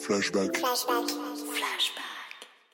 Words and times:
Flashback. 0.00 0.62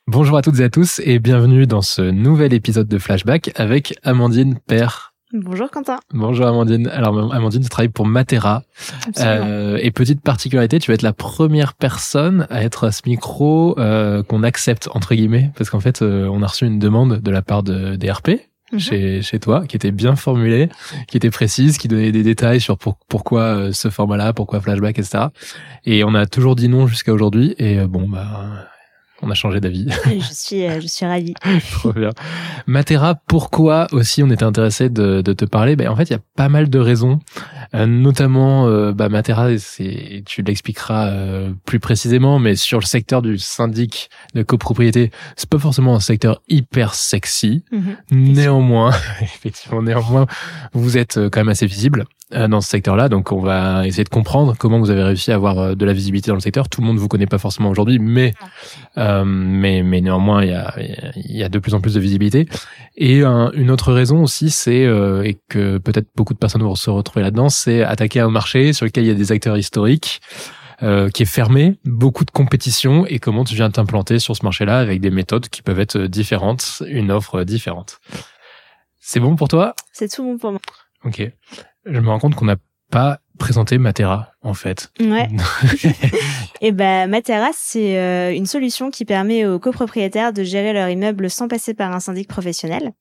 Bonjour 0.06 0.36
à 0.36 0.42
toutes 0.42 0.60
et 0.60 0.64
à 0.64 0.70
tous 0.70 1.00
et 1.04 1.18
bienvenue 1.18 1.66
dans 1.66 1.82
ce 1.82 2.02
nouvel 2.02 2.54
épisode 2.54 2.86
de 2.86 2.98
Flashback 2.98 3.50
avec 3.56 3.98
Amandine 4.04 4.58
Père. 4.66 5.12
Bonjour 5.32 5.70
Quentin. 5.70 5.98
Bonjour 6.14 6.46
Amandine. 6.46 6.86
Alors 6.86 7.32
Amandine, 7.32 7.62
tu 7.62 7.68
travailles 7.68 7.88
pour 7.88 8.06
Matera. 8.06 8.62
Euh, 9.18 9.78
et 9.82 9.90
petite 9.90 10.20
particularité, 10.20 10.78
tu 10.78 10.90
vas 10.90 10.94
être 10.94 11.02
la 11.02 11.12
première 11.12 11.74
personne 11.74 12.46
à 12.48 12.62
être 12.62 12.84
à 12.84 12.92
ce 12.92 13.02
micro 13.06 13.76
euh, 13.78 14.22
qu'on 14.22 14.44
accepte 14.44 14.88
entre 14.92 15.14
guillemets, 15.14 15.50
parce 15.56 15.68
qu'en 15.68 15.80
fait, 15.80 16.02
euh, 16.02 16.28
on 16.30 16.42
a 16.42 16.46
reçu 16.46 16.64
une 16.64 16.78
demande 16.78 17.20
de 17.20 17.30
la 17.30 17.42
part 17.42 17.64
de 17.64 17.96
DRP. 17.96 18.40
Mhm. 18.72 18.78
Chez, 18.80 19.22
chez 19.22 19.38
toi, 19.38 19.64
qui 19.66 19.76
était 19.76 19.92
bien 19.92 20.16
formulée, 20.16 20.68
qui 21.06 21.16
était 21.16 21.30
précise, 21.30 21.78
qui 21.78 21.86
donnait 21.86 22.10
des 22.10 22.24
détails 22.24 22.60
sur 22.60 22.76
pour- 22.78 22.98
pourquoi 23.08 23.42
euh, 23.42 23.72
ce 23.72 23.90
format-là, 23.90 24.32
pourquoi 24.32 24.60
flashback, 24.60 24.98
etc. 24.98 25.26
Et 25.84 26.02
on 26.02 26.14
a 26.14 26.26
toujours 26.26 26.56
dit 26.56 26.68
non 26.68 26.86
jusqu'à 26.88 27.12
aujourd'hui. 27.12 27.54
Et 27.58 27.78
euh, 27.78 27.86
bon, 27.86 28.08
bah, 28.08 28.66
on 29.22 29.30
a 29.30 29.34
changé 29.34 29.60
d'avis. 29.60 29.88
je 30.04 30.32
suis, 30.32 30.66
euh, 30.66 30.80
je 30.80 30.86
suis 30.86 31.06
ravie. 31.06 31.34
Trop 31.72 31.92
bien. 31.92 32.10
Matera, 32.66 33.14
pourquoi 33.14 33.86
aussi 33.92 34.22
on 34.22 34.30
était 34.30 34.44
intéressé 34.44 34.88
de, 34.90 35.22
de 35.22 35.32
te 35.32 35.44
parler? 35.44 35.76
Ben, 35.76 35.88
En 35.88 35.96
fait, 35.96 36.04
il 36.04 36.12
y 36.12 36.16
a 36.16 36.20
pas 36.36 36.48
mal 36.48 36.68
de 36.68 36.78
raisons. 36.78 37.20
Euh, 37.74 37.86
notamment, 37.86 38.66
euh, 38.68 38.92
bah, 38.92 39.08
Matera, 39.08 39.56
c'est, 39.58 40.22
tu 40.26 40.42
l'expliqueras 40.42 41.08
euh, 41.08 41.52
plus 41.64 41.80
précisément, 41.80 42.38
mais 42.38 42.56
sur 42.56 42.78
le 42.78 42.84
secteur 42.84 43.22
du 43.22 43.38
syndic 43.38 44.10
de 44.34 44.42
copropriété, 44.42 45.10
c'est 45.36 45.48
pas 45.48 45.58
forcément 45.58 45.94
un 45.94 46.00
secteur 46.00 46.42
hyper 46.48 46.94
sexy. 46.94 47.64
Mhm. 47.72 47.96
Néanmoins, 48.10 48.92
effectivement, 49.20 49.82
néanmoins, 49.82 50.26
vous 50.72 50.98
êtes 50.98 51.16
euh, 51.16 51.30
quand 51.30 51.40
même 51.40 51.48
assez 51.48 51.66
visible 51.66 52.04
dans 52.30 52.60
ce 52.60 52.68
secteur-là. 52.68 53.08
Donc, 53.08 53.30
on 53.30 53.40
va 53.40 53.86
essayer 53.86 54.02
de 54.04 54.08
comprendre 54.08 54.54
comment 54.58 54.78
vous 54.80 54.90
avez 54.90 55.02
réussi 55.04 55.30
à 55.30 55.36
avoir 55.36 55.58
euh, 55.58 55.74
de 55.74 55.84
la 55.84 55.92
visibilité 55.92 56.30
dans 56.30 56.34
le 56.34 56.40
secteur. 56.40 56.68
Tout 56.68 56.80
le 56.80 56.86
monde 56.86 56.96
vous 56.98 57.06
connaît 57.08 57.26
pas 57.26 57.38
forcément 57.38 57.70
aujourd'hui, 57.70 57.98
mais 58.00 58.34
euh, 58.98 59.24
mais 59.24 59.82
mais 59.82 60.00
néanmoins, 60.00 60.42
il 60.42 60.50
y 60.50 60.54
a 60.54 60.74
il 61.16 61.36
y 61.36 61.44
a 61.44 61.48
de 61.48 61.58
plus 61.58 61.74
en 61.74 61.80
plus 61.80 61.94
de 61.94 62.00
visibilité. 62.00 62.48
Et 62.96 63.22
un- 63.22 63.52
une 63.52 63.70
autre 63.70 63.92
raison 63.92 64.22
aussi, 64.22 64.50
c'est 64.50 64.84
euh, 64.84 65.22
et 65.22 65.38
que 65.48 65.78
peut-être 65.78 66.08
beaucoup 66.16 66.34
de 66.34 66.38
personnes 66.38 66.62
vont 66.62 66.74
se 66.74 66.90
retrouver 66.90 67.22
là-dedans, 67.22 67.48
c'est 67.48 67.82
attaquer 67.84 68.20
un 68.20 68.30
marché 68.30 68.72
sur 68.72 68.86
lequel 68.86 69.04
il 69.04 69.08
y 69.08 69.10
a 69.10 69.14
des 69.14 69.32
acteurs 69.32 69.56
historiques. 69.56 70.20
euh, 70.82 71.08
qui 71.08 71.22
est 71.22 71.26
fermé, 71.40 71.78
beaucoup 71.86 72.26
de 72.26 72.30
compétition 72.30 73.06
et 73.06 73.18
comment 73.18 73.44
tu 73.44 73.54
viens 73.54 73.70
t'implanter 73.70 74.18
sur 74.18 74.36
ce 74.36 74.44
marché-là 74.44 74.78
avec 74.78 75.00
des 75.00 75.08
méthodes 75.10 75.48
qui 75.48 75.62
peuvent 75.62 75.80
être 75.80 75.98
différentes, 76.00 76.82
une 76.86 77.10
offre 77.10 77.44
différente. 77.44 77.98
C'est 79.00 79.18
bon 79.18 79.36
pour 79.36 79.48
toi? 79.48 79.74
C'est 79.94 80.12
tout 80.12 80.22
bon 80.22 80.36
pour 80.36 80.50
moi. 80.52 80.60
Ok. 81.06 81.32
Je 81.86 82.00
me 82.00 82.08
rends 82.08 82.18
compte 82.18 82.34
qu'on 82.34 82.46
n'a 82.46 82.56
pas 82.90 83.20
présenté 83.38 83.78
Matera 83.78 84.32
en 84.42 84.54
fait. 84.54 84.90
Ouais. 85.00 85.28
Et 86.60 86.72
ben 86.72 87.10
Matera, 87.10 87.50
c'est 87.52 87.98
euh, 87.98 88.32
une 88.32 88.46
solution 88.46 88.90
qui 88.90 89.04
permet 89.04 89.44
aux 89.44 89.58
copropriétaires 89.58 90.32
de 90.32 90.42
gérer 90.44 90.72
leur 90.72 90.88
immeuble 90.88 91.28
sans 91.28 91.48
passer 91.48 91.74
par 91.74 91.92
un 91.92 92.00
syndic 92.00 92.28
professionnel. 92.28 92.92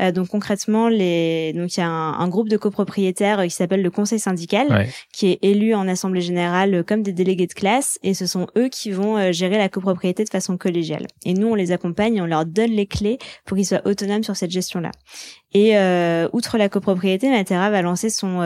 Euh, 0.00 0.12
donc 0.12 0.28
concrètement, 0.28 0.88
les 0.88 1.52
donc 1.54 1.76
il 1.76 1.80
y 1.80 1.82
a 1.82 1.88
un, 1.88 2.18
un 2.18 2.28
groupe 2.28 2.48
de 2.48 2.56
copropriétaires 2.56 3.40
euh, 3.40 3.44
qui 3.44 3.50
s'appelle 3.50 3.82
le 3.82 3.90
conseil 3.90 4.18
syndical, 4.18 4.66
Ouais. 4.70 4.88
qui 5.12 5.26
est 5.28 5.38
élu 5.42 5.74
en 5.74 5.86
assemblée 5.88 6.22
générale 6.22 6.84
comme 6.84 7.02
des 7.02 7.12
délégués 7.12 7.46
de 7.46 7.52
classe, 7.52 7.98
et 8.02 8.14
ce 8.14 8.26
sont 8.26 8.46
eux 8.56 8.68
qui 8.68 8.90
vont 8.90 9.30
gérer 9.32 9.58
la 9.58 9.68
copropriété 9.68 10.24
de 10.24 10.30
façon 10.30 10.56
collégiale. 10.56 11.06
Et 11.26 11.34
nous, 11.34 11.48
on 11.48 11.54
les 11.54 11.70
accompagne, 11.70 12.20
on 12.22 12.26
leur 12.26 12.46
donne 12.46 12.70
les 12.70 12.86
clés 12.86 13.18
pour 13.44 13.56
qu'ils 13.56 13.66
soient 13.66 13.82
autonomes 13.86 14.24
sur 14.24 14.36
cette 14.36 14.50
gestion-là. 14.50 14.90
Et 15.52 15.76
euh, 15.78 16.28
outre 16.32 16.58
la 16.58 16.68
copropriété, 16.68 17.30
Matera 17.30 17.70
va 17.70 17.82
lancer 17.82 18.10
son 18.10 18.40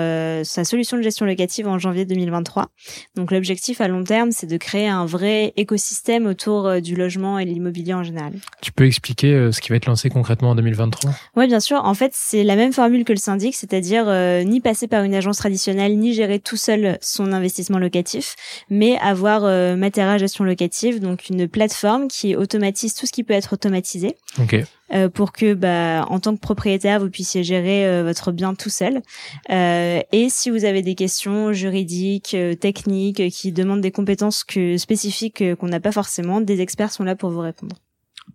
sa 0.45 0.65
solution 0.65 0.97
de 0.97 1.03
gestion 1.03 1.25
locative 1.39 1.69
en 1.69 1.79
janvier 1.79 2.05
2023. 2.05 2.69
Donc 3.15 3.31
l'objectif 3.31 3.81
à 3.81 3.87
long 3.87 4.03
terme, 4.03 4.33
c'est 4.33 4.47
de 4.49 4.57
créer 4.57 4.89
un 4.89 5.07
vrai 5.07 5.53
écosystème 5.57 6.27
autour 6.27 6.67
euh, 6.67 6.81
du 6.81 6.97
logement 6.97 7.39
et 7.39 7.45
de 7.45 7.51
l'immobilier 7.51 7.95
en 7.95 8.03
général. 8.03 8.33
Tu 8.61 8.73
peux 8.73 8.87
expliquer 8.87 9.35
euh, 9.35 9.53
ce 9.53 9.61
qui 9.61 9.69
va 9.71 9.77
être 9.77 9.87
lancé 9.87 10.11
concrètement 10.11 10.51
en 10.51 10.55
2023 10.57 11.13
Ouais, 11.37 11.47
bien 11.47 11.61
sûr. 11.61 11.85
En 11.85 11.95
fait, 11.95 12.11
c'est 12.15 12.43
la 12.43 12.57
même 12.57 12.73
formule 12.73 13.05
que 13.05 13.13
le 13.13 13.19
syndic, 13.19 13.55
c'est-à-dire 13.55 14.05
euh, 14.09 14.43
ni 14.43 14.61
passer 14.61 14.89
par 14.89 15.05
une 15.05 15.15
agence 15.15 15.37
traditionnelle, 15.37 15.97
ni 15.97 16.13
gérer 16.13 16.41
tout 16.41 16.57
seul 16.57 16.99
son 17.01 17.33
investissement 17.33 17.79
locatif, 17.79 18.35
mais 18.69 18.99
avoir 18.99 19.45
euh, 19.45 19.77
Matera 19.77 20.19
Gestion 20.19 20.45
Locative, 20.45 20.99
donc 20.99 21.29
une 21.29 21.47
plateforme 21.47 22.09
qui 22.09 22.35
automatise 22.35 22.95
tout 22.95 23.07
ce 23.07 23.13
qui 23.13 23.23
peut 23.23 23.35
être 23.35 23.53
automatisé. 23.53 24.17
Euh, 24.93 25.09
pour 25.09 25.33
que, 25.33 25.55
bah, 25.55 26.05
en 26.09 26.21
tant 26.21 26.35
que 26.35 26.41
propriétaire, 26.41 27.01
vous 27.01 27.11
puissiez 27.11 27.43
gérer 27.43 27.87
euh, 27.87 28.03
votre 28.05 28.33
bien 28.33 28.55
tout 28.55 28.71
seul. 28.71 29.03
Euh, 29.51 30.01
et 30.13 30.29
si 30.29 30.51
vous 30.51 30.65
avez 30.65 30.83
des 30.83 30.95
questions 30.95 31.53
juridiques, 31.53 32.35
euh, 32.35 32.55
techniques, 32.55 33.29
qui 33.31 33.53
demandent 33.53 33.81
des 33.81 33.91
compétences 33.91 34.45
que 34.45 34.77
spécifiques 34.77 35.43
qu'on 35.57 35.69
n'a 35.69 35.81
pas 35.81 35.93
forcément, 35.93 36.41
des 36.41 36.61
experts 36.61 36.93
sont 36.93 37.05
là 37.05 37.17
pour 37.17 37.31
vous 37.31 37.41
répondre. 37.41 37.77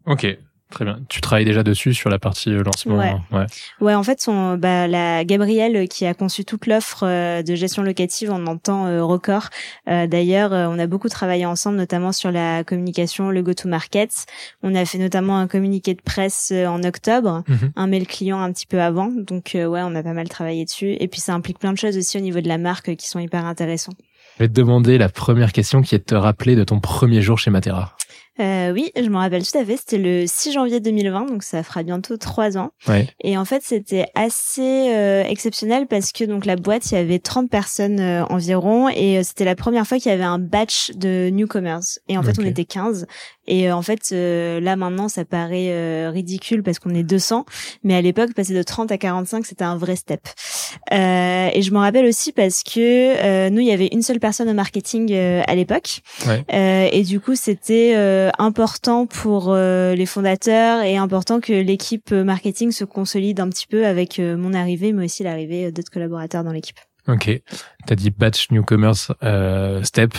Ok. 0.06 0.38
Très 0.74 0.86
bien. 0.86 0.98
Tu 1.08 1.22
travailles 1.22 1.46
déjà 1.46 1.62
dessus 1.62 1.94
sur 1.94 2.10
la 2.10 2.18
partie 2.18 2.50
euh, 2.52 2.64
lancement. 2.64 2.98
Ouais. 2.98 3.14
ouais. 3.32 3.46
Ouais, 3.80 3.94
en 3.94 4.02
fait, 4.02 4.20
son, 4.20 4.58
bah, 4.58 4.88
la 4.88 5.24
Gabrielle 5.24 5.76
euh, 5.76 5.86
qui 5.86 6.08
a 6.08 6.16
conçu 6.16 6.46
toute 6.46 6.66
l'offre 6.66 7.04
euh, 7.06 7.44
de 7.44 7.54
gestion 7.54 7.84
locative 7.84 8.32
en 8.32 8.48
un 8.48 8.58
temps 8.58 8.88
euh, 8.88 9.04
record. 9.04 9.50
Euh, 9.88 10.08
D'ailleurs, 10.08 10.52
on 10.52 10.80
a 10.80 10.88
beaucoup 10.88 11.10
travaillé 11.10 11.46
ensemble, 11.46 11.78
notamment 11.78 12.12
sur 12.12 12.32
la 12.32 12.64
communication, 12.64 13.30
le 13.30 13.44
go-to-market. 13.44 14.26
On 14.64 14.74
a 14.74 14.84
fait 14.86 14.98
notamment 14.98 15.38
un 15.38 15.48
communiqué 15.48 15.94
de 15.94 16.02
presse 16.02 16.52
en 16.52 16.82
octobre, 16.84 17.44
Mhm. 17.48 17.72
un 17.76 17.88
mail 17.88 18.08
client 18.08 18.42
un 18.42 18.52
petit 18.52 18.66
peu 18.66 18.82
avant. 18.82 19.12
Donc, 19.16 19.52
ouais, 19.54 19.82
on 19.84 19.94
a 19.96 20.02
pas 20.02 20.14
mal 20.14 20.28
travaillé 20.28 20.66
dessus. 20.66 20.98
Et 21.00 21.08
puis, 21.08 21.22
ça 21.22 21.34
implique 21.36 21.60
plein 21.60 21.72
de 21.74 21.78
choses 21.78 21.98
aussi 21.98 22.18
au 22.18 22.22
niveau 22.22 22.42
de 22.42 22.48
la 22.48 22.58
marque 22.58 22.96
qui 22.96 23.08
sont 23.08 23.20
hyper 23.20 23.46
intéressants. 23.46 23.94
Je 24.40 24.44
vais 24.46 24.48
te 24.48 24.54
demander 24.54 24.98
la 24.98 25.10
première 25.10 25.52
question 25.52 25.84
qui 25.84 25.94
est 25.94 26.00
de 26.00 26.04
te 26.06 26.16
rappeler 26.16 26.56
de 26.56 26.64
ton 26.64 26.80
premier 26.80 27.22
jour 27.22 27.38
chez 27.38 27.52
Matera. 27.52 27.96
Euh, 28.40 28.72
oui, 28.72 28.92
je 28.96 29.08
m'en 29.10 29.20
rappelle 29.20 29.46
tout 29.46 29.58
à 29.58 29.64
fait. 29.64 29.78
C'était 29.78 29.98
le 29.98 30.26
6 30.26 30.54
janvier 30.54 30.80
2020, 30.80 31.28
donc 31.28 31.44
ça 31.44 31.62
fera 31.62 31.84
bientôt 31.84 32.18
trois 32.18 32.58
ans. 32.58 32.72
Ouais. 32.88 33.08
Et 33.22 33.38
en 33.38 33.46
fait, 33.46 33.62
c'était 33.64 34.08
assez 34.16 34.62
euh, 34.94 35.24
exceptionnel 35.24 35.86
parce 35.88 36.12
que 36.12 36.24
donc 36.24 36.46
la 36.46 36.56
boîte, 36.56 36.92
il 36.92 36.96
y 36.96 36.98
avait 36.98 37.20
30 37.20 37.50
personnes 37.50 38.00
euh, 38.00 38.26
environ 38.26 38.90
et 38.90 39.20
euh, 39.20 39.24
c'était 39.24 39.46
la 39.46 39.56
première 39.56 39.86
fois 39.86 40.00
qu'il 40.00 40.12
y 40.12 40.16
avait 40.16 40.24
un 40.24 40.40
batch 40.40 40.92
de 40.96 41.30
newcomers. 41.32 42.00
Et 42.08 42.18
en 42.18 42.24
fait, 42.24 42.40
on 42.40 42.46
était 42.46 42.66
15. 42.66 43.06
Et 43.48 43.70
euh, 43.70 43.76
en 43.76 43.82
fait, 43.82 44.10
euh, 44.12 44.60
là 44.60 44.76
maintenant, 44.76 45.10
ça 45.10 45.26
paraît 45.26 45.70
euh, 45.70 46.10
ridicule 46.12 46.64
parce 46.64 46.80
qu'on 46.80 46.94
est 46.96 47.04
200, 47.04 47.46
mais 47.84 47.96
à 47.96 48.02
l'époque, 48.02 48.34
passer 48.34 48.54
de 48.54 48.64
30 48.64 48.92
à 48.92 48.98
45, 48.98 49.46
c'était 49.46 49.64
un 49.64 49.78
vrai 49.78 49.96
step. 49.96 50.22
Euh, 50.92 51.50
et 51.54 51.62
je 51.62 51.72
m'en 51.72 51.82
rappelle 51.82 52.06
aussi 52.06 52.32
parce 52.32 52.64
que 52.64 52.80
euh, 52.80 53.50
nous, 53.50 53.60
il 53.60 53.68
y 53.68 53.72
avait 53.72 53.90
une 53.92 54.02
seule 54.02 54.20
personne 54.20 54.50
au 54.50 54.54
marketing 54.54 55.12
euh, 55.12 55.42
à 55.46 55.56
l'époque. 55.56 56.02
Ouais. 56.26 56.44
Euh, 56.54 56.90
et 56.92 57.04
du 57.04 57.20
coup, 57.20 57.36
c'était 57.36 57.94
euh, 57.96 58.23
important 58.38 59.06
pour 59.06 59.48
euh, 59.50 59.96
les 59.96 60.06
fondateurs 60.06 60.84
et 60.84 60.98
important 60.98 61.40
que 61.40 61.54
l'équipe 61.54 62.12
euh, 62.12 62.24
marketing 62.24 62.72
se 62.72 62.84
consolide 62.84 63.40
un 63.40 63.50
petit 63.50 63.68
peu 63.68 63.86
avec 63.86 64.20
euh, 64.20 64.38
mon 64.38 64.54
arrivée, 64.54 64.94
mais 64.94 65.06
aussi 65.06 65.24
l'arrivée 65.24 65.66
euh, 65.66 65.72
d'autres 65.72 65.92
collaborateurs 65.92 66.44
dans 66.44 66.52
l'équipe. 66.52 66.80
Ok. 67.08 67.30
T'as 67.86 67.96
dit 67.96 68.12
batch 68.12 68.50
newcomers 68.52 69.14
euh, 69.24 69.84
step. 69.84 70.14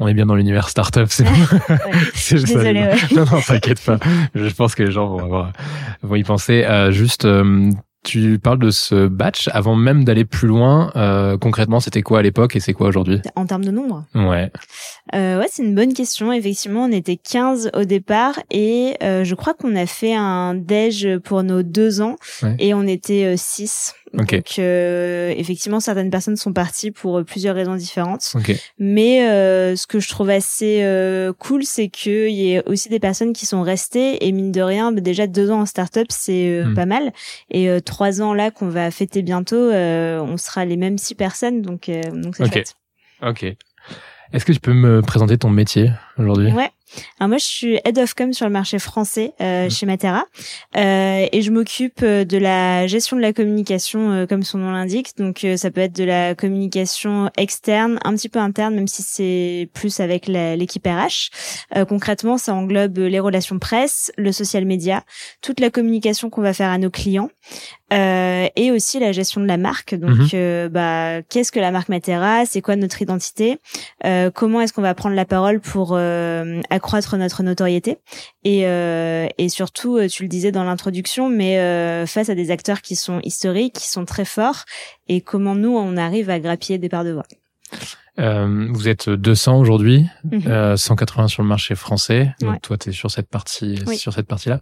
On 0.00 0.06
est 0.06 0.14
bien 0.14 0.26
dans 0.26 0.36
l'univers 0.36 0.68
startup, 0.68 1.08
c'est 1.08 1.24
bon. 1.24 1.30
Ça. 2.14 2.36
Désolée, 2.36 2.82
ouais. 2.82 2.96
Non, 3.16 3.24
non, 3.24 3.40
t'inquiète 3.40 3.84
pas. 3.84 3.98
Je 4.34 4.54
pense 4.54 4.74
que 4.74 4.84
les 4.84 4.92
gens 4.92 5.08
vont 5.08 5.24
avoir, 5.24 5.52
vont 6.02 6.14
y 6.14 6.22
penser. 6.22 6.64
Euh, 6.64 6.92
juste, 6.92 7.24
euh, 7.24 7.70
tu 8.08 8.38
parles 8.38 8.58
de 8.58 8.70
ce 8.70 9.06
batch 9.06 9.48
avant 9.52 9.76
même 9.76 10.04
d'aller 10.04 10.24
plus 10.24 10.48
loin. 10.48 10.90
Euh, 10.96 11.36
concrètement, 11.36 11.78
c'était 11.80 12.00
quoi 12.02 12.20
à 12.20 12.22
l'époque 12.22 12.56
et 12.56 12.60
c'est 12.60 12.72
quoi 12.72 12.88
aujourd'hui 12.88 13.20
En 13.36 13.44
termes 13.44 13.64
de 13.64 13.70
nombre 13.70 14.04
Ouais. 14.14 14.50
Euh, 15.14 15.38
ouais, 15.38 15.46
c'est 15.50 15.62
une 15.62 15.74
bonne 15.74 15.92
question. 15.92 16.32
Effectivement, 16.32 16.84
on 16.84 16.92
était 16.92 17.16
15 17.16 17.70
au 17.74 17.84
départ 17.84 18.38
et 18.50 18.94
euh, 19.02 19.24
je 19.24 19.34
crois 19.34 19.52
qu'on 19.54 19.76
a 19.76 19.84
fait 19.86 20.14
un 20.14 20.54
déj 20.54 21.18
pour 21.24 21.42
nos 21.42 21.62
deux 21.62 22.00
ans 22.00 22.16
Ouais. 22.42 22.56
et 22.58 22.72
on 22.74 22.86
était 22.86 23.34
6. 23.36 23.94
Donc, 24.14 24.58
euh, 24.58 25.32
effectivement, 25.36 25.80
certaines 25.80 26.10
personnes 26.10 26.36
sont 26.36 26.52
parties 26.52 26.90
pour 26.90 27.18
euh, 27.18 27.24
plusieurs 27.24 27.54
raisons 27.54 27.74
différentes. 27.76 28.34
Mais 28.78 29.28
euh, 29.28 29.76
ce 29.76 29.86
que 29.86 30.00
je 30.00 30.08
trouve 30.08 30.30
assez 30.30 30.82
euh, 30.82 31.32
cool, 31.32 31.64
c'est 31.64 31.88
qu'il 31.88 32.30
y 32.30 32.52
ait 32.52 32.62
aussi 32.68 32.88
des 32.88 32.98
personnes 33.00 33.32
qui 33.32 33.46
sont 33.46 33.62
restées 33.62 34.26
et 34.26 34.32
mine 34.32 34.52
de 34.52 34.60
rien, 34.62 34.92
bah, 34.92 35.00
déjà 35.00 35.26
deux 35.26 35.50
ans 35.50 35.60
en 35.60 35.66
start-up, 35.66 36.06
c'est 36.10 36.48
euh, 36.48 36.64
Hmm. 36.64 36.74
pas 36.74 36.86
mal. 36.86 37.12
Et 37.50 37.68
euh, 37.68 37.80
trois 37.80 38.20
ans 38.22 38.34
là 38.34 38.50
qu'on 38.50 38.68
va 38.68 38.90
fêter 38.90 39.22
bientôt, 39.22 39.56
euh, 39.56 40.20
on 40.20 40.36
sera 40.36 40.64
les 40.64 40.76
mêmes 40.76 40.98
six 40.98 41.14
personnes, 41.14 41.62
donc 41.62 41.88
euh, 41.88 42.02
donc 42.10 42.36
c'est 42.36 42.44
Ok. 42.44 42.52
chouette. 42.52 42.74
Ok. 43.22 43.44
Est-ce 44.32 44.44
que 44.44 44.52
tu 44.52 44.60
peux 44.60 44.74
me 44.74 45.00
présenter 45.02 45.38
ton 45.38 45.50
métier 45.50 45.90
aujourd'hui? 46.18 46.52
Ouais. 46.52 46.70
Alors 47.20 47.28
moi, 47.28 47.38
je 47.38 47.44
suis 47.44 47.80
head 47.84 47.98
of 47.98 48.14
com 48.14 48.32
sur 48.32 48.46
le 48.46 48.52
marché 48.52 48.78
français 48.78 49.32
euh, 49.40 49.68
chez 49.70 49.86
Matera 49.86 50.24
euh, 50.76 51.26
et 51.30 51.42
je 51.42 51.50
m'occupe 51.50 52.00
euh, 52.02 52.24
de 52.24 52.38
la 52.38 52.86
gestion 52.86 53.16
de 53.16 53.22
la 53.22 53.32
communication, 53.32 54.10
euh, 54.12 54.26
comme 54.26 54.42
son 54.42 54.58
nom 54.58 54.70
l'indique. 54.70 55.16
Donc 55.18 55.44
euh, 55.44 55.56
ça 55.56 55.70
peut 55.70 55.80
être 55.82 55.94
de 55.96 56.04
la 56.04 56.34
communication 56.34 57.30
externe, 57.36 57.98
un 58.04 58.14
petit 58.14 58.28
peu 58.28 58.38
interne, 58.38 58.74
même 58.74 58.88
si 58.88 59.02
c'est 59.02 59.68
plus 59.74 60.00
avec 60.00 60.26
l'équipe 60.26 60.86
RH. 60.86 61.30
Euh, 61.76 61.84
concrètement, 61.84 62.38
ça 62.38 62.54
englobe 62.54 62.98
les 62.98 63.20
relations 63.20 63.58
presse, 63.58 64.12
le 64.16 64.32
social 64.32 64.64
media, 64.64 65.02
toute 65.42 65.60
la 65.60 65.70
communication 65.70 66.30
qu'on 66.30 66.42
va 66.42 66.52
faire 66.52 66.70
à 66.70 66.78
nos 66.78 66.90
clients. 66.90 67.30
Euh, 67.90 68.46
et 68.54 68.70
aussi 68.70 68.98
la 69.00 69.12
gestion 69.12 69.40
de 69.40 69.46
la 69.46 69.56
marque. 69.56 69.94
Donc, 69.94 70.34
Mhm. 70.34 70.68
bah, 70.68 71.22
qu'est-ce 71.22 71.50
que 71.50 71.58
la 71.58 71.70
marque 71.70 71.88
Matera? 71.88 72.44
C'est 72.44 72.60
quoi 72.60 72.76
notre 72.76 73.00
identité? 73.00 73.58
Euh, 74.04 74.30
Comment 74.30 74.60
est-ce 74.60 74.74
qu'on 74.74 74.82
va 74.82 74.94
prendre 74.94 75.16
la 75.16 75.24
parole 75.24 75.58
pour 75.60 75.92
euh, 75.94 76.60
accroître 76.78 77.16
notre 77.16 77.42
notoriété 77.42 77.98
et 78.44 78.62
et 79.38 79.48
surtout, 79.48 79.98
tu 80.08 80.22
le 80.22 80.28
disais 80.28 80.52
dans 80.52 80.64
l'introduction, 80.64 81.28
mais 81.28 81.56
face 82.06 82.28
à 82.28 82.34
des 82.34 82.50
acteurs 82.50 82.80
qui 82.80 82.96
sont 82.96 83.20
historiques, 83.22 83.74
qui 83.74 83.88
sont 83.88 84.04
très 84.04 84.24
forts, 84.24 84.64
et 85.08 85.20
comment 85.20 85.54
nous 85.54 85.76
on 85.76 85.96
arrive 85.96 86.30
à 86.30 86.38
grappiller 86.40 86.78
des 86.78 86.88
parts 86.88 87.04
de 87.04 87.12
voix. 87.12 87.26
Euh, 88.18 88.68
vous 88.70 88.88
êtes 88.88 89.08
200 89.08 89.58
aujourd'hui, 89.58 90.06
180 90.76 91.22
mhm. 91.22 91.28
sur 91.28 91.42
le 91.42 91.48
marché 91.48 91.74
français. 91.74 92.34
Donc 92.40 92.60
toi, 92.62 92.76
tu 92.76 92.90
es 92.90 92.92
sur 92.92 93.10
cette 93.10 93.28
partie, 93.28 93.78
sur 93.96 94.12
cette 94.12 94.26
partie-là. 94.26 94.60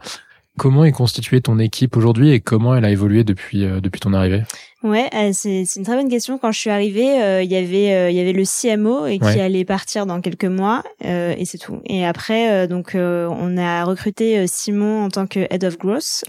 Comment 0.59 0.85
est 0.85 0.93
constituée 0.93 1.41
ton 1.43 1.59
équipe 1.59 1.97
aujourd'hui 1.97 2.31
et 2.31 2.41
comment 2.41 2.75
elle 2.75 2.85
a 2.85 2.91
évolué 2.91 3.25
depuis 3.25 3.61
depuis 3.61 4.01
ton 4.01 4.15
arrivée? 4.15 4.43
Ouais, 4.87 5.11
euh, 5.15 5.31
c'est 5.33 5.65
une 5.77 5.83
très 5.83 5.97
bonne 5.97 6.09
question. 6.09 6.38
Quand 6.38 6.53
je 6.53 6.61
suis 6.61 6.71
arrivée, 6.71 7.21
euh, 7.21 7.43
il 7.43 7.50
y 7.50 7.56
avait 7.56 7.93
euh, 7.93 8.11
il 8.11 8.17
y 8.17 8.21
avait 8.21 8.33
le 8.33 8.44
CMO 8.44 9.06
et 9.06 9.19
qui 9.19 9.41
allait 9.41 9.65
partir 9.65 10.06
dans 10.06 10.21
quelques 10.21 10.44
mois 10.44 10.85
et 11.03 11.44
c'est 11.44 11.59
tout. 11.59 11.81
Et 11.87 12.06
après 12.06 12.69
donc 12.69 12.93
on 12.94 13.56
a 13.56 13.85
recruté 13.85 14.47
Simon 14.47 15.05
en 15.05 15.09
tant 15.09 15.27
que 15.27 15.41
head 15.50 15.65
of 15.65 15.79
growth 15.79 16.25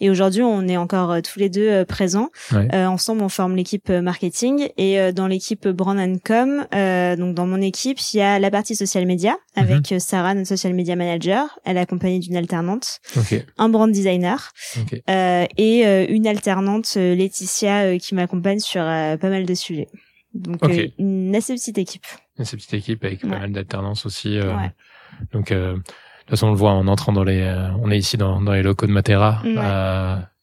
et 0.00 0.10
aujourd'hui 0.10 0.42
on 0.42 0.66
est 0.66 0.76
encore 0.76 1.16
tous 1.22 1.38
les 1.38 1.48
deux 1.48 1.84
présents. 1.84 2.30
ensemble 2.72 3.22
on 3.22 3.28
forme 3.28 3.54
l'équipe 3.54 3.90
marketing 3.90 4.68
et 4.76 5.12
dans 5.12 5.28
l'équipe 5.28 5.68
brand 5.68 5.98
and 5.98 6.16
com 6.24 6.66
donc 6.72 7.34
dans 7.34 7.46
mon 7.46 7.60
équipe, 7.60 7.98
il 8.12 8.18
y 8.18 8.22
a 8.22 8.38
la 8.38 8.50
partie 8.50 8.74
social 8.74 9.06
media 9.06 9.36
mhm. 9.56 9.62
avec 9.62 9.94
Sarah 10.00 10.34
notre 10.34 10.48
social 10.48 10.74
media 10.74 10.96
manager, 10.96 11.60
elle 11.64 11.76
est 11.76 11.80
accompagnée 11.80 12.18
d'une 12.18 12.36
alternante, 12.36 13.00
un 13.58 13.68
brand 13.68 13.90
designer 13.90 14.52
et 15.08 16.06
une 16.08 16.26
alternante 16.26 16.94
Laetitia 16.96 17.35
euh, 17.64 17.98
qui 17.98 18.14
m'accompagne 18.14 18.60
sur 18.60 18.82
euh, 18.82 19.16
pas 19.16 19.28
mal 19.28 19.46
de 19.46 19.54
sujets. 19.54 19.88
Donc 20.34 20.62
euh, 20.64 20.88
une 20.98 21.34
assez 21.34 21.54
petite 21.54 21.78
équipe. 21.78 22.06
Une 22.36 22.42
assez 22.42 22.56
petite 22.56 22.74
équipe 22.74 23.04
avec 23.04 23.20
pas 23.22 23.38
mal 23.38 23.52
d'alternance 23.52 24.06
aussi. 24.06 24.38
Donc 25.32 25.50
de 25.50 25.74
toute 25.74 26.30
façon 26.30 26.48
on 26.48 26.50
le 26.50 26.56
voit 26.56 26.72
en 26.72 26.88
entrant 26.88 27.12
dans 27.12 27.24
les, 27.24 27.42
on 27.80 27.90
est 27.90 27.98
ici 27.98 28.16
dans, 28.16 28.40
dans 28.40 28.52
les 28.52 28.62
locaux 28.62 28.86
de 28.86 28.92
Matera. 28.92 29.42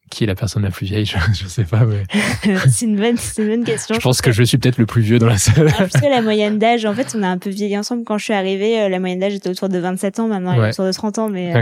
qui 0.09 0.23
est 0.23 0.27
la 0.27 0.35
personne 0.35 0.61
la 0.61 0.69
plus 0.69 0.85
vieille 0.85 1.05
je, 1.05 1.17
je 1.33 1.47
sais 1.47 1.63
pas 1.63 1.85
mais 1.85 2.03
c'est 2.69 2.85
une 2.85 2.97
bonne 2.97 3.17
c'est 3.17 3.41
une 3.41 3.49
bonne 3.49 3.63
question. 3.63 3.95
Je 3.99 3.99
pense 3.99 4.21
que 4.21 4.31
je 4.31 4.43
suis 4.43 4.59
peut-être 4.59 4.77
le 4.77 4.85
plus 4.85 5.01
vieux 5.01 5.17
dans 5.17 5.27
la 5.27 5.39
salle. 5.39 5.71
Parce 5.75 5.93
que 5.93 6.07
la 6.07 6.21
moyenne 6.21 6.59
d'âge 6.59 6.85
en 6.85 6.93
fait 6.93 7.15
on 7.17 7.23
a 7.23 7.27
un 7.27 7.37
peu 7.39 7.49
vieilli 7.49 7.77
ensemble. 7.77 8.03
Quand 8.03 8.17
je 8.17 8.25
suis 8.25 8.33
arrivée 8.33 8.89
la 8.89 8.99
moyenne 8.99 9.19
d'âge 9.19 9.33
était 9.33 9.49
autour 9.49 9.69
de 9.69 9.77
27 9.77 10.19
ans. 10.19 10.27
Maintenant 10.27 10.53
elle 10.53 10.63
est 10.63 10.69
autour 10.69 10.85
de 10.85 10.91
30 10.91 11.17
ans 11.19 11.29
mais 11.29 11.53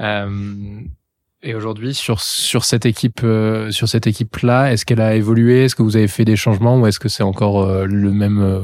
euh, 0.00 0.78
et 1.44 1.54
aujourd'hui, 1.56 1.92
sur 1.92 2.20
sur 2.20 2.64
cette 2.64 2.86
équipe, 2.86 3.22
euh, 3.24 3.72
sur 3.72 3.88
cette 3.88 4.06
équipe-là, 4.06 4.72
est-ce 4.72 4.86
qu'elle 4.86 5.00
a 5.00 5.16
évolué? 5.16 5.64
Est-ce 5.64 5.74
que 5.74 5.82
vous 5.82 5.96
avez 5.96 6.06
fait 6.06 6.24
des 6.24 6.36
changements 6.36 6.78
ou 6.78 6.86
est-ce 6.86 7.00
que 7.00 7.08
c'est 7.08 7.24
encore 7.24 7.62
euh, 7.62 7.84
le 7.84 8.12
même 8.12 8.40
euh, 8.40 8.60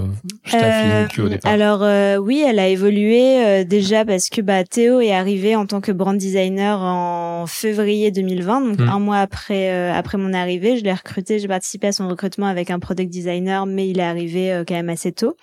staffing 0.47 1.09
qu'au 1.15 1.29
départ? 1.29 1.51
Alors 1.51 1.81
oui, 2.23 2.45
elle 2.47 2.61
a 2.61 2.69
évolué 2.69 3.65
déjà 3.65 4.05
parce 4.05 4.29
que 4.29 4.41
bah 4.41 4.63
Théo 4.63 5.01
est 5.01 5.13
arrivé 5.13 5.57
en 5.57 5.67
tant 5.67 5.81
que 5.81 5.91
brand 5.91 6.17
designer 6.17 6.81
en 6.81 7.47
février 7.49 8.13
2020, 8.13 8.61
donc 8.61 8.79
hmm. 8.79 8.89
un 8.89 8.99
mois 9.01 9.19
après 9.19 9.91
après 9.91 10.17
mon 10.17 10.33
arrivée. 10.33 10.79
Je 10.79 10.85
l'ai 10.85 10.93
recruté, 10.93 11.41
j'ai 11.41 11.49
participé 11.49 11.89
à 11.89 11.93
son 11.93 12.07
recrutement 12.07 12.47
avec 12.47 12.71
un 12.71 12.79
product 12.79 13.11
designer, 13.11 13.67
mais 13.67 13.89
il 13.89 13.99
est 13.99 14.05
arrivé 14.05 14.63
quand 14.69 14.75
même 14.75 14.89
assez 14.89 15.11
tôt. 15.11 15.37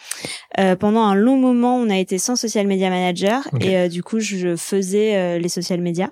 pendant 0.79 1.03
un 1.03 1.15
long 1.15 1.37
moment, 1.37 1.75
on 1.75 1.89
a 1.89 1.97
été 1.97 2.17
sans 2.17 2.37
social 2.37 2.65
media 2.65 2.89
manager 2.89 3.43
et 3.59 3.89
du 3.89 4.03
coup, 4.03 4.19
je 4.19 4.55
faisais 4.55 5.37
les 5.37 5.49
social 5.49 5.81
media. 5.81 6.11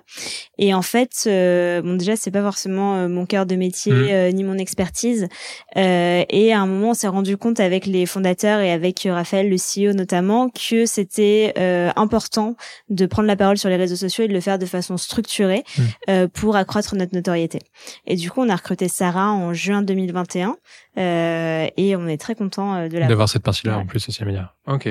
Et 0.58 0.74
en 0.74 0.82
fait 0.82 1.13
euh, 1.26 1.82
bon 1.82 1.94
déjà 1.94 2.16
c'est 2.16 2.30
pas 2.30 2.42
forcément 2.42 2.96
euh, 2.96 3.08
mon 3.08 3.26
cœur 3.26 3.46
de 3.46 3.56
métier 3.56 3.92
mmh. 3.92 4.08
euh, 4.10 4.32
ni 4.32 4.44
mon 4.44 4.58
expertise. 4.58 5.28
et 5.76 6.52
à 6.52 6.60
un 6.60 6.66
moment, 6.66 6.90
on 6.90 6.94
s'est 6.94 7.08
rendu 7.08 7.36
compte 7.36 7.60
avec 7.60 7.86
les 7.86 8.06
fondateurs 8.06 8.60
et 8.60 8.70
avec 8.70 9.06
Raphaël, 9.10 9.48
le 9.48 9.56
CEO 9.56 9.92
notamment, 9.94 10.50
que 10.50 10.86
c'était 10.86 11.54
important 11.96 12.56
de 12.88 13.06
prendre 13.06 13.28
la 13.28 13.36
parole 13.36 13.58
sur 13.58 13.68
les 13.68 13.76
réseaux 13.76 13.96
sociaux 13.96 14.24
et 14.24 14.28
de 14.28 14.32
le 14.32 14.40
faire 14.40 14.58
de 14.58 14.66
façon 14.66 14.96
structurée 14.96 15.64
mmh. 15.78 16.26
pour 16.32 16.56
accroître 16.56 16.94
notre 16.96 17.14
notoriété. 17.14 17.60
Et 18.06 18.16
du 18.16 18.30
coup, 18.30 18.42
on 18.42 18.48
a 18.48 18.56
recruté 18.56 18.88
Sarah 18.88 19.32
en 19.32 19.52
juin 19.54 19.82
2021 19.82 20.56
et 20.96 21.96
on 21.96 22.06
est 22.06 22.20
très 22.20 22.34
content 22.34 22.88
de 22.88 22.98
la 22.98 23.06
d'avoir 23.06 23.28
cette 23.28 23.42
partie-là 23.42 23.78
en 23.78 23.86
plus 23.86 24.00
social 24.00 24.28
media. 24.28 24.54
Ok. 24.66 24.88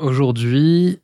Aujourd'hui, 0.00 1.00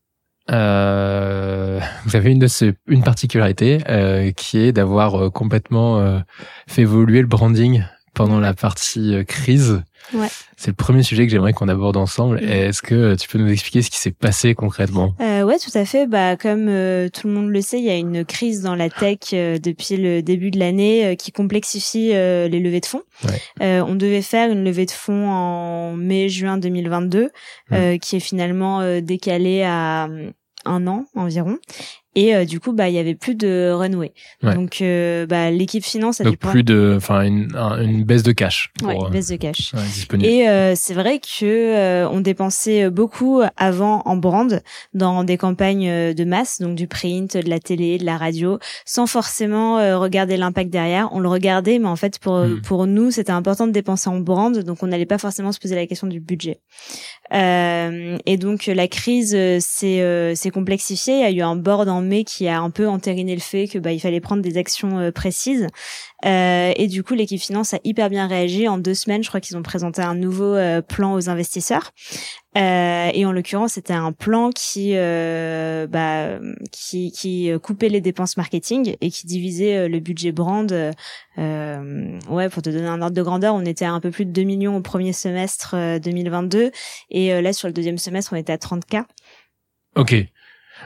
euh, 0.53 1.81
vous 2.05 2.17
avez 2.17 2.31
une 2.31 2.39
de 2.39 2.47
ces, 2.47 2.73
une 2.87 3.03
particularité 3.03 3.79
euh, 3.89 4.31
qui 4.33 4.59
est 4.59 4.73
d'avoir 4.73 5.15
euh, 5.15 5.31
complètement 5.31 5.99
euh, 5.99 6.19
fait 6.67 6.83
évoluer 6.83 7.21
le 7.21 7.27
branding 7.27 7.85
pendant 8.15 8.41
la 8.41 8.53
partie 8.53 9.25
crise. 9.27 9.83
Ouais. 10.13 10.29
C'est 10.59 10.69
le 10.69 10.77
premier 10.77 11.03
sujet 11.03 11.25
que 11.25 11.33
j'aimerais 11.33 11.55
qu'on 11.55 11.69
aborde 11.69 11.97
ensemble. 11.97 12.43
Mm. 12.43 12.45
Est-ce 12.45 12.83
que 12.83 13.15
tu 13.15 13.27
peux 13.27 13.39
nous 13.39 13.51
expliquer 13.51 13.81
ce 13.81 13.89
qui 13.89 13.97
s'est 13.99 14.11
passé 14.11 14.55
concrètement? 14.55 15.15
Euh, 15.23 15.45
Ouais, 15.45 15.59
tout 15.59 15.77
à 15.77 15.87
fait. 15.87 16.07
Bah, 16.07 16.37
comme 16.37 16.67
tout 16.67 17.27
le 17.27 17.33
monde 17.33 17.49
le 17.49 17.61
sait, 17.63 17.79
il 17.79 17.85
y 17.85 17.91
a 17.91 17.97
une 17.97 18.27
crise 18.27 18.61
dans 18.61 18.75
la 18.75 18.91
tech 18.91 19.31
depuis 19.33 19.97
le 19.97 20.21
début 20.21 20.51
de 20.51 20.59
l'année 20.59 21.17
qui 21.19 21.33
complexifie 21.33 22.09
les 22.09 22.61
levées 22.61 22.81
de 22.81 22.87
fonds. 22.87 23.03
Ouais. 23.25 23.81
on 23.81 23.95
devait 23.95 24.21
faire 24.21 24.51
une 24.51 24.63
levée 24.63 24.85
de 24.85 24.91
fonds 24.91 25.31
en 25.31 25.97
mai-juin 25.97 26.59
2022, 26.59 27.31
mm. 27.71 27.99
qui 27.99 28.17
est 28.17 28.21
finalement 28.21 29.01
décalée 29.01 29.63
à 29.63 30.07
un 30.65 30.87
an 30.87 31.07
environ. 31.15 31.59
Et 32.15 32.35
euh, 32.35 32.45
du 32.45 32.61
coup 32.61 32.73
bah 32.73 32.91
il 32.91 32.95
y 32.95 32.99
avait 32.99 33.15
plus 33.15 33.35
de 33.35 33.71
runway. 33.73 34.13
Donc 34.43 34.83
euh, 34.83 35.25
bah 35.25 35.51
l'équipe 35.51 35.83
finance 35.83 36.21
a 36.21 36.25
donc 36.25 36.37
plus 36.37 36.63
de 36.63 36.95
enfin 36.97 37.23
une, 37.23 37.57
une 37.57 38.05
baisse 38.05 38.23
de 38.23 38.33
cash 38.33 38.71
pour, 38.79 38.89
ouais, 38.89 38.97
une 38.97 39.11
baisse 39.11 39.29
de 39.29 39.37
cash. 39.37 39.73
et 40.21 40.47
euh, 40.47 40.75
c'est 40.77 40.93
vrai 40.93 41.21
que 41.21 42.07
on 42.09 42.21
dépensait 42.21 42.91
beaucoup 42.91 43.41
avant 43.57 44.03
en 44.05 44.17
brand 44.17 44.61
dans 44.93 45.25
des 45.25 45.39
campagnes 45.39 46.13
de 46.13 46.25
masse 46.25 46.61
donc 46.61 46.75
du 46.75 46.87
print 46.87 47.39
de 47.39 47.49
la 47.49 47.59
télé 47.59 47.97
de 47.97 48.05
la 48.05 48.19
radio 48.19 48.59
sans 48.85 49.07
forcément 49.07 49.77
regarder 49.99 50.37
l'impact 50.37 50.69
derrière. 50.69 51.09
On 51.13 51.21
le 51.21 51.29
regardait 51.29 51.79
mais 51.79 51.89
en 51.89 51.97
fait 51.97 52.19
pour 52.19 52.41
hmm. 52.41 52.61
pour 52.61 52.87
nous 52.87 53.11
c'était 53.11 53.33
important 53.33 53.67
de 53.67 53.73
dépenser 53.73 54.11
en 54.11 54.21
brand 54.21 54.59
donc 54.59 54.83
on 54.83 54.89
n'allait 54.89 55.07
pas 55.07 55.19
forcément 55.19 55.53
se 55.53 55.59
poser 55.59 55.77
la 55.77 55.87
question 55.87 56.07
du 56.07 56.21
budget 56.21 56.61
et 57.33 58.37
donc 58.37 58.67
la 58.67 58.89
crise 58.89 59.37
s'est 59.61 60.35
s'est 60.35 60.51
complexifiée 60.51 61.15
il 61.15 61.21
y 61.21 61.25
a 61.25 61.31
eu 61.31 61.43
un 61.43 61.57
board 61.57 61.89
en 61.89 62.03
mai 62.03 62.25
qui 62.25 62.49
a 62.49 62.61
un 62.61 62.71
peu 62.71 62.87
entériné 62.89 63.35
le 63.35 63.41
fait 63.41 63.69
que 63.69 63.79
bah 63.79 63.93
il 63.93 64.01
fallait 64.01 64.21
prendre 64.21 64.43
des 64.43 64.59
actions 64.59 64.99
euh, 64.99 65.11
précises. 65.11 65.67
Euh, 66.25 66.73
et 66.77 66.87
du 66.87 67.03
coup, 67.03 67.15
l'équipe 67.15 67.41
finance 67.41 67.75
a 67.75 67.79
hyper 67.85 68.09
bien 68.11 68.27
réagi. 68.27 68.69
En 68.69 68.79
deux 68.79 68.95
semaines, 68.95 69.23
je 69.23 69.29
crois 69.29 69.41
qu'ils 69.41 69.57
ont 69.57 69.63
présenté 69.63 70.03
un 70.03 70.15
nouveau 70.15 70.55
euh, 70.55 70.81
plan 70.81 71.15
aux 71.15 71.29
investisseurs. 71.29 71.91
Euh, 72.57 73.11
et 73.13 73.25
en 73.25 73.33
l'occurrence, 73.33 73.73
c'était 73.73 73.93
un 73.93 74.13
plan 74.13 74.51
qui, 74.51 74.93
euh, 74.95 75.87
bah, 75.87 76.39
qui, 76.71 77.11
qui 77.11 77.51
coupait 77.63 77.89
les 77.89 78.01
dépenses 78.01 78.37
marketing 78.37 78.95
et 79.01 79.11
qui 79.11 79.27
divisait 79.27 79.89
le 79.89 80.01
budget 80.01 80.33
brand. 80.33 80.71
ouais, 81.39 82.49
pour 82.51 82.63
te 82.63 82.71
donner 82.71 82.89
un 82.89 83.01
ordre 83.03 83.17
de 83.17 83.23
grandeur, 83.23 83.55
on 83.55 83.65
était 83.65 83.87
à 83.87 83.93
un 83.93 84.01
peu 84.01 84.11
plus 84.11 84.27
de 84.27 84.33
2 84.33 84.43
millions 84.43 84.77
au 84.77 84.83
premier 84.83 85.13
semestre 85.13 85.75
2022 86.01 86.71
et 87.11 87.41
là 87.41 87.53
sur 87.53 87.69
le 87.69 87.73
deuxième 87.73 87.99
semestre, 87.99 88.35
on 88.35 88.37
était 88.37 88.53
à 88.53 88.59
30 88.59 88.85
k. 88.85 88.97
Ok. 89.97 90.15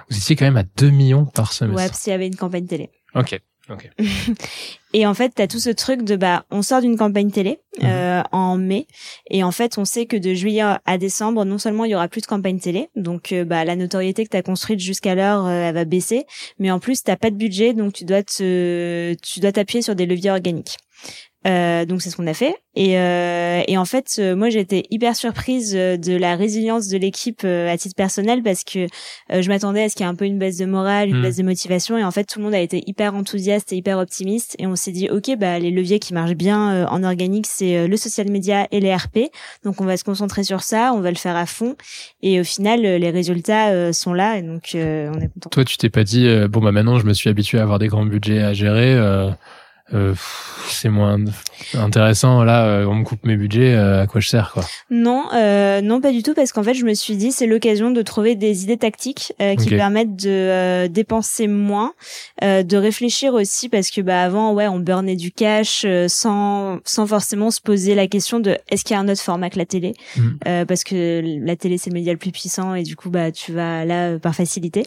Vous 0.09 0.17
étiez 0.17 0.37
quand 0.37 0.45
même 0.45 0.57
à 0.57 0.65
2 0.77 0.91
millions 0.91 1.27
par 1.27 1.53
semestre. 1.53 1.83
Ouais, 1.83 1.89
parce 1.89 2.03
qu'il 2.03 2.13
y 2.13 2.15
avait 2.15 2.27
une 2.29 2.37
campagne 2.37 2.67
télé. 2.67 2.91
Ok. 3.15 3.41
Okay. 3.69 3.91
et 4.93 5.07
en 5.07 5.15
fait, 5.15 5.33
t'as 5.35 5.49
tout 5.49 5.59
ce 5.59 5.71
truc 5.71 6.03
de 6.03 6.15
bah, 6.15 6.45
on 6.51 6.63
sort 6.63 6.81
d'une 6.81 6.97
campagne 6.97 7.31
télé 7.31 7.59
mhm. 7.81 7.89
euh, 7.89 8.23
en 8.31 8.57
mai, 8.57 8.87
et 9.29 9.43
en 9.43 9.51
fait, 9.51 9.77
on 9.77 9.85
sait 9.85 10.07
que 10.07 10.17
de 10.17 10.35
juillet 10.35 10.63
à 10.85 10.99
décembre, 10.99 11.45
non 11.45 11.59
seulement 11.59 11.85
il 11.85 11.91
y 11.91 11.95
aura 11.97 12.07
plus 12.07 12.21
de 12.21 12.27
campagne 12.27 12.61
télé, 12.61 12.91
donc 12.95 13.33
euh, 13.33 13.45
bah 13.45 13.65
la 13.65 13.75
notoriété 13.75 14.25
que 14.25 14.31
t'as 14.31 14.43
construite 14.43 14.79
jusqu'à 14.79 15.17
l'heure, 15.17 15.47
euh, 15.47 15.69
elle 15.69 15.75
va 15.75 15.85
baisser, 15.85 16.27
mais 16.61 16.71
en 16.71 16.79
plus 16.79 17.03
t'as 17.03 17.17
pas 17.17 17.31
de 17.31 17.37
budget, 17.37 17.75
donc 17.75 17.93
tu 17.93 18.05
dois 18.05 18.23
te, 18.23 19.15
tu 19.15 19.41
dois 19.41 19.53
t'appuyer 19.53 19.83
sur 19.83 19.97
des 19.97 20.07
leviers 20.07 20.31
organiques. 20.31 20.77
Euh, 21.47 21.85
donc 21.85 22.03
c'est 22.03 22.11
ce 22.11 22.17
qu'on 22.17 22.27
a 22.27 22.35
fait. 22.35 22.57
Et, 22.75 22.99
euh, 22.99 23.63
et 23.67 23.79
en 23.79 23.85
fait, 23.85 24.17
euh, 24.19 24.37
moi 24.37 24.51
j'ai 24.51 24.61
été 24.61 24.85
hyper 24.91 25.15
surprise 25.17 25.75
euh, 25.75 25.97
de 25.97 26.15
la 26.15 26.37
résilience 26.37 26.89
de 26.89 26.99
l'équipe 26.99 27.45
à 27.45 27.77
titre 27.79 27.95
personnel 27.95 28.43
parce 28.43 28.65
que 28.65 28.87
je 29.31 29.49
m'attendais 29.49 29.85
à 29.85 29.89
ce 29.89 29.95
qu'il 29.95 30.05
y 30.05 30.09
ait 30.09 30.13
un 30.13 30.15
peu 30.15 30.25
une 30.25 30.39
baisse 30.39 30.59
de 30.59 30.67
morale, 30.67 31.09
une 31.09 31.19
hmm. 31.19 31.23
baisse 31.23 31.37
de 31.37 31.43
motivation. 31.43 31.97
Et 31.97 32.05
en 32.05 32.11
fait, 32.11 32.25
tout 32.25 32.39
le 32.39 32.45
monde 32.45 32.55
a 32.55 32.61
été 32.61 32.83
hyper 32.87 33.15
enthousiaste 33.15 33.73
et 33.73 33.77
hyper 33.77 33.99
optimiste. 33.99 34.57
Et 34.59 34.67
on 34.67 34.77
s'est 34.77 34.93
dit, 34.93 35.09
ok, 35.09 35.37
bah 35.39 35.59
les 35.59 35.71
leviers 35.71 35.99
qui 35.99 36.13
marchent 36.13 36.35
bien 36.35 36.87
en 36.87 37.03
organique, 37.03 37.47
c'est 37.47 37.87
le 37.87 37.97
social 37.97 38.31
media 38.31 38.67
et 38.71 38.81
les 38.81 38.95
RP. 38.95 39.31
Donc 39.65 39.81
on 39.81 39.85
va 39.85 39.97
se 39.97 40.05
concentrer 40.05 40.45
sur 40.45 40.63
ça, 40.63 40.93
on 40.95 41.01
va 41.01 41.11
le 41.11 41.17
faire 41.17 41.37
à 41.37 41.47
fond. 41.47 41.77
Et 42.23 42.41
au 42.41 42.45
final, 42.45 42.81
les 42.81 43.11
résultats 43.11 43.93
sont 43.93 44.13
là. 44.13 44.39
Et 44.39 44.43
donc 44.43 44.73
on 44.75 45.21
est 45.21 45.31
content. 45.33 45.51
Toi, 45.51 45.65
tu 45.65 45.77
t'es 45.77 45.91
pas 45.91 46.05
dit, 46.05 46.29
bon 46.49 46.61
bah 46.61 46.73
maintenant 46.73 46.99
je 46.99 47.07
me 47.07 47.15
suis 47.15 47.31
habitué 47.31 47.59
à 47.59 47.63
avoir 47.63 47.79
des 47.79 47.89
grands 47.89 48.07
budgets 48.07 48.43
à 48.43 48.53
gérer 48.53 48.97
euh, 49.95 50.15
c'est 50.69 50.89
moins 50.89 51.17
intéressant. 51.75 52.43
Là, 52.45 52.65
euh, 52.67 52.87
on 52.87 52.95
me 52.97 53.05
coupe 53.05 53.25
mes 53.25 53.37
budgets, 53.37 53.75
euh, 53.75 54.03
à 54.03 54.07
quoi 54.07 54.21
je 54.21 54.29
sers 54.29 54.51
quoi 54.53 54.65
Non, 54.91 55.25
euh, 55.35 55.81
non 55.81 56.01
pas 56.01 56.11
du 56.13 56.23
tout, 56.23 56.35
parce 56.35 56.53
qu'en 56.53 56.63
fait, 56.63 56.75
je 56.75 56.85
me 56.85 56.95
suis 56.95 57.17
dit 57.17 57.31
c'est 57.33 57.47
l'occasion 57.47 57.91
de 57.91 58.03
trouver 58.03 58.35
des 58.35 58.65
idées 58.65 58.77
tactiques 58.77 59.33
qui 59.59 59.69
permettent 59.71 60.17
de 60.17 60.87
dépenser 60.89 61.47
moins, 61.47 61.93
de 62.43 62.77
réfléchir 62.77 63.35
aussi, 63.35 63.69
parce 63.69 63.91
que 63.91 64.01
bah 64.01 64.23
avant, 64.23 64.53
ouais, 64.55 64.67
on 64.69 64.79
burnait 64.81 65.17
du 65.17 65.31
cash 65.31 65.87
sans 66.09 66.79
sans 66.85 67.07
forcément 67.07 67.51
se 67.51 67.61
poser 67.61 67.95
la 67.95 68.07
question 68.07 68.41
de 68.41 68.59
est-ce 68.69 68.85
qu'il 68.85 68.95
y 68.95 68.99
a 68.99 69.01
un 69.01 69.09
autre 69.09 69.21
format 69.23 69.51
que 69.51 69.59
la 69.59 69.67
télé, 69.67 69.95
Mhm. 70.17 70.67
parce 70.67 70.85
que 70.85 71.23
la 71.45 71.57
télé 71.57 71.79
c'est 71.79 71.91
le 71.91 71.95
média 71.95 72.13
le 72.13 72.19
plus 72.19 72.33
puissant 72.33 72.75
et 72.75 72.83
du 72.83 72.97
coup 72.97 73.11
bah 73.11 73.31
tu 73.33 73.53
vas 73.53 73.85
là 73.85 74.19
par 74.19 74.35
facilité. 74.35 74.85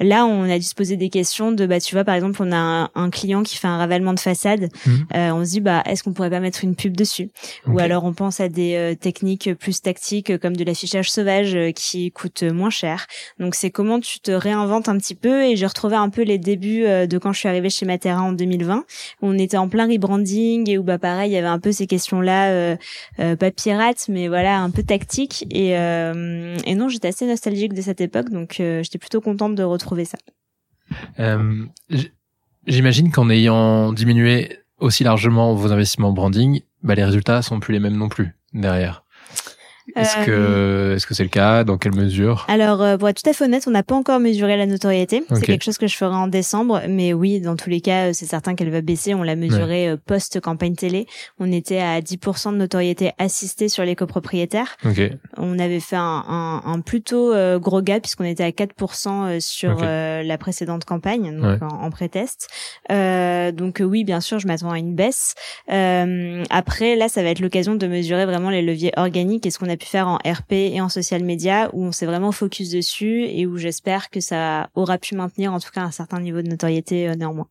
Là, 0.00 0.24
on 0.26 0.48
a 0.50 0.58
dû 0.58 0.64
se 0.64 0.74
poser 0.74 0.96
des 0.96 1.08
questions 1.08 1.52
de 1.52 1.66
bah 1.66 1.80
tu 1.80 1.94
vois 1.94 2.04
par 2.04 2.14
exemple 2.14 2.42
on 2.42 2.52
a 2.52 2.56
un, 2.56 2.90
un 2.94 3.10
client 3.10 3.42
qui 3.42 3.56
fait 3.56 3.68
un 3.68 3.78
ravalement 3.78 4.12
de 4.12 4.20
façade, 4.40 4.68
Mhm. 4.86 5.06
Euh, 5.14 5.30
on 5.32 5.44
se 5.44 5.50
dit 5.50 5.60
bah 5.60 5.82
est-ce 5.86 6.02
qu'on 6.02 6.12
pourrait 6.12 6.30
pas 6.30 6.40
mettre 6.40 6.64
une 6.64 6.74
pub 6.74 6.96
dessus? 6.96 7.30
Ou 7.66 7.78
alors 7.78 8.04
on 8.04 8.12
pense 8.12 8.40
à 8.40 8.48
des 8.48 8.74
euh, 8.74 8.94
techniques 8.94 9.54
plus 9.54 9.82
tactiques 9.82 10.38
comme 10.38 10.56
de 10.56 10.64
l'affichage 10.64 11.10
sauvage 11.10 11.54
euh, 11.54 11.72
qui 11.72 12.10
coûte 12.12 12.42
moins 12.42 12.70
cher. 12.70 13.06
Donc 13.38 13.54
c'est 13.54 13.70
comment 13.70 14.00
tu 14.00 14.20
te 14.20 14.30
réinventes 14.30 14.88
un 14.88 14.96
petit 14.96 15.14
peu? 15.14 15.44
Et 15.44 15.56
j'ai 15.56 15.66
retrouvé 15.66 15.96
un 15.96 16.08
peu 16.08 16.22
les 16.22 16.38
débuts 16.38 16.84
de 16.84 17.18
quand 17.18 17.32
je 17.32 17.38
suis 17.40 17.48
arrivée 17.48 17.70
chez 17.70 17.86
Matera 17.86 18.22
en 18.22 18.32
2020 18.32 18.84
où 19.22 19.26
on 19.26 19.38
était 19.38 19.56
en 19.56 19.68
plein 19.68 19.86
rebranding 19.86 20.68
et 20.70 20.78
où 20.78 20.82
bah 20.82 20.98
pareil 20.98 21.30
il 21.30 21.34
y 21.34 21.36
avait 21.36 21.46
un 21.46 21.58
peu 21.58 21.72
ces 21.72 21.86
questions-là 21.86 22.50
euh, 22.50 22.76
euh, 23.18 23.36
pas 23.36 23.50
pirates 23.50 24.06
mais 24.08 24.28
voilà 24.28 24.60
un 24.60 24.70
peu 24.70 24.82
tactiques 24.82 25.46
et 25.50 25.70
et 25.70 26.74
non 26.74 26.88
j'étais 26.88 27.08
assez 27.08 27.26
nostalgique 27.26 27.74
de 27.74 27.82
cette 27.82 28.00
époque 28.00 28.30
donc 28.30 28.54
j'étais 28.58 28.98
plutôt 28.98 29.20
contente 29.20 29.54
de 29.54 29.62
retrouver 29.62 30.04
ça. 30.04 30.18
Euh, 31.18 31.66
J'imagine 32.70 33.10
qu'en 33.10 33.28
ayant 33.30 33.92
diminué 33.92 34.60
aussi 34.78 35.02
largement 35.02 35.54
vos 35.54 35.72
investissements 35.72 36.10
en 36.10 36.12
branding, 36.12 36.60
bah, 36.84 36.94
les 36.94 37.04
résultats 37.04 37.42
sont 37.42 37.58
plus 37.58 37.72
les 37.72 37.80
mêmes 37.80 37.96
non 37.96 38.08
plus 38.08 38.36
derrière. 38.52 39.02
Est-ce 39.96 40.18
Euh, 40.18 40.24
que 40.24 40.96
est-ce 40.96 41.06
que 41.06 41.14
c'est 41.14 41.22
le 41.22 41.28
cas? 41.28 41.64
Dans 41.64 41.78
quelle 41.78 41.94
mesure? 41.94 42.44
Alors, 42.48 42.82
euh, 42.82 42.96
pour 42.96 43.08
être 43.08 43.22
tout 43.22 43.28
à 43.28 43.32
fait 43.32 43.44
honnête, 43.44 43.64
on 43.66 43.70
n'a 43.70 43.82
pas 43.82 43.94
encore 43.94 44.20
mesuré 44.20 44.56
la 44.56 44.66
notoriété. 44.66 45.22
C'est 45.34 45.42
quelque 45.46 45.64
chose 45.64 45.78
que 45.78 45.86
je 45.86 45.96
ferai 45.96 46.14
en 46.14 46.26
décembre. 46.28 46.82
Mais 46.88 47.12
oui, 47.12 47.40
dans 47.40 47.56
tous 47.56 47.70
les 47.70 47.80
cas, 47.80 48.08
euh, 48.08 48.10
c'est 48.12 48.26
certain 48.26 48.54
qu'elle 48.54 48.70
va 48.70 48.80
baisser. 48.80 49.14
On 49.14 49.22
l'a 49.22 49.36
mesuré 49.36 49.88
euh, 49.88 49.96
post-campagne 50.04 50.74
télé. 50.74 51.06
On 51.38 51.50
était 51.52 51.78
à 51.80 52.00
10% 52.00 52.52
de 52.52 52.56
notoriété 52.56 53.12
assistée 53.18 53.68
sur 53.68 53.84
les 53.84 53.94
copropriétaires. 53.96 54.76
On 55.36 55.58
avait 55.58 55.80
fait 55.80 55.96
un, 55.96 56.24
un, 56.28 56.62
un 56.64 56.80
plutôt 56.80 57.32
euh, 57.32 57.58
gros 57.58 57.82
gap 57.82 58.02
puisqu'on 58.02 58.24
était 58.24 58.44
à 58.44 58.50
4% 58.50 59.08
euh, 59.08 59.40
sur 59.40 59.78
euh, 59.82 60.22
la 60.22 60.38
précédente 60.38 60.84
campagne, 60.84 61.36
donc 61.36 61.44
Ouais. 61.50 61.58
en, 61.62 61.86
en 61.86 61.90
pré-test. 61.90 62.48
Euh, 62.90 63.50
donc 63.52 63.80
euh, 63.80 63.84
oui, 63.84 64.04
bien 64.04 64.20
sûr, 64.20 64.38
je 64.38 64.46
m'attends 64.46 64.70
à 64.70 64.78
une 64.78 64.94
baisse. 64.94 65.34
Euh, 65.72 66.44
après, 66.50 66.96
là, 66.96 67.08
ça 67.08 67.22
va 67.22 67.30
être 67.30 67.40
l'occasion 67.40 67.74
de 67.74 67.86
mesurer 67.86 68.26
vraiment 68.26 68.50
les 68.50 68.62
leviers 68.62 68.92
organiques 68.96 69.46
et 69.46 69.50
ce 69.50 69.58
qu'on 69.58 69.68
a 69.68 69.76
pu 69.80 69.86
faire 69.86 70.06
en 70.06 70.16
RP 70.16 70.52
et 70.52 70.80
en 70.80 70.88
social 70.88 71.24
media 71.24 71.70
où 71.72 71.84
on 71.84 71.92
s'est 71.92 72.06
vraiment 72.06 72.30
focus 72.30 72.70
dessus 72.70 73.24
et 73.24 73.46
où 73.46 73.56
j'espère 73.56 74.10
que 74.10 74.20
ça 74.20 74.68
aura 74.74 74.98
pu 74.98 75.16
maintenir 75.16 75.52
en 75.52 75.58
tout 75.58 75.70
cas 75.72 75.82
un 75.82 75.90
certain 75.90 76.20
niveau 76.20 76.42
de 76.42 76.48
notoriété 76.48 77.08
euh, 77.08 77.14
néanmoins. 77.16 77.48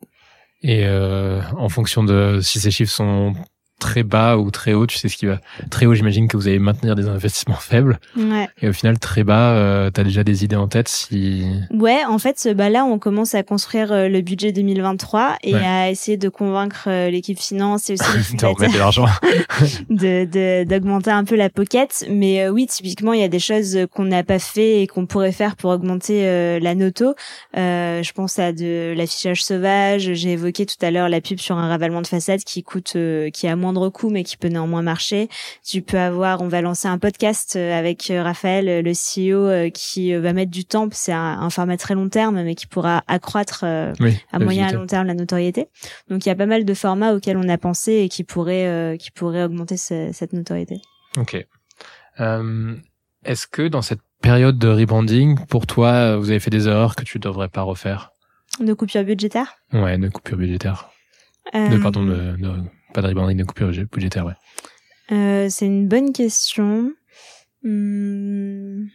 Et 0.61 0.85
euh, 0.85 1.41
en 1.57 1.69
fonction 1.69 2.03
de 2.03 2.39
si 2.41 2.59
ces 2.59 2.71
chiffres 2.71 2.91
sont 2.91 3.33
très 3.79 4.03
bas 4.03 4.37
ou 4.37 4.51
très 4.51 4.73
hauts, 4.73 4.85
tu 4.87 4.97
sais 4.97 5.09
ce 5.09 5.17
qui 5.17 5.25
va 5.25 5.39
très 5.69 5.85
haut. 5.85 5.93
J'imagine 5.93 6.27
que 6.27 6.37
vous 6.37 6.47
allez 6.47 6.59
maintenir 6.59 6.95
des 6.95 7.07
investissements 7.07 7.55
faibles. 7.55 7.99
Ouais. 8.17 8.47
Et 8.61 8.69
au 8.69 8.73
final, 8.73 8.99
très 8.99 9.23
bas, 9.23 9.53
euh, 9.53 9.89
t'as 9.89 10.03
déjà 10.03 10.23
des 10.23 10.43
idées 10.43 10.55
en 10.55 10.67
tête 10.67 10.87
si. 10.87 11.45
Ouais, 11.71 12.03
en 12.07 12.19
fait, 12.19 12.49
bah 12.55 12.69
là, 12.69 12.85
on 12.85 12.99
commence 12.99 13.35
à 13.35 13.43
construire 13.43 13.91
euh, 13.91 14.07
le 14.07 14.21
budget 14.21 14.51
2023 14.51 15.37
et 15.43 15.53
Ouais. 15.53 15.65
à 15.65 15.89
essayer 15.89 16.17
de 16.17 16.29
convaincre 16.29 16.83
euh, 16.87 17.09
l'équipe 17.09 17.39
finance 17.39 17.89
et 17.89 17.93
aussi 17.93 18.03
les 18.31 18.37
de 18.73 18.77
l'argent. 18.77 19.05
de 19.89 20.63
d'augmenter 20.63 21.11
un 21.11 21.23
peu 21.23 21.35
la 21.35 21.49
pocket 21.49 22.05
mais 22.09 22.43
euh, 22.43 22.49
oui 22.49 22.67
typiquement 22.67 23.13
il 23.13 23.21
y 23.21 23.23
a 23.23 23.27
des 23.27 23.39
choses 23.39 23.77
qu'on 23.93 24.05
n'a 24.05 24.23
pas 24.23 24.39
fait 24.39 24.81
et 24.81 24.87
qu'on 24.87 25.05
pourrait 25.05 25.31
faire 25.31 25.55
pour 25.55 25.71
augmenter 25.71 26.59
la 26.59 26.75
noto 26.75 27.13
je 27.55 28.11
pense 28.11 28.39
à 28.39 28.51
de 28.51 28.93
l'affichage 28.95 29.43
sauvage 29.43 30.13
j'ai 30.13 30.31
évoqué 30.33 30.65
tout 30.65 30.75
à 30.81 30.91
l'heure 30.91 31.09
la 31.09 31.21
pub 31.21 31.39
sur 31.39 31.57
un 31.57 31.67
ravalement 31.67 32.01
de 32.01 32.07
façade 32.07 32.41
qui 32.43 32.63
coûte 32.63 32.95
qui 33.33 33.47
a 33.47 33.55
moindre 33.71 33.89
coût 33.89 34.09
mais 34.09 34.23
qui 34.23 34.35
peut 34.37 34.47
néanmoins 34.47 34.81
marcher 34.81 35.29
tu 35.65 35.81
peux 35.81 35.99
avoir 35.99 36.41
on 36.41 36.47
va 36.47 36.61
lancer 36.61 36.87
un 36.87 36.97
podcast 36.97 37.55
euh, 37.55 37.77
avec 37.77 38.09
euh, 38.09 38.23
Raphaël 38.23 38.67
euh, 38.67 38.81
le 38.81 38.91
CEO 38.93 39.69
qui 39.73 40.13
va 40.15 40.33
mettre 40.33 40.51
du 40.51 40.65
temps 40.65 40.87
c'est 40.91 41.11
un, 41.13 41.39
un 41.41 41.49
format 41.49 41.77
très 41.77 41.93
long 41.93 42.09
terme 42.09 42.41
mais 42.43 42.55
qui 42.55 42.65
pourra 42.67 43.03
accroître 43.07 43.63
Oui. 43.99 44.17
à 44.31 44.39
moyen 44.39 44.63
à 44.63 44.67
visibilité. 44.67 44.75
long 44.75 44.85
terme 44.87 45.07
la 45.07 45.13
notoriété. 45.13 45.67
Donc 46.09 46.25
il 46.25 46.29
y 46.29 46.31
a 46.31 46.35
pas 46.35 46.45
mal 46.45 46.65
de 46.65 46.73
formats 46.73 47.13
auxquels 47.13 47.37
on 47.37 47.47
a 47.49 47.57
pensé 47.57 47.93
et 47.93 48.09
qui 48.09 48.23
pourraient 48.23 48.97
qui 48.99 49.11
pourraient 49.11 49.43
augmenter 49.43 49.77
ce- 49.77 50.09
cette 50.13 50.33
notoriété. 50.33 50.81
Ok. 51.17 51.45
Euh, 52.19 52.75
Est-ce 53.23 53.47
que 53.47 53.67
dans 53.67 53.81
cette 53.81 54.01
période 54.21 54.57
de 54.57 54.67
rebranding, 54.67 55.37
pour 55.47 55.67
toi, 55.67 56.17
vous 56.17 56.29
avez 56.29 56.39
fait 56.39 56.49
des 56.49 56.67
erreurs 56.67 56.95
que 56.95 57.03
tu 57.03 57.19
devrais 57.19 57.47
pas 57.49 57.61
refaire? 57.61 58.11
De 58.59 58.73
coupure 58.73 59.03
budgétaire? 59.03 59.55
Ouais, 59.73 59.97
de 59.97 60.09
coupure 60.09 60.37
budgétaire. 60.37 60.89
De 61.53 61.77
pardon, 61.81 62.03
de, 62.03 62.35
de- 62.37 62.63
pas 62.93 63.01
de 63.01 63.07
rebranding, 63.07 63.37
de 63.37 63.43
coupure 63.43 63.69
budgé- 63.69 63.85
budgétaire, 63.89 64.25
ouais. 64.25 64.33
euh, 65.11 65.47
c'est 65.49 65.65
une 65.65 65.87
bonne 65.87 66.11
question. 66.13 66.93
Hmm. 67.63 68.85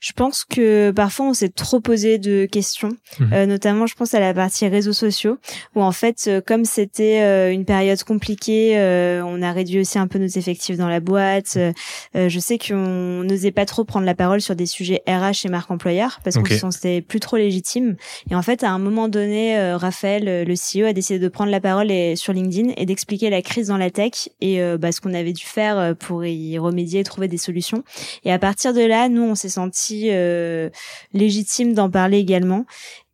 Je 0.00 0.12
pense 0.12 0.44
que 0.44 0.90
parfois 0.90 1.26
on 1.26 1.34
s'est 1.34 1.48
trop 1.48 1.80
posé 1.80 2.18
de 2.18 2.46
questions, 2.46 2.90
Mhm. 3.20 3.32
Euh, 3.32 3.46
notamment 3.46 3.86
je 3.86 3.94
pense 3.94 4.14
à 4.14 4.20
la 4.20 4.32
partie 4.34 4.66
réseaux 4.68 4.92
sociaux, 4.92 5.38
où 5.74 5.82
en 5.82 5.92
fait 5.92 6.24
euh, 6.28 6.40
comme 6.44 6.64
c'était 6.64 7.20
euh, 7.22 7.50
une 7.52 7.64
période 7.64 8.02
compliquée, 8.04 8.78
euh, 8.78 9.22
on 9.24 9.42
a 9.42 9.52
réduit 9.52 9.80
aussi 9.80 9.98
un 9.98 10.06
peu 10.06 10.18
nos 10.18 10.26
effectifs 10.26 10.76
dans 10.76 10.88
la 10.88 11.00
boîte. 11.00 11.58
Je 12.14 12.38
sais 12.38 12.58
qu'on 12.58 13.24
n'osait 13.24 13.50
pas 13.52 13.64
trop 13.66 13.84
prendre 13.84 14.06
la 14.06 14.14
parole 14.14 14.40
sur 14.40 14.54
des 14.56 14.66
sujets 14.66 15.02
RH 15.08 15.46
et 15.46 15.48
marque 15.48 15.70
employeur 15.70 16.20
parce 16.24 16.36
Ok. 16.36 16.48
qu'on 16.48 16.54
se 16.54 16.58
sentait 16.78 17.00
plus 17.00 17.20
trop 17.20 17.36
légitime. 17.36 17.96
Et 18.30 18.34
en 18.34 18.42
fait 18.42 18.62
à 18.62 18.70
un 18.70 18.78
moment 18.78 19.08
donné, 19.08 19.72
Raphaël, 19.74 20.44
le 20.46 20.54
CEO, 20.54 20.86
a 20.86 20.92
décidé 20.92 21.18
de 21.18 21.28
prendre 21.28 21.50
la 21.50 21.60
parole 21.60 21.90
et, 21.90 22.16
sur 22.16 22.32
LinkedIn 22.32 22.72
et 22.76 22.86
d'expliquer 22.86 23.30
la 23.30 23.42
crise 23.42 23.68
dans 23.68 23.76
la 23.76 23.90
tech 23.90 24.28
et 24.40 24.62
euh, 24.62 24.78
bah, 24.78 24.92
ce 24.92 25.00
qu'on 25.00 25.14
avait 25.14 25.32
dû 25.32 25.44
faire 25.44 25.94
pour 25.98 26.24
y 26.24 26.58
remédier 26.58 27.00
et 27.00 27.04
trouver 27.04 27.28
des 27.28 27.38
solutions. 27.38 27.82
Et 28.24 28.32
à 28.32 28.38
partir 28.38 28.72
de 28.74 28.80
là, 28.80 29.08
nous, 29.08 29.22
on 29.22 29.34
s'est 29.34 29.48
senti 29.48 29.87
euh, 29.92 30.70
légitime 31.12 31.74
d'en 31.74 31.90
parler 31.90 32.18
également. 32.18 32.64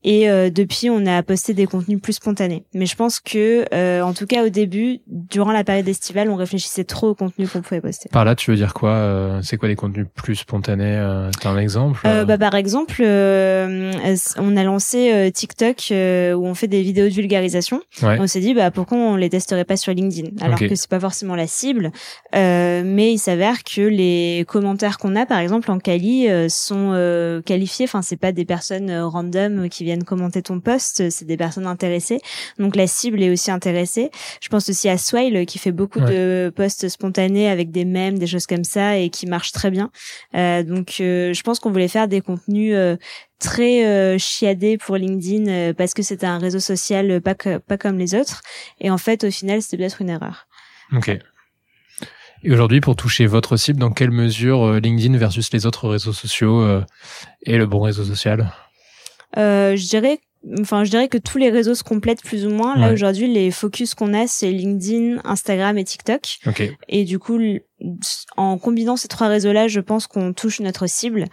Et 0.04 0.28
euh, 0.28 0.50
depuis, 0.50 0.90
on 0.90 1.06
a 1.06 1.22
posté 1.22 1.54
des 1.54 1.66
contenus 1.66 2.00
plus 2.00 2.14
spontanés. 2.14 2.64
Mais 2.74 2.86
je 2.86 2.94
pense 2.94 3.20
que, 3.20 3.64
euh, 3.74 4.02
en 4.02 4.12
tout 4.12 4.26
cas 4.26 4.44
au 4.44 4.50
début, 4.50 5.00
durant 5.06 5.52
la 5.52 5.64
période 5.64 5.88
estivale, 5.88 6.28
on 6.28 6.36
réfléchissait 6.36 6.84
trop 6.84 7.08
au 7.08 7.14
contenu 7.14 7.48
qu'on 7.48 7.62
pouvait 7.62 7.80
poster. 7.80 8.08
Par 8.12 8.24
là, 8.24 8.34
tu 8.34 8.50
veux 8.50 8.56
dire 8.56 8.74
quoi 8.74 8.90
euh, 8.90 9.40
C'est 9.42 9.56
quoi 9.56 9.68
les 9.68 9.76
contenus 9.76 10.06
plus 10.14 10.36
spontanés 10.36 10.96
euh, 10.98 11.30
T'as 11.40 11.50
un 11.50 11.58
exemple 11.58 12.00
Euh, 12.06 12.24
bah, 12.24 12.38
par 12.38 12.54
exemple, 12.54 13.00
euh, 13.00 13.92
on 14.38 14.56
a 14.56 14.62
lancé 14.62 15.12
euh, 15.12 15.30
TikTok 15.30 15.88
euh, 15.90 16.34
où 16.34 16.44
on 16.46 16.54
fait 16.54 16.68
des 16.68 16.82
vidéos 16.82 17.08
de 17.08 17.14
vulgarisation. 17.14 17.80
Ouais. 18.02 18.18
On 18.20 18.26
s'est 18.26 18.40
dit 18.40 18.54
bah 18.54 18.70
pourquoi 18.70 18.98
on 18.98 19.16
les 19.16 19.30
testerait 19.30 19.64
pas 19.64 19.76
sur 19.76 19.92
LinkedIn 19.92 20.30
alors 20.40 20.60
Ok. 20.60 20.68
que 20.68 20.74
c'est 20.74 20.88
pas 20.90 21.00
forcément 21.00 21.34
la 21.34 21.46
cible. 21.46 21.92
Euh, 22.34 22.82
mais 22.84 23.12
il 23.12 23.18
s'avère 23.18 23.64
que 23.64 23.80
les 23.80 24.44
commentaires 24.46 24.98
qu'on 24.98 25.16
a 25.16 25.26
par 25.26 25.38
exemple 25.38 25.70
en 25.70 25.78
euh, 25.86 26.48
sont 26.48 26.90
euh, 26.92 27.40
qualifiés. 27.42 27.84
Enfin 27.84 28.02
c'est 28.02 28.16
pas 28.16 28.32
des 28.32 28.44
personnes 28.44 28.90
euh, 28.90 29.06
random 29.06 29.68
qui 29.68 29.84
viennent 29.84 29.93
commenter 30.02 30.42
ton 30.42 30.58
post, 30.58 31.10
c'est 31.10 31.24
des 31.24 31.36
personnes 31.36 31.66
intéressées. 31.66 32.18
Donc 32.58 32.74
la 32.74 32.86
cible 32.86 33.22
est 33.22 33.30
aussi 33.30 33.50
intéressée. 33.52 34.10
Je 34.40 34.48
pense 34.48 34.68
aussi 34.68 34.88
à 34.88 34.98
Swile 34.98 35.46
qui 35.46 35.58
fait 35.58 35.70
beaucoup 35.70 36.00
Ouais. 36.00 36.10
de 36.10 36.52
posts 36.56 36.88
spontanés 36.88 37.48
avec 37.48 37.70
des 37.70 37.84
mèmes, 37.84 38.18
des 38.18 38.26
choses 38.26 38.46
comme 38.46 38.64
ça 38.64 38.96
et 38.98 39.10
qui 39.10 39.26
marche 39.26 39.52
très 39.52 39.70
bien. 39.70 39.90
Euh, 40.34 40.62
donc 40.64 40.96
euh, 41.00 41.32
je 41.32 41.42
pense 41.42 41.60
qu'on 41.60 41.70
voulait 41.70 41.86
faire 41.88 42.08
des 42.08 42.20
contenus 42.20 42.74
euh, 42.74 42.96
très 43.38 43.84
euh, 43.86 44.16
chiadés 44.18 44.78
pour 44.78 44.96
LinkedIn 44.96 45.46
euh, 45.48 45.72
parce 45.74 45.94
que 45.94 46.02
c'était 46.02 46.26
un 46.26 46.38
réseau 46.38 46.60
social 46.60 47.10
euh, 47.10 47.20
pas 47.20 47.34
que- 47.34 47.58
pas 47.58 47.76
comme 47.76 47.98
les 47.98 48.14
autres 48.14 48.40
et 48.80 48.90
en 48.90 48.98
fait 48.98 49.22
au 49.24 49.30
final 49.30 49.60
c'était 49.62 49.76
peut-être 49.76 50.00
une 50.00 50.08
erreur. 50.10 50.48
Ok. 50.92 51.10
Et 52.46 52.52
aujourd'hui, 52.52 52.82
pour 52.82 52.94
toucher 52.94 53.24
votre 53.24 53.56
cible, 53.56 53.78
dans 53.78 53.90
quelle 53.90 54.10
mesure 54.10 54.74
LinkedIn 54.74 55.16
versus 55.16 55.50
les 55.54 55.64
autres 55.64 55.88
réseaux 55.88 56.12
sociaux 56.12 56.62
est 57.46 57.56
le 57.56 57.64
bon 57.66 57.80
réseau 57.80 58.04
social? 58.04 58.52
Je 59.36 59.88
dirais 59.88 60.18
enfin 60.60 60.84
je 60.84 60.90
dirais 60.90 61.08
que 61.08 61.16
tous 61.16 61.38
les 61.38 61.48
réseaux 61.48 61.74
se 61.74 61.82
complètent 61.82 62.22
plus 62.22 62.44
ou 62.44 62.50
moins. 62.50 62.76
Là 62.76 62.88
Ouais. 62.88 62.92
aujourd'hui 62.92 63.32
les 63.32 63.50
focus 63.50 63.94
qu'on 63.94 64.12
a 64.12 64.26
c'est 64.26 64.50
LinkedIn, 64.50 65.22
Instagram 65.24 65.78
et 65.78 65.84
TikTok 65.84 66.20
Ok. 66.46 66.70
et 66.88 67.04
du 67.04 67.18
coup 67.18 67.38
en 68.36 68.58
combinant 68.58 68.96
ces 68.96 69.08
trois 69.08 69.28
réseaux-là, 69.28 69.68
je 69.68 69.80
pense 69.80 70.06
qu'on 70.06 70.32
touche 70.34 70.60
notre 70.60 70.86
cible. 70.86 71.24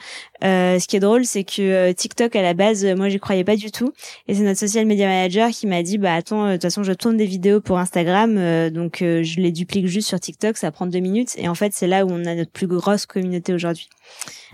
Euh, 0.43 0.79
ce 0.79 0.87
qui 0.87 0.95
est 0.95 0.99
drôle, 1.01 1.25
c'est 1.25 1.43
que 1.43 1.61
euh, 1.61 1.93
TikTok 1.93 2.35
à 2.35 2.41
la 2.41 2.53
base, 2.53 2.83
euh, 2.85 2.95
moi 2.95 3.09
j'y 3.09 3.19
croyais 3.19 3.43
pas 3.43 3.55
du 3.57 3.71
tout, 3.71 3.91
et 4.27 4.33
c'est 4.35 4.43
notre 4.43 4.59
social 4.59 4.85
media 4.85 5.07
manager 5.07 5.49
qui 5.49 5.67
m'a 5.67 5.83
dit 5.83 5.97
bah 5.97 6.13
attends, 6.13 6.45
euh, 6.45 6.47
de 6.49 6.53
toute 6.53 6.63
façon 6.63 6.83
je 6.83 6.93
tourne 6.93 7.17
des 7.17 7.25
vidéos 7.25 7.59
pour 7.61 7.79
Instagram, 7.79 8.37
euh, 8.37 8.69
donc 8.69 9.01
euh, 9.01 9.23
je 9.23 9.39
les 9.41 9.51
duplique 9.51 9.87
juste 9.87 10.07
sur 10.07 10.19
TikTok, 10.21 10.57
ça 10.57 10.71
prend 10.71 10.87
deux 10.87 10.99
minutes, 10.99 11.33
et 11.37 11.47
en 11.49 11.55
fait 11.55 11.73
c'est 11.73 11.87
là 11.87 12.05
où 12.05 12.09
on 12.11 12.25
a 12.25 12.33
notre 12.35 12.51
plus 12.51 12.67
grosse 12.67 13.05
communauté 13.05 13.53
aujourd'hui. 13.53 13.87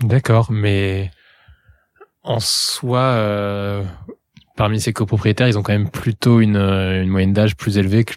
D'accord, 0.02 0.48
mais 0.52 1.10
en 2.22 2.40
soi, 2.40 3.00
euh, 3.00 3.84
parmi 4.58 4.80
ces 4.80 4.92
copropriétaires, 4.92 5.46
ils 5.46 5.56
ont 5.56 5.62
quand 5.62 5.72
même 5.72 5.88
plutôt 5.88 6.40
une, 6.40 6.56
euh, 6.56 7.04
une 7.04 7.08
moyenne 7.08 7.32
d'âge 7.32 7.54
plus 7.54 7.78
élevée 7.78 8.02
que 8.02 8.14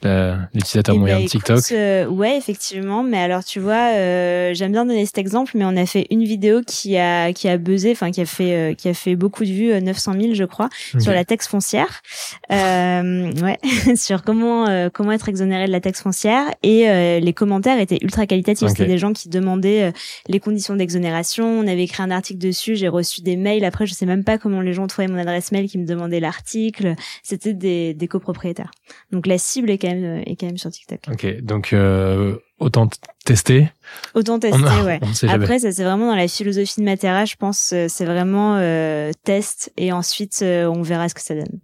l'utilisateur 0.56 0.96
eh 0.96 0.98
moyen 0.98 1.18
ben, 1.18 1.26
de 1.26 1.30
TikTok. 1.30 1.72
Euh, 1.72 2.08
ouais, 2.08 2.36
effectivement. 2.36 3.04
Mais 3.04 3.20
alors, 3.20 3.44
tu 3.44 3.60
vois, 3.60 3.94
euh, 3.94 4.52
j'aime 4.56 4.72
bien 4.72 4.84
donner 4.84 5.06
cet 5.06 5.20
exemple, 5.20 5.52
mais 5.54 5.66
on 5.66 5.78
a 5.78 5.86
fait 5.86 6.08
une 6.10 6.24
vidéo 6.24 6.62
qui 6.66 6.98
a 6.98 7.32
qui 7.32 7.48
a 7.48 7.60
buzzé, 7.60 7.92
enfin 7.92 8.10
qui 8.10 8.22
a 8.22 8.26
fait 8.26 8.54
euh, 8.54 8.74
qui 8.74 8.90
a 8.90 8.96
fait 8.96 9.16
beaucoup 9.16 9.46
de 9.46 9.52
vues, 9.52 9.82
900 9.82 10.14
000, 10.20 10.34
je 10.34 10.44
crois, 10.44 10.70
sur 11.00 11.12
la 11.12 11.24
taxe 11.26 11.48
foncière. 11.48 12.02
ouais, 12.50 13.60
sur 13.96 14.24
comment 14.24 14.90
comment 14.92 15.12
être 15.12 15.30
exonéré 15.30 15.68
de 15.68 15.72
la 15.72 15.80
taxe 15.80 16.02
foncière. 16.02 16.46
Et 16.64 17.20
les 17.22 17.34
commentaires 17.34 17.80
étaient 17.80 18.00
ultra 18.02 18.26
qualitatifs. 18.26 18.70
C'était 18.70 18.88
des 18.88 18.98
gens 18.98 19.14
qui 19.14 19.30
demandaient 19.30 19.94
les 20.28 20.40
conditions 20.40 20.76
d'exonération. 20.76 21.46
On 21.46 21.68
avait 21.68 21.84
écrit 21.84 22.02
un 22.02 22.10
article 22.10 22.40
dessus. 22.40 22.76
J'ai 22.76 22.88
reçu 22.88 23.22
des 23.22 23.38
mails. 23.38 23.64
Après, 23.64 23.86
je 23.86 23.94
sais 23.94 24.08
même 24.08 24.24
pas 24.24 24.40
comment 24.40 24.62
les 24.62 24.74
gens 24.74 24.88
trouvaient 24.88 25.08
mon 25.08 25.20
adresse 25.20 25.52
mail 25.52 25.70
qui 25.70 25.78
me 25.78 25.86
demandaient 25.86 26.20
la 26.20 26.31
article, 26.32 26.96
c'était 27.22 27.54
des, 27.54 27.94
des 27.94 28.08
copropriétaires. 28.08 28.72
Donc 29.12 29.28
la 29.28 29.38
cible 29.38 29.70
est 29.70 29.78
quand 29.78 29.90
même 29.90 30.24
est 30.26 30.36
quand 30.36 30.48
même 30.48 30.58
sur 30.58 30.72
TikTok. 30.72 31.00
Ok, 31.12 31.42
donc 31.42 31.74
euh, 31.74 32.38
autant 32.60 32.90
tester. 33.26 33.70
Autant 34.16 34.40
tester, 34.40 34.82
ouais. 34.86 35.00
Après, 35.30 35.60
ça 35.60 35.72
c'est 35.72 35.84
vraiment 35.84 36.08
dans 36.08 36.16
la 36.16 36.28
philosophie 36.28 36.80
de 36.80 36.86
Matera, 36.86 37.26
je 37.26 37.36
pense. 37.36 37.74
Euh, 37.74 37.86
c'est 37.90 38.06
vraiment 38.06 38.56
euh, 38.58 39.12
test 39.24 39.72
et 39.78 39.92
ensuite 39.92 40.40
euh, 40.42 40.66
on 40.66 40.82
verra 40.82 41.10
ce 41.10 41.14
que 41.14 41.22
ça 41.22 41.36
donne. 41.36 41.60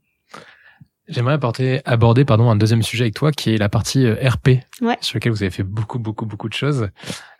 J'aimerais 1.08 1.40
aborder, 1.86 2.26
pardon, 2.26 2.50
un 2.50 2.58
deuxième 2.58 2.84
sujet 2.84 3.06
avec 3.06 3.14
toi 3.14 3.32
qui 3.32 3.54
est 3.54 3.58
la 3.58 3.70
partie 3.70 4.06
euh, 4.06 4.16
RP, 4.30 4.60
ouais. 4.82 4.98
sur 5.00 5.16
lequel 5.16 5.32
vous 5.32 5.42
avez 5.42 5.52
fait 5.52 5.64
beaucoup, 5.64 6.00
beaucoup, 6.00 6.26
beaucoup 6.26 6.50
de 6.50 6.54
choses. 6.54 6.90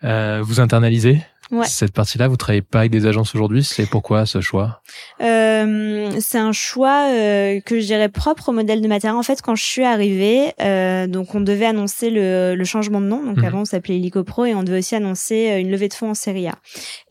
Euh, 0.06 0.42
vous 0.42 0.62
internalisez 0.62 1.22
Ouais. 1.52 1.66
Cette 1.66 1.94
partie-là, 1.94 2.28
vous 2.28 2.36
travaillez 2.36 2.62
pas 2.62 2.80
avec 2.80 2.92
des 2.92 3.06
agences 3.06 3.34
aujourd'hui. 3.34 3.64
C'est 3.64 3.86
pourquoi 3.90 4.26
ce 4.26 4.42
choix? 4.42 4.82
Euh, 5.22 6.12
C'est 6.20 6.38
un 6.38 6.52
choix 6.52 7.08
euh, 7.10 7.60
que 7.62 7.80
je 7.80 7.86
dirais 7.86 8.10
propre 8.10 8.50
au 8.50 8.52
modèle 8.52 8.82
de 8.82 8.88
Matera. 8.88 9.16
En 9.16 9.24
fait, 9.24 9.42
quand 9.42 9.56
je 9.56 9.64
suis 9.64 9.84
arrivée, 9.84 10.54
euh, 10.62 11.08
donc 11.08 11.36
on 11.36 11.42
devait 11.42 11.66
annoncer 11.66 12.10
le, 12.10 12.56
le 12.56 12.64
changement 12.66 13.00
de 13.02 13.06
nom. 13.06 13.24
Donc 13.24 13.38
Mhm. 13.38 13.46
avant, 13.46 13.62
on 13.62 13.66
s'appelait 13.66 13.96
Helicopro 13.96 14.46
et 14.46 14.54
on 14.56 14.64
devait 14.64 14.80
aussi 14.80 14.96
annoncer 14.96 15.50
euh, 15.52 15.60
une 15.60 15.72
levée 15.72 15.88
de 15.88 15.94
fonds 15.94 16.10
en 16.10 16.14
série 16.14 16.48
A. 16.48 16.56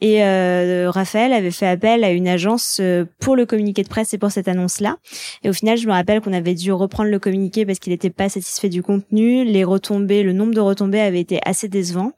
Et 0.01 0.23
euh, 0.25 0.91
Raphaël 0.91 1.33
avait 1.33 1.51
fait 1.51 1.67
appel 1.67 2.05
à 2.05 2.11
une 2.11 2.29
agence 2.29 2.79
euh, 2.81 3.05
pour 3.21 3.37
le 3.37 3.47
communiqué 3.47 3.83
de 3.83 3.89
presse 3.89 4.13
et 4.15 4.19
pour 4.19 4.31
cette 4.31 4.49
annonce-là. 4.49 4.97
Et 5.45 5.49
au 5.49 5.53
final, 5.53 5.79
je 5.79 5.87
me 5.87 5.93
rappelle 5.93 6.21
qu'on 6.21 6.33
avait 6.33 6.55
dû 6.55 6.73
reprendre 6.73 7.11
le 7.11 7.19
communiqué 7.19 7.65
parce 7.65 7.79
qu'il 7.79 7.93
n'était 7.93 8.11
pas 8.11 8.29
satisfait 8.29 8.69
du 8.69 8.83
contenu. 8.83 9.45
Les 9.45 9.65
retombées, 9.65 10.23
le 10.23 10.33
nombre 10.33 10.55
de 10.55 10.61
retombées 10.61 11.01
avait 11.01 11.21
été 11.21 11.41
assez 11.45 11.69
décevant. 11.69 12.13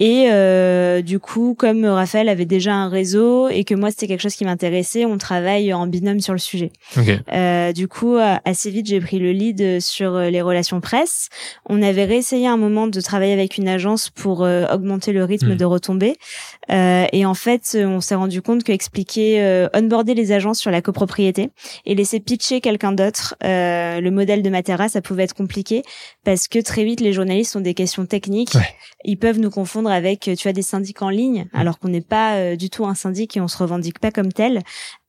Et 0.00 0.26
euh, 0.32 1.02
du 1.02 1.20
coup, 1.20 1.53
comme 1.54 1.84
Raphaël 1.84 2.28
avait 2.28 2.44
déjà 2.44 2.74
un 2.74 2.88
réseau 2.88 3.48
et 3.48 3.64
que 3.64 3.74
moi 3.74 3.90
c'était 3.90 4.06
quelque 4.08 4.20
chose 4.20 4.34
qui 4.34 4.44
m'intéressait, 4.44 5.04
on 5.04 5.18
travaille 5.18 5.72
en 5.72 5.86
binôme 5.86 6.20
sur 6.20 6.32
le 6.32 6.38
sujet. 6.38 6.70
Ok. 6.96 7.08
Euh, 7.32 7.72
du 7.72 7.88
coup, 7.88 8.16
euh, 8.16 8.36
assez 8.44 8.70
vite, 8.70 8.86
j'ai 8.86 9.00
pris 9.00 9.18
le 9.18 9.32
lead 9.32 9.80
sur 9.80 10.14
euh, 10.14 10.30
les 10.30 10.42
relations 10.42 10.80
presse. 10.80 11.28
On 11.66 11.82
avait 11.82 12.04
réessayé 12.04 12.46
un 12.46 12.56
moment 12.56 12.86
de 12.86 13.00
travailler 13.00 13.32
avec 13.32 13.56
une 13.56 13.68
agence 13.68 14.10
pour 14.10 14.42
euh, 14.44 14.66
augmenter 14.72 15.12
le 15.12 15.24
rythme 15.24 15.44
Mm. 15.44 15.56
de 15.56 15.64
retombées. 15.64 16.16
Euh, 16.70 17.06
et 17.12 17.26
en 17.26 17.34
fait, 17.34 17.76
on 17.78 18.00
s'est 18.00 18.14
rendu 18.14 18.40
compte 18.40 18.64
que 18.64 18.72
expliquer, 18.72 19.42
euh, 19.42 19.68
onboarder 19.74 20.14
les 20.14 20.32
agences 20.32 20.58
sur 20.58 20.70
la 20.70 20.80
copropriété 20.80 21.50
et 21.84 21.94
laisser 21.94 22.20
pitcher 22.20 22.60
quelqu'un 22.60 22.92
d'autre 22.92 23.34
euh, 23.44 24.00
le 24.00 24.10
modèle 24.10 24.42
de 24.42 24.48
Matera, 24.50 24.88
ça 24.88 25.02
pouvait 25.02 25.24
être 25.24 25.34
compliqué 25.34 25.82
parce 26.24 26.48
que 26.48 26.58
très 26.58 26.84
vite, 26.84 27.00
les 27.00 27.12
journalistes 27.12 27.54
ont 27.56 27.60
des 27.60 27.74
questions 27.74 28.06
techniques. 28.06 28.54
Ouais. 28.54 28.74
Ils 29.04 29.18
peuvent 29.18 29.38
nous 29.38 29.50
confondre 29.50 29.90
avec, 29.90 30.20
tu 30.20 30.34
vois, 30.42 30.52
des 30.52 30.62
syndics 30.62 31.02
en 31.02 31.10
ligne, 31.10 31.43
alors 31.52 31.78
qu'on 31.78 31.88
n'est 31.88 32.00
pas 32.00 32.36
euh, 32.36 32.56
du 32.56 32.70
tout 32.70 32.86
un 32.86 32.94
syndic 32.94 33.36
et 33.36 33.40
on 33.40 33.48
se 33.48 33.58
revendique 33.58 33.98
pas 33.98 34.10
comme 34.10 34.32
tel. 34.32 34.62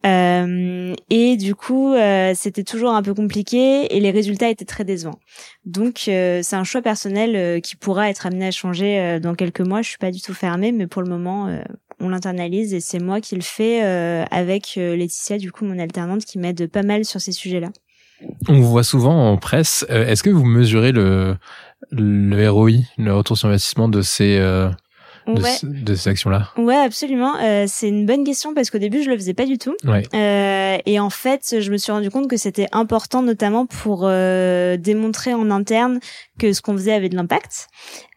Euh, 0.06 0.94
et 1.10 1.36
du 1.38 1.56
coup, 1.56 1.94
euh, 1.94 2.34
c'était 2.36 2.64
toujours 2.64 2.92
un 2.92 3.02
peu 3.02 3.14
compliqué 3.14 3.96
et 3.96 4.00
les 4.00 4.12
résultats 4.12 4.50
étaient 4.50 4.66
très 4.66 4.84
décevants. 4.84 5.20
Donc, 5.66 6.04
euh, 6.08 6.42
c'est 6.44 6.56
un 6.56 6.64
choix 6.64 6.82
personnel 6.82 7.36
euh, 7.36 7.60
qui 7.60 7.76
pourra 7.76 8.10
être 8.10 8.26
amené 8.26 8.48
à 8.48 8.52
changer 8.52 9.00
euh, 9.00 9.20
dans 9.20 9.34
quelques 9.36 9.62
mois. 9.62 9.82
Je 9.82 9.90
suis 9.90 9.98
pas 9.98 10.12
du 10.12 10.22
tout 10.22 10.34
fermée, 10.34 10.72
mais 10.72 10.86
pour 10.88 11.02
le 11.02 11.10
moment, 11.10 11.48
euh, 11.48 11.62
on 12.00 12.10
l'internalise 12.10 12.74
et 12.74 12.82
c'est 12.82 13.00
moi 13.00 13.22
qui 13.22 13.36
le 13.36 13.42
fais 13.42 13.84
euh, 13.84 14.26
avec 14.30 14.76
euh, 14.78 14.96
Laetitia, 14.96 15.38
du 15.38 15.52
coup, 15.52 15.66
mon 15.66 15.80
alternante, 15.80 16.26
qui 16.26 16.38
m'aide 16.38 16.68
pas 16.70 16.84
mal 16.84 17.06
sur 17.06 17.22
ces 17.22 17.32
sujets-là. 17.32 17.70
On 18.48 18.60
vous 18.60 18.70
voit 18.70 18.84
souvent 18.84 19.32
en 19.32 19.38
presse. 19.38 19.86
Euh, 19.90 20.06
Est-ce 20.08 20.24
que 20.24 20.30
vous 20.30 20.46
mesurez 20.46 20.92
le, 20.92 21.36
le 21.92 22.50
ROI, 22.50 22.72
le 22.98 23.14
retour 23.14 23.38
sur 23.38 23.50
investissement 23.50 23.90
de 23.90 24.02
ces, 24.02 24.38
euh, 24.38 24.70
de, 25.28 25.42
Ouais. 25.42 25.50
ce- 25.52 25.66
de 25.66 25.96
ces 25.96 26.10
actions-là 26.10 26.50
Ouais, 26.58 26.76
absolument. 26.76 27.34
Euh, 27.42 27.66
c'est 27.68 27.90
une 27.90 28.06
bonne 28.06 28.24
question 28.24 28.54
parce 28.54 28.70
qu'au 28.70 28.78
début, 28.78 29.04
je 29.04 29.10
le 29.10 29.16
faisais 29.18 29.34
pas 29.34 29.46
du 29.46 29.58
tout. 29.58 29.76
Ouais. 29.86 30.04
Euh, 30.14 30.78
et 30.86 31.00
en 31.00 31.10
fait, 31.10 31.56
je 31.60 31.72
me 31.72 31.78
suis 31.78 31.92
rendu 31.92 32.10
compte 32.10 32.30
que 32.30 32.38
c'était 32.38 32.68
important, 32.72 33.22
notamment 33.22 33.66
pour 33.66 34.02
euh, 34.04 34.78
démontrer 34.78 35.34
en 35.34 35.50
interne 35.52 36.00
que 36.40 36.54
ce 36.54 36.62
qu'on 36.62 36.74
faisait 36.74 36.94
avait 36.94 37.10
de 37.10 37.16
l'impact. 37.16 37.68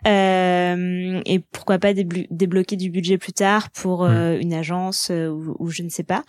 Euh, 0.07 1.21
et 1.27 1.39
pourquoi 1.53 1.79
pas 1.79 1.93
déblo- 1.93 2.27
débloquer 2.31 2.77
du 2.77 2.91
budget 2.91 3.19
plus 3.19 3.33
tard 3.33 3.71
pour 3.71 4.05
euh, 4.05 4.37
une 4.41 4.53
agence 4.53 5.09
euh, 5.11 5.29
ou, 5.29 5.57
ou 5.59 5.71
je 5.71 5.83
ne 5.83 5.89
sais 5.89 6.03
pas. 6.03 6.23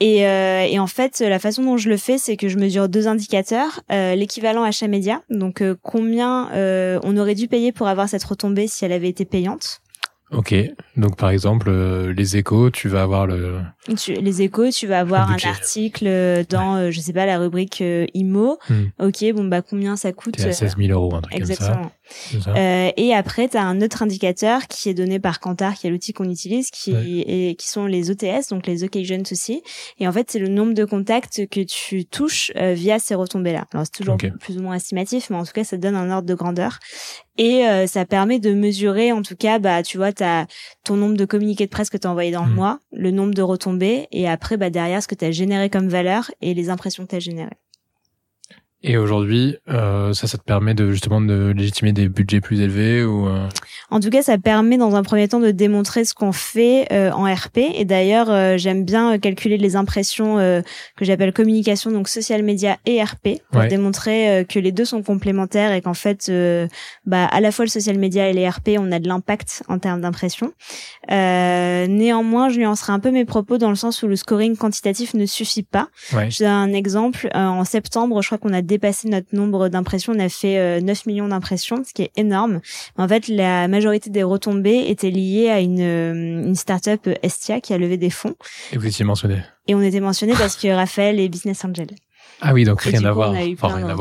Et, 0.00 0.26
euh, 0.26 0.62
et 0.68 0.78
en 0.78 0.86
fait, 0.86 1.20
la 1.20 1.38
façon 1.38 1.62
dont 1.62 1.76
je 1.76 1.88
le 1.88 1.96
fais, 1.96 2.18
c'est 2.18 2.36
que 2.36 2.48
je 2.48 2.58
mesure 2.58 2.88
deux 2.88 3.08
indicateurs. 3.08 3.80
Euh, 3.90 4.14
L'équivalent 4.14 4.62
achat 4.62 4.88
média, 4.88 5.22
donc 5.30 5.60
euh, 5.62 5.74
combien 5.82 6.50
euh, 6.52 6.98
on 7.04 7.16
aurait 7.16 7.34
dû 7.34 7.48
payer 7.48 7.72
pour 7.72 7.86
avoir 7.88 8.08
cette 8.08 8.24
retombée 8.24 8.66
si 8.66 8.84
elle 8.84 8.92
avait 8.92 9.08
été 9.08 9.24
payante. 9.24 9.80
Ok. 10.32 10.54
Donc 10.96 11.16
par 11.16 11.30
exemple, 11.30 11.68
euh, 11.68 12.12
les 12.12 12.36
échos, 12.36 12.70
tu 12.70 12.88
vas 12.88 13.02
avoir 13.02 13.26
le. 13.26 13.60
Tu- 13.96 14.14
les 14.14 14.42
échos, 14.42 14.70
tu 14.70 14.86
vas 14.86 15.00
avoir 15.00 15.30
un 15.30 15.36
article 15.48 16.06
euh, 16.06 16.44
dans, 16.48 16.76
euh, 16.76 16.90
je 16.90 17.00
sais 17.00 17.12
pas, 17.12 17.26
la 17.26 17.38
rubrique 17.38 17.80
euh, 17.80 18.06
IMO. 18.14 18.58
Hmm. 18.68 18.84
Ok, 19.00 19.24
bon 19.34 19.44
bah 19.44 19.62
combien 19.62 19.96
ça 19.96 20.12
coûte 20.12 20.36
T'es 20.36 20.48
à 20.48 20.52
16 20.52 20.76
000 20.78 20.90
euros, 20.92 21.14
un 21.14 21.20
truc 21.20 21.34
Exactement. 21.36 21.74
comme 21.74 21.84
ça. 21.84 21.92
Euh, 22.48 22.90
et 22.96 23.14
après, 23.14 23.48
tu 23.48 23.56
as 23.56 23.62
un 23.64 23.80
autre 23.80 24.02
indicateur 24.02 24.66
qui 24.68 24.88
est 24.88 24.94
donné 24.94 25.18
par 25.18 25.40
Kantar, 25.40 25.74
qui 25.74 25.86
est 25.86 25.90
l'outil 25.90 26.12
qu'on 26.12 26.28
utilise, 26.28 26.70
qui, 26.70 26.92
Ouais. 26.92 27.24
est, 27.26 27.54
qui 27.58 27.68
sont 27.68 27.86
les 27.86 28.10
OTS, 28.10 28.48
donc 28.50 28.66
les 28.66 28.84
Occasions 28.84 29.22
aussi. 29.30 29.62
Et 29.98 30.06
en 30.08 30.12
fait, 30.12 30.30
c'est 30.30 30.38
le 30.38 30.48
nombre 30.48 30.74
de 30.74 30.84
contacts 30.84 31.46
que 31.48 31.60
tu 31.60 32.04
touches 32.04 32.52
euh, 32.56 32.74
via 32.74 32.98
ces 32.98 33.14
retombées-là. 33.14 33.66
Alors, 33.72 33.86
c'est 33.86 33.92
toujours 33.96 34.16
plus 34.40 34.58
ou 34.58 34.62
moins 34.62 34.74
estimatif, 34.76 35.30
mais 35.30 35.36
en 35.36 35.44
tout 35.44 35.52
cas, 35.52 35.64
ça 35.64 35.76
te 35.76 35.82
donne 35.82 35.94
un 35.96 36.10
ordre 36.10 36.26
de 36.28 36.34
grandeur. 36.34 36.78
Et 37.38 37.66
euh, 37.66 37.86
ça 37.86 38.04
permet 38.04 38.38
de 38.38 38.52
mesurer, 38.52 39.10
en 39.12 39.22
tout 39.22 39.36
cas, 39.36 39.58
bah, 39.58 39.82
tu 39.82 39.96
vois, 39.96 40.12
t'as 40.12 40.46
ton 40.84 40.96
nombre 40.96 41.16
de 41.16 41.24
communiqués 41.24 41.64
de 41.64 41.70
presse 41.70 41.88
que 41.90 41.96
tu 41.96 42.06
as 42.06 42.10
envoyé 42.10 42.30
dans 42.30 42.44
le 42.44 42.50
Mhm. 42.50 42.56
mois, 42.56 42.78
le 42.92 43.10
nombre 43.10 43.32
de 43.34 43.42
retombées, 43.42 44.06
et 44.12 44.28
après, 44.28 44.56
bah, 44.56 44.68
derrière, 44.70 45.02
ce 45.02 45.08
que 45.08 45.14
tu 45.14 45.24
as 45.24 45.30
généré 45.30 45.70
comme 45.70 45.88
valeur 45.88 46.30
et 46.42 46.52
les 46.54 46.68
impressions 46.70 47.04
que 47.04 47.10
tu 47.10 47.16
as 47.16 47.20
générées. 47.20 47.56
Et 48.84 48.96
aujourd'hui, 48.96 49.56
euh, 49.68 50.12
ça, 50.12 50.26
ça 50.26 50.38
te 50.38 50.42
permet 50.42 50.74
de 50.74 50.90
justement 50.90 51.20
de 51.20 51.52
légitimer 51.56 51.92
des 51.92 52.08
budgets 52.08 52.40
plus 52.40 52.60
élevés 52.60 53.04
ou. 53.04 53.28
euh, 53.28 53.46
En 53.90 54.00
tout 54.00 54.10
cas, 54.10 54.22
ça 54.22 54.38
permet 54.38 54.76
dans 54.76 54.96
un 54.96 55.02
premier 55.04 55.28
temps 55.28 55.38
de 55.40 55.52
démontrer 55.52 56.04
ce 56.04 56.14
qu'on 56.14 56.32
fait 56.32 56.86
euh, 56.92 57.10
en 57.12 57.32
RP. 57.32 57.58
Et 57.76 57.84
d'ailleurs, 57.84 58.28
euh, 58.30 58.56
j'aime 58.56 58.84
bien 58.84 59.14
euh, 59.14 59.18
calculer 59.18 59.56
les 59.56 59.76
impressions 59.76 60.38
euh, 60.38 60.62
que 60.96 61.04
j'appelle 61.04 61.32
communication, 61.32 61.92
donc 61.92 62.08
social 62.08 62.42
media 62.42 62.76
et 62.86 63.02
RP, 63.02 63.40
pour 63.50 63.60
Ouais. 63.60 63.68
démontrer 63.68 64.44
que 64.48 64.58
les 64.58 64.72
deux 64.72 64.84
sont 64.84 65.02
complémentaires 65.02 65.72
et 65.72 65.80
qu'en 65.80 65.94
fait, 65.94 66.26
euh, 66.28 66.66
bah, 67.06 67.26
à 67.26 67.40
la 67.40 67.52
fois 67.52 67.64
le 67.64 67.70
social 67.70 67.98
media 67.98 68.28
et 68.28 68.32
les 68.32 68.48
RP, 68.48 68.70
on 68.78 68.90
a 68.90 68.98
de 68.98 69.06
l'impact 69.06 69.62
en 69.68 69.78
termes 69.78 70.00
d'impression. 70.00 70.52
Euh, 71.10 71.86
néanmoins, 71.86 72.48
je 72.48 72.58
nuancerai 72.58 72.92
un 72.92 72.98
peu 73.00 73.10
mes 73.10 73.24
propos 73.24 73.58
dans 73.58 73.68
le 73.70 73.76
sens 73.76 74.02
où 74.02 74.08
le 74.08 74.16
scoring 74.16 74.56
quantitatif 74.56 75.14
ne 75.14 75.26
suffit 75.26 75.62
pas. 75.62 75.88
Ouais. 76.12 76.30
Je 76.30 76.40
donne 76.40 76.48
un 76.52 76.72
exemple. 76.72 77.28
Euh, 77.34 77.46
en 77.46 77.64
septembre, 77.64 78.20
je 78.22 78.28
crois 78.28 78.38
qu'on 78.38 78.52
a 78.52 78.62
dépassé 78.72 79.08
notre 79.08 79.34
nombre 79.34 79.68
d'impressions. 79.68 80.14
On 80.14 80.18
a 80.18 80.28
fait 80.28 80.58
euh, 80.58 80.80
9 80.80 81.06
millions 81.06 81.28
d'impressions, 81.28 81.82
ce 81.86 81.92
qui 81.92 82.02
est 82.02 82.12
énorme. 82.16 82.60
En 82.96 83.06
fait, 83.06 83.28
la 83.28 83.68
majorité 83.68 84.10
des 84.10 84.22
retombées 84.22 84.88
étaient 84.88 85.10
liées 85.10 85.50
à 85.50 85.60
une, 85.60 85.80
euh, 85.80 86.46
une 86.46 86.54
start-up 86.54 87.00
euh, 87.06 87.14
Estia 87.22 87.60
qui 87.60 87.74
a 87.74 87.78
levé 87.78 87.96
des 87.96 88.10
fonds. 88.10 88.34
Et 88.72 88.78
vous 88.78 88.86
étiez 88.86 89.04
mentionné. 89.04 89.42
Et 89.68 89.74
on 89.74 89.82
était 89.82 90.00
mentionné 90.00 90.32
parce 90.32 90.56
que 90.56 90.68
Raphaël 90.74 91.20
est 91.20 91.28
business 91.28 91.64
angel. 91.64 91.88
Ah 92.44 92.52
oui, 92.52 92.64
donc 92.64 92.84
Et 92.86 92.90
rien 92.90 93.04
à 93.04 93.12
voir. 93.12 93.30
Enfin, 93.52 93.68
rien 93.76 93.88
à. 93.88 93.94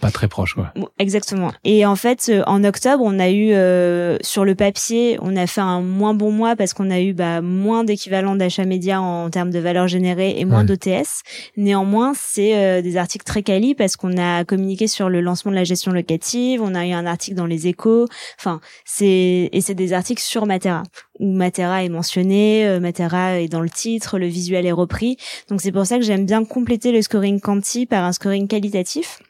Pas 0.00 0.10
très 0.12 0.28
proche, 0.28 0.54
quoi. 0.54 0.70
Bon, 0.76 0.88
exactement. 1.00 1.52
Et 1.64 1.84
en 1.84 1.96
fait, 1.96 2.26
euh, 2.28 2.44
en 2.46 2.62
octobre, 2.62 3.02
on 3.04 3.18
a 3.18 3.28
eu 3.28 3.52
euh, 3.52 4.16
sur 4.20 4.44
le 4.44 4.54
papier, 4.54 5.18
on 5.20 5.34
a 5.36 5.48
fait 5.48 5.60
un 5.60 5.80
moins 5.80 6.14
bon 6.14 6.30
mois 6.30 6.54
parce 6.54 6.74
qu'on 6.74 6.90
a 6.90 7.00
eu 7.00 7.12
bah, 7.12 7.40
moins 7.40 7.82
d'équivalent 7.82 8.36
d'achat 8.36 8.64
média 8.64 9.00
en 9.02 9.28
termes 9.30 9.50
de 9.50 9.58
valeur 9.58 9.88
générée 9.88 10.38
et 10.38 10.44
moins 10.44 10.60
Ouais. 10.60 10.64
d'OTS. 10.76 11.22
Néanmoins, 11.56 12.12
c'est 12.16 12.56
euh, 12.56 12.82
des 12.82 12.96
articles 12.96 13.24
très 13.24 13.42
quali 13.42 13.74
parce 13.74 13.96
qu'on 13.96 14.16
a 14.16 14.44
communiqué 14.44 14.86
sur 14.86 15.08
le 15.08 15.20
lancement 15.20 15.50
de 15.50 15.56
la 15.56 15.64
gestion 15.64 15.90
locative, 15.90 16.62
on 16.62 16.76
a 16.76 16.86
eu 16.86 16.92
un 16.92 17.04
article 17.06 17.36
dans 17.36 17.46
les 17.46 17.66
Échos. 17.66 18.06
Enfin, 18.38 18.60
c'est 18.84 19.48
et 19.52 19.60
c'est 19.60 19.74
des 19.74 19.92
articles 19.92 20.22
sur 20.22 20.46
Matera 20.46 20.84
où 21.18 21.32
Matera 21.32 21.84
est 21.84 21.88
mentionné, 21.88 22.66
euh, 22.66 22.80
Matera 22.80 23.40
est 23.40 23.48
dans 23.48 23.60
le 23.60 23.70
titre, 23.70 24.18
le 24.18 24.26
visuel 24.26 24.66
est 24.66 24.72
repris. 24.72 25.16
Donc 25.48 25.60
c'est 25.60 25.72
pour 25.72 25.86
ça 25.86 25.96
que 25.96 26.04
j'aime 26.04 26.26
bien 26.26 26.44
compléter 26.44 26.92
le 26.92 27.02
scoring 27.02 27.40
quanti 27.40 27.86
par 27.86 28.04
un 28.04 28.12
scoring 28.12 28.48
qualitatif 28.48 29.20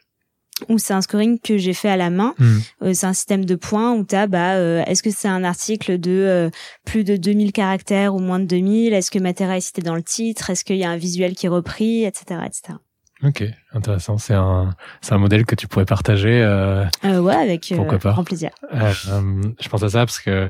où 0.67 0.77
c'est 0.77 0.93
un 0.93 1.01
scoring 1.01 1.39
que 1.39 1.57
j'ai 1.57 1.73
fait 1.73 1.89
à 1.89 1.97
la 1.97 2.09
main. 2.09 2.33
Hmm. 2.37 2.57
Euh, 2.83 2.93
c'est 2.93 3.05
un 3.05 3.13
système 3.13 3.45
de 3.45 3.55
points 3.55 3.93
où 3.93 4.03
tu 4.03 4.15
as, 4.15 4.27
bah, 4.27 4.55
euh, 4.55 4.83
est-ce 4.85 5.01
que 5.01 5.11
c'est 5.11 5.27
un 5.27 5.43
article 5.43 5.99
de 5.99 6.11
euh, 6.11 6.49
plus 6.85 7.03
de 7.03 7.15
2000 7.15 7.53
caractères 7.53 8.15
ou 8.15 8.19
moins 8.19 8.39
de 8.39 8.45
2000 8.45 8.93
Est-ce 8.93 9.11
que 9.11 9.19
Matera 9.19 9.57
est 9.57 9.61
cité 9.61 9.81
dans 9.81 9.95
le 9.95 10.03
titre? 10.03 10.49
Est-ce 10.49 10.65
qu'il 10.65 10.77
y 10.77 10.83
a 10.83 10.89
un 10.89 10.97
visuel 10.97 11.35
qui 11.35 11.45
est 11.45 11.49
repris? 11.49 12.03
Etc. 12.03 12.39
etc. 12.45 12.77
Ok, 13.21 13.43
intéressant. 13.73 14.17
C'est 14.17 14.33
un, 14.33 14.75
c'est 15.01 15.13
un 15.13 15.17
modèle 15.17 15.45
que 15.45 15.55
tu 15.55 15.67
pourrais 15.67 15.85
partager. 15.85 16.39
Ouais, 17.03 17.35
avec 17.35 17.73
pourquoi 17.75 17.99
pas. 17.99 18.11
grand 18.13 18.23
plaisir. 18.23 18.51
Je 18.71 19.69
pense 19.69 19.83
à 19.83 19.89
ça 19.89 19.99
parce 19.99 20.19
que 20.19 20.49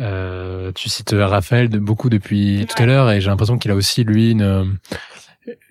euh, 0.00 0.72
tu 0.72 0.88
cites 0.88 1.14
Raphaël 1.18 1.68
de 1.68 1.78
beaucoup 1.78 2.08
depuis 2.08 2.66
tout 2.68 2.82
à 2.82 2.86
l'heure 2.86 3.10
et 3.10 3.20
j'ai 3.20 3.28
l'impression 3.28 3.58
qu'il 3.58 3.70
a 3.70 3.74
aussi 3.74 4.04
lui 4.04 4.30
une 4.30 4.78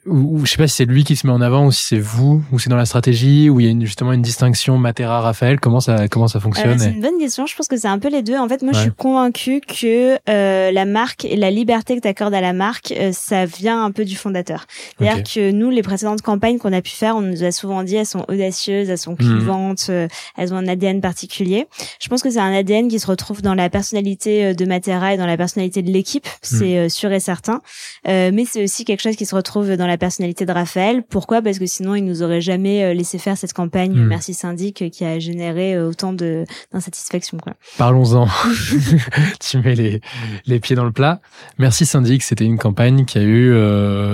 ou, 0.07 0.39
ou, 0.39 0.45
je 0.45 0.51
sais 0.51 0.57
pas 0.57 0.67
si 0.67 0.77
c'est 0.77 0.85
lui 0.85 1.03
qui 1.03 1.15
se 1.15 1.27
met 1.27 1.33
en 1.33 1.41
avant 1.41 1.67
ou 1.67 1.71
si 1.71 1.85
c'est 1.85 1.99
vous 1.99 2.43
ou 2.51 2.57
c'est 2.57 2.71
dans 2.71 2.75
la 2.75 2.85
stratégie 2.85 3.51
où 3.51 3.59
il 3.59 3.65
y 3.65 3.69
a 3.69 3.71
une, 3.71 3.85
justement 3.85 4.13
une 4.13 4.23
distinction 4.23 4.79
Matera 4.79 5.21
Raphaël. 5.21 5.59
Comment 5.59 5.79
ça 5.79 6.07
comment 6.07 6.27
ça 6.27 6.39
fonctionne 6.39 6.79
C'est 6.79 6.89
une 6.89 7.01
bonne 7.01 7.19
question. 7.19 7.45
Je 7.45 7.55
pense 7.55 7.67
que 7.67 7.77
c'est 7.77 7.87
un 7.87 7.99
peu 7.99 8.09
les 8.09 8.23
deux. 8.23 8.35
En 8.35 8.49
fait 8.49 8.63
moi 8.63 8.73
je 8.73 8.79
suis 8.79 8.91
convaincue 8.91 9.61
que 9.61 10.17
euh, 10.27 10.71
la 10.71 10.85
marque 10.85 11.25
et 11.25 11.35
la 11.35 11.51
liberté 11.51 11.95
que 11.95 12.01
tu 12.01 12.07
accordes 12.07 12.33
à 12.33 12.41
la 12.41 12.53
marque 12.53 12.91
euh, 12.91 13.11
ça 13.13 13.45
vient 13.45 13.83
un 13.83 13.91
peu 13.91 14.03
du 14.03 14.15
fondateur. 14.15 14.65
C'est-à-dire 14.97 15.23
que 15.23 15.51
nous 15.51 15.69
les 15.69 15.83
précédentes 15.83 16.23
campagnes 16.23 16.57
qu'on 16.57 16.73
a 16.73 16.81
pu 16.81 16.91
faire 16.91 17.15
on 17.15 17.21
nous 17.21 17.43
a 17.43 17.51
souvent 17.51 17.83
dit 17.83 17.95
elles 17.95 18.05
sont 18.07 18.25
audacieuses 18.27 18.89
elles 18.89 18.97
sont 18.97 19.11
mhm. 19.11 19.17
clivantes 19.17 19.85
euh, 19.89 20.07
elles 20.35 20.51
ont 20.51 20.57
un 20.57 20.67
ADN 20.67 21.01
particulier. 21.01 21.67
Je 21.99 22.09
pense 22.09 22.23
que 22.23 22.31
c'est 22.31 22.39
un 22.39 22.53
ADN 22.53 22.87
qui 22.87 22.99
se 22.99 23.05
retrouve 23.05 23.43
dans 23.43 23.53
la 23.53 23.69
personnalité 23.69 24.45
euh, 24.45 24.53
de 24.55 24.65
Matera 24.65 25.13
et 25.13 25.17
dans 25.17 25.27
la 25.27 25.37
personnalité 25.37 25.83
de 25.83 25.91
l'équipe. 25.91 26.25
Mhm. 26.25 26.59
c'est 26.59 26.89
sûr 26.89 27.11
et 27.11 27.19
certain. 27.19 27.61
Mais 28.05 28.45
c'est 28.49 28.63
aussi 28.63 28.83
quelque 28.83 29.01
chose 29.01 29.15
qui 29.15 29.25
se 29.25 29.35
retrouve 29.35 29.75
dans 29.75 29.87
la 29.90 29.90
personnalité 29.97 30.45
de 30.45 30.51
Raphaël. 30.51 31.03
Pourquoi? 31.03 31.41
Parce 31.41 31.59
que 31.59 31.65
sinon, 31.65 31.95
il 31.95 32.03
nous 32.03 32.23
aurait 32.23 32.41
jamais 32.41 32.83
euh, 32.83 32.93
laissé 32.93 33.17
faire 33.17 33.37
cette 33.37 33.53
campagne 33.53 33.93
hmm. 33.93 34.07
Merci 34.07 34.33
Syndic 34.33 34.81
euh, 34.81 34.89
qui 34.89 35.05
a 35.05 35.19
généré 35.19 35.75
euh, 35.75 35.89
autant 35.89 36.13
de 36.13 36.45
d'insatisfaction. 36.71 37.37
Parlons-en. 37.77 38.27
tu 39.39 39.57
mets 39.59 39.75
les, 39.75 40.01
les 40.45 40.59
pieds 40.59 40.75
dans 40.75 40.85
le 40.85 40.91
plat. 40.91 41.21
Merci 41.57 41.85
Syndic, 41.85 42.23
c'était 42.23 42.45
une 42.45 42.57
campagne 42.57 43.05
qui 43.05 43.17
a 43.17 43.23
eu 43.23 43.51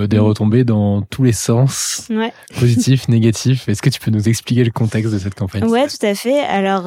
des 0.07 0.19
retombées 0.19 0.63
dans 0.63 1.01
tous 1.01 1.23
les 1.23 1.31
sens, 1.31 2.07
ouais. 2.09 2.33
positifs, 2.59 3.07
négatifs. 3.09 3.67
Est-ce 3.69 3.81
que 3.81 3.89
tu 3.89 3.99
peux 3.99 4.11
nous 4.11 4.27
expliquer 4.27 4.63
le 4.63 4.71
contexte 4.71 5.13
de 5.13 5.19
cette 5.19 5.35
campagne? 5.35 5.63
Ouais, 5.65 5.87
tout 5.87 6.05
à 6.05 6.15
fait. 6.15 6.39
Alors, 6.39 6.85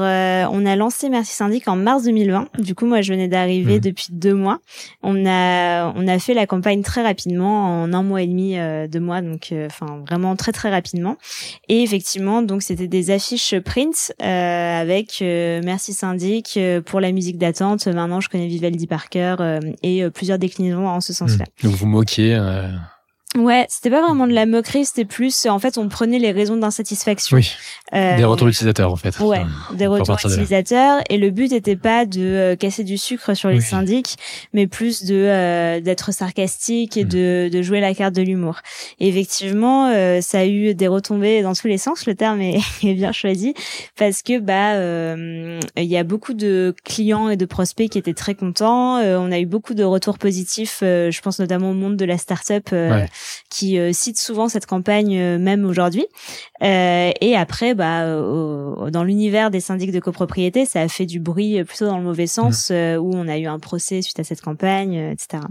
on 0.52 0.66
a 0.66 0.76
lancé 0.76 1.08
Merci 1.08 1.34
Syndic 1.34 1.68
en 1.68 1.76
mars 1.76 2.04
2020. 2.04 2.48
Du 2.58 2.74
coup, 2.74 2.86
moi, 2.86 3.02
je 3.02 3.12
venais 3.12 3.28
d'arriver 3.28 3.78
hmm. 3.78 3.80
depuis 3.80 4.06
deux 4.10 4.34
mois. 4.34 4.58
On 5.02 5.26
a 5.26 5.92
on 5.94 6.08
a 6.08 6.18
fait 6.18 6.34
la 6.34 6.46
campagne 6.46 6.82
très 6.82 7.02
rapidement 7.02 7.82
en 7.82 7.92
un 7.92 8.02
mois 8.02 8.22
et 8.22 8.26
demi 8.26 8.58
euh, 8.58 8.79
de 8.86 8.98
moi, 8.98 9.20
donc 9.20 9.52
euh, 9.52 9.66
enfin 9.66 10.02
vraiment 10.06 10.36
très 10.36 10.52
très 10.52 10.70
rapidement. 10.70 11.16
Et 11.68 11.82
effectivement, 11.82 12.42
donc 12.42 12.62
c'était 12.62 12.88
des 12.88 13.10
affiches 13.10 13.58
print 13.60 14.12
euh, 14.22 14.80
avec 14.80 15.18
merci 15.20 15.92
syndic 15.92 16.58
pour 16.86 17.00
la 17.00 17.12
musique 17.12 17.38
d'attente. 17.38 17.86
Maintenant, 17.86 18.20
je 18.20 18.28
connais 18.28 18.46
Vivaldi 18.46 18.86
Parker 18.86 19.36
et 19.82 20.08
plusieurs 20.10 20.38
déclinaisons 20.38 20.88
en 20.88 21.00
ce 21.00 21.12
sens-là. 21.12 21.44
Hmm. 21.62 21.66
Donc 21.66 21.76
vous 21.76 21.86
moquiez 21.86 22.38
Ouais, 23.38 23.64
c'était 23.68 23.90
pas 23.90 24.02
vraiment 24.04 24.26
de 24.26 24.32
la 24.32 24.44
moquerie, 24.44 24.84
c'était 24.84 25.04
plus, 25.04 25.46
en 25.46 25.60
fait, 25.60 25.78
on 25.78 25.88
prenait 25.88 26.18
les 26.18 26.32
raisons 26.32 26.56
d'insatisfaction. 26.56 27.36
Oui. 27.36 27.52
Euh, 27.94 28.16
des 28.16 28.24
retours 28.24 28.48
utilisateurs, 28.48 28.92
en 28.92 28.96
fait. 28.96 29.20
Ouais, 29.20 29.42
des 29.72 29.86
retours 29.86 30.16
utilisateurs. 30.16 31.00
Et 31.08 31.16
le 31.16 31.30
but 31.30 31.52
n'était 31.52 31.76
pas 31.76 32.06
de 32.06 32.20
euh, 32.20 32.56
casser 32.56 32.82
du 32.82 32.98
sucre 32.98 33.34
sur 33.34 33.48
les 33.48 33.60
syndics, 33.60 34.16
mais 34.52 34.66
plus 34.66 35.04
de 35.04 35.14
euh, 35.14 35.80
d'être 35.80 36.12
sarcastique 36.12 36.96
et 36.96 37.04
mm. 37.04 37.08
de, 37.08 37.50
de 37.52 37.62
jouer 37.62 37.78
la 37.78 37.94
carte 37.94 38.16
de 38.16 38.22
l'humour. 38.22 38.58
Effectivement, 38.98 39.86
euh, 39.86 40.20
ça 40.20 40.40
a 40.40 40.46
eu 40.46 40.74
des 40.74 40.88
retombées 40.88 41.42
dans 41.42 41.54
tous 41.54 41.68
les 41.68 41.78
sens. 41.78 42.06
Le 42.06 42.16
terme 42.16 42.40
est, 42.40 42.58
est 42.82 42.94
bien 42.94 43.12
choisi 43.12 43.54
parce 43.96 44.22
que 44.22 44.40
bah 44.40 44.74
il 45.76 45.88
y 45.88 45.96
a 45.96 46.04
beaucoup 46.04 46.34
de 46.34 46.74
clients 46.84 47.28
et 47.28 47.36
de 47.36 47.46
prospects 47.46 47.90
qui 47.90 47.98
étaient 47.98 48.14
très 48.14 48.34
contents. 48.34 48.98
on 48.98 49.30
a 49.30 49.38
eu 49.38 49.46
beaucoup 49.46 49.74
de 49.74 49.84
retours 49.84 50.18
positifs. 50.18 50.78
je 50.80 51.20
pense 51.20 51.38
notamment 51.38 51.70
au 51.70 51.74
monde 51.74 51.96
de 51.96 52.04
la 52.04 52.18
start-up. 52.18 52.70
Ouais 52.72 53.08
qui 53.48 53.78
euh, 53.78 53.92
cite 53.92 54.18
souvent 54.18 54.48
cette 54.48 54.66
campagne 54.66 55.16
euh, 55.18 55.38
même 55.38 55.64
aujourd'hui. 55.64 56.06
Euh, 56.62 57.10
et 57.20 57.36
après, 57.36 57.74
bah, 57.74 58.04
dans 58.04 59.04
l'univers 59.04 59.50
des 59.50 59.60
syndics 59.60 59.92
de 59.92 60.00
copropriété, 60.00 60.66
ça 60.66 60.82
a 60.82 60.88
fait 60.88 61.06
du 61.06 61.20
bruit 61.20 61.62
plutôt 61.64 61.86
dans 61.86 61.98
le 61.98 62.04
mauvais 62.04 62.26
sens, 62.26 62.70
mmh. 62.70 62.98
où 62.98 63.12
on 63.14 63.28
a 63.28 63.38
eu 63.38 63.46
un 63.46 63.58
procès 63.58 64.02
suite 64.02 64.20
à 64.20 64.24
cette 64.24 64.42
campagne, 64.42 64.94
etc. 64.94 65.42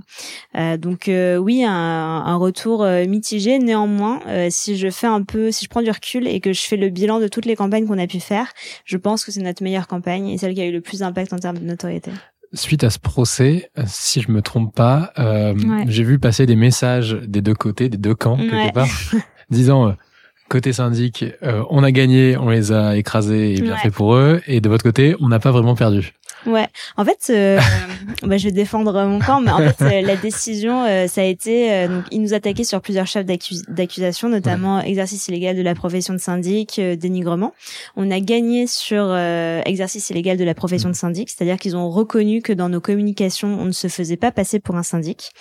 donc 0.77 1.09
oui, 1.09 1.63
un, 1.63 1.71
un 1.71 2.35
retour 2.35 2.85
mitigé. 3.07 3.57
Néanmoins, 3.57 4.19
si 4.49 4.77
je 4.77 4.89
fais 4.89 5.07
un 5.07 5.23
peu, 5.23 5.51
si 5.51 5.65
je 5.65 5.69
prends 5.69 5.81
du 5.81 5.89
recul 5.89 6.27
et 6.27 6.39
que 6.39 6.53
je 6.53 6.61
fais 6.61 6.77
le 6.77 6.89
bilan 6.89 7.19
de 7.19 7.27
toutes 7.27 7.45
les 7.45 7.55
campagnes 7.55 7.87
qu'on 7.87 7.97
a 7.97 8.07
pu 8.07 8.19
faire, 8.19 8.53
je 8.85 8.97
pense 8.97 9.25
que 9.25 9.31
c'est 9.31 9.41
notre 9.41 9.63
meilleure 9.63 9.87
campagne 9.87 10.29
et 10.29 10.37
celle 10.37 10.53
qui 10.53 10.61
a 10.61 10.65
eu 10.65 10.71
le 10.71 10.81
plus 10.81 10.99
d'impact 10.99 11.33
en 11.33 11.39
termes 11.39 11.57
de 11.57 11.65
notoriété 11.65 12.11
suite 12.53 12.83
à 12.83 12.89
ce 12.89 12.99
procès, 12.99 13.71
si 13.85 14.21
je 14.21 14.31
me 14.31 14.41
trompe 14.41 14.73
pas, 14.73 15.11
euh, 15.19 15.53
j'ai 15.87 16.03
vu 16.03 16.19
passer 16.19 16.45
des 16.45 16.55
messages 16.55 17.13
des 17.13 17.41
deux 17.41 17.53
côtés, 17.53 17.89
des 17.89 17.97
deux 17.97 18.15
camps 18.15 18.37
quelque 18.37 18.73
part, 18.73 18.87
disant 19.49 19.89
euh, 19.89 19.93
côté 20.49 20.73
syndic, 20.73 21.25
euh, 21.43 21.63
on 21.69 21.83
a 21.83 21.91
gagné, 21.91 22.37
on 22.37 22.49
les 22.49 22.71
a 22.71 22.97
écrasés 22.97 23.53
et 23.55 23.61
bien 23.61 23.77
fait 23.77 23.91
pour 23.91 24.15
eux, 24.15 24.41
et 24.47 24.61
de 24.61 24.69
votre 24.69 24.83
côté, 24.83 25.15
on 25.19 25.29
n'a 25.29 25.39
pas 25.39 25.51
vraiment 25.51 25.75
perdu. 25.75 26.13
Ouais, 26.45 26.67
en 26.95 27.03
fait, 27.03 27.27
euh, 27.29 27.59
bah, 28.23 28.37
je 28.37 28.45
vais 28.45 28.51
défendre 28.51 29.05
mon 29.05 29.19
camp, 29.19 29.41
mais 29.41 29.51
en 29.51 29.57
fait, 29.57 29.81
euh, 29.81 30.01
la 30.01 30.15
décision, 30.15 30.85
euh, 30.85 31.07
ça 31.07 31.21
a 31.21 31.25
été, 31.25 31.71
euh, 31.71 31.87
donc, 31.87 32.05
ils 32.11 32.21
nous 32.21 32.33
attaquaient 32.33 32.63
sur 32.63 32.81
plusieurs 32.81 33.07
chefs 33.07 33.25
d'accusation, 33.25 34.29
notamment 34.29 34.81
exercice 34.81 35.27
illégal 35.27 35.57
de 35.57 35.61
la 35.61 35.75
profession 35.75 36.13
de 36.13 36.19
syndic, 36.19 36.79
dénigrement. 36.79 37.53
On 37.95 38.09
a 38.11 38.19
gagné 38.19 38.67
sur 38.67 39.15
exercice 39.15 40.09
illégal 40.09 40.37
de 40.37 40.43
la 40.43 40.53
profession 40.53 40.89
de 40.89 40.95
syndic, 40.95 41.29
c'est-à-dire 41.29 41.57
qu'ils 41.57 41.75
ont 41.75 41.89
reconnu 41.89 42.41
que 42.41 42.53
dans 42.53 42.69
nos 42.69 42.81
communications, 42.81 43.59
on 43.59 43.65
ne 43.65 43.71
se 43.71 43.87
faisait 43.87 44.17
pas 44.17 44.31
passer 44.31 44.59
pour 44.59 44.75
un 44.75 44.83
syndic. 44.83 45.31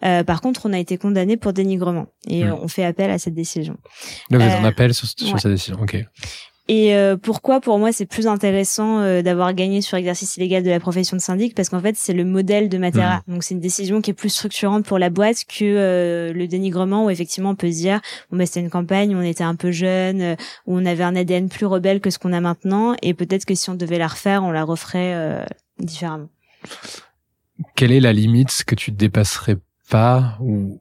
par 0.00 0.40
contre, 0.40 0.66
on 0.66 0.72
a 0.72 0.78
été 0.78 0.96
condamné 0.98 1.36
pour 1.36 1.52
dénigrement 1.52 2.06
et 2.28 2.44
on 2.44 2.68
fait 2.68 2.84
appel 2.84 3.10
à 3.10 3.18
cette 3.18 3.34
décision. 3.34 3.76
Là, 4.30 4.38
vous 4.38 4.62
en 4.62 4.64
appel 4.64 4.94
sur, 4.94 5.08
sur 5.08 5.40
cette 5.40 5.52
décision, 5.52 5.78
ok. 5.80 6.04
Et 6.68 6.96
euh, 6.96 7.16
pourquoi 7.16 7.60
pour 7.60 7.78
moi 7.78 7.92
c'est 7.92 8.06
plus 8.06 8.26
intéressant 8.26 8.98
euh, 8.98 9.22
d'avoir 9.22 9.54
gagné 9.54 9.80
sur 9.80 9.96
exercice 9.96 10.36
illégal 10.36 10.64
de 10.64 10.70
la 10.70 10.80
profession 10.80 11.16
de 11.16 11.22
syndic? 11.22 11.54
Parce 11.54 11.68
qu'en 11.68 11.80
fait 11.80 11.96
c'est 11.96 12.12
le 12.12 12.24
modèle 12.24 12.68
de 12.68 12.76
Matera. 12.76 13.18
Mmh. 13.26 13.32
Donc 13.32 13.44
c'est 13.44 13.54
une 13.54 13.60
décision 13.60 14.00
qui 14.00 14.10
est 14.10 14.14
plus 14.14 14.30
structurante 14.30 14.84
pour 14.84 14.98
la 14.98 15.08
boîte 15.08 15.44
que 15.44 15.64
euh, 15.64 16.32
le 16.32 16.48
dénigrement 16.48 17.04
où 17.04 17.10
effectivement 17.10 17.50
on 17.50 17.54
peut 17.54 17.70
se 17.70 17.76
dire 17.76 18.00
bon 18.30 18.38
bah 18.38 18.46
c'était 18.46 18.60
une 18.60 18.70
campagne 18.70 19.14
où 19.14 19.18
on 19.18 19.22
était 19.22 19.44
un 19.44 19.54
peu 19.54 19.70
jeune, 19.70 20.36
où 20.66 20.76
on 20.76 20.84
avait 20.86 21.04
un 21.04 21.14
ADN 21.14 21.48
plus 21.48 21.66
rebelle 21.66 22.00
que 22.00 22.10
ce 22.10 22.18
qu'on 22.18 22.32
a 22.32 22.40
maintenant 22.40 22.96
et 23.00 23.14
peut-être 23.14 23.44
que 23.44 23.54
si 23.54 23.70
on 23.70 23.74
devait 23.74 23.98
la 23.98 24.08
refaire, 24.08 24.42
on 24.42 24.50
la 24.50 24.64
referait 24.64 25.46
différemment. 25.78 26.28
Quelle 27.76 27.92
est 27.92 28.00
la 28.00 28.12
limite 28.12 28.64
que 28.66 28.74
tu 28.74 28.90
dépasserais 28.90 29.58
pas 29.88 30.36
ou 30.40 30.80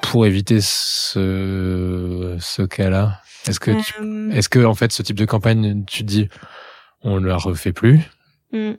pour 0.00 0.24
éviter 0.24 0.60
ce 0.60 2.36
ce 2.40 2.62
cas-là? 2.62 3.21
Est-ce 3.46 3.60
que, 3.60 3.70
euh, 3.70 4.30
est-ce 4.32 4.48
que 4.48 4.64
en 4.64 4.74
fait 4.74 4.92
ce 4.92 5.02
type 5.02 5.16
de 5.16 5.24
campagne, 5.24 5.84
tu 5.86 6.02
te 6.02 6.08
dis, 6.08 6.28
on 7.02 7.20
ne 7.20 7.26
la 7.26 7.36
refait 7.36 7.72
plus, 7.72 8.00
hmm. 8.52 8.72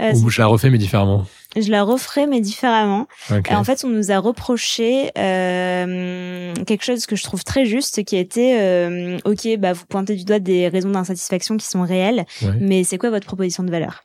euh, 0.00 0.12
ou 0.14 0.30
je 0.30 0.40
la 0.40 0.46
refais 0.46 0.70
mais 0.70 0.78
différemment? 0.78 1.26
Je 1.54 1.70
la 1.70 1.82
referai 1.82 2.26
mais 2.26 2.40
différemment. 2.40 3.08
en 3.30 3.64
fait, 3.64 3.84
on 3.84 3.88
nous 3.88 4.10
a 4.10 4.18
reproché 4.18 5.10
euh, 5.18 6.54
quelque 6.66 6.82
chose 6.82 7.04
que 7.04 7.14
je 7.14 7.22
trouve 7.22 7.44
très 7.44 7.66
juste, 7.66 8.04
qui 8.04 8.16
était, 8.16 9.20
ok, 9.24 9.58
bah 9.58 9.74
vous 9.74 9.84
pointez 9.86 10.16
du 10.16 10.24
doigt 10.24 10.38
des 10.38 10.68
raisons 10.68 10.90
d'insatisfaction 10.90 11.56
qui 11.56 11.66
sont 11.66 11.82
réelles, 11.82 12.24
mais 12.60 12.84
c'est 12.84 12.98
quoi 12.98 13.10
votre 13.10 13.26
proposition 13.26 13.64
de 13.64 13.70
valeur? 13.70 14.04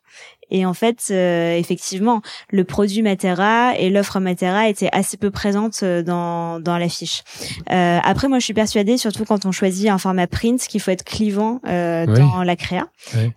Et 0.50 0.66
en 0.66 0.74
fait, 0.74 1.08
euh, 1.12 1.58
effectivement, 1.58 2.22
le 2.52 2.64
produit 2.64 3.02
Matera 3.02 3.78
et 3.78 3.90
l'offre 3.90 4.20
Matera 4.20 4.70
étaient 4.70 4.90
assez 4.92 5.18
peu 5.18 5.32
présentes 5.32 5.82
euh, 5.84 6.04
dans, 6.04 6.60
dans 6.60 6.78
l'affiche. 6.78 7.24
Euh, 7.70 8.00
après, 8.04 8.28
moi, 8.28 8.40
je 8.40 8.46
suis 8.46 8.54
persuadée, 8.54 8.98
surtout 8.98 9.26
quand 9.26 9.46
on 9.46 9.52
choisit 9.52 9.90
un 9.90 9.98
format 9.98 10.28
print, 10.28 10.60
qu'il 10.68 10.80
faut 10.80 10.92
être 10.92 11.04
clivant 11.04 11.60
euh, 11.68 12.06
dans 12.06 12.44
la 12.44 12.56
créa. 12.56 12.88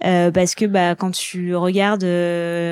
Euh, 0.04 0.30
parce 0.30 0.54
que 0.54 0.64
bah, 0.64 0.94
quand 0.94 1.10
tu 1.10 1.54
regardes, 1.56 2.04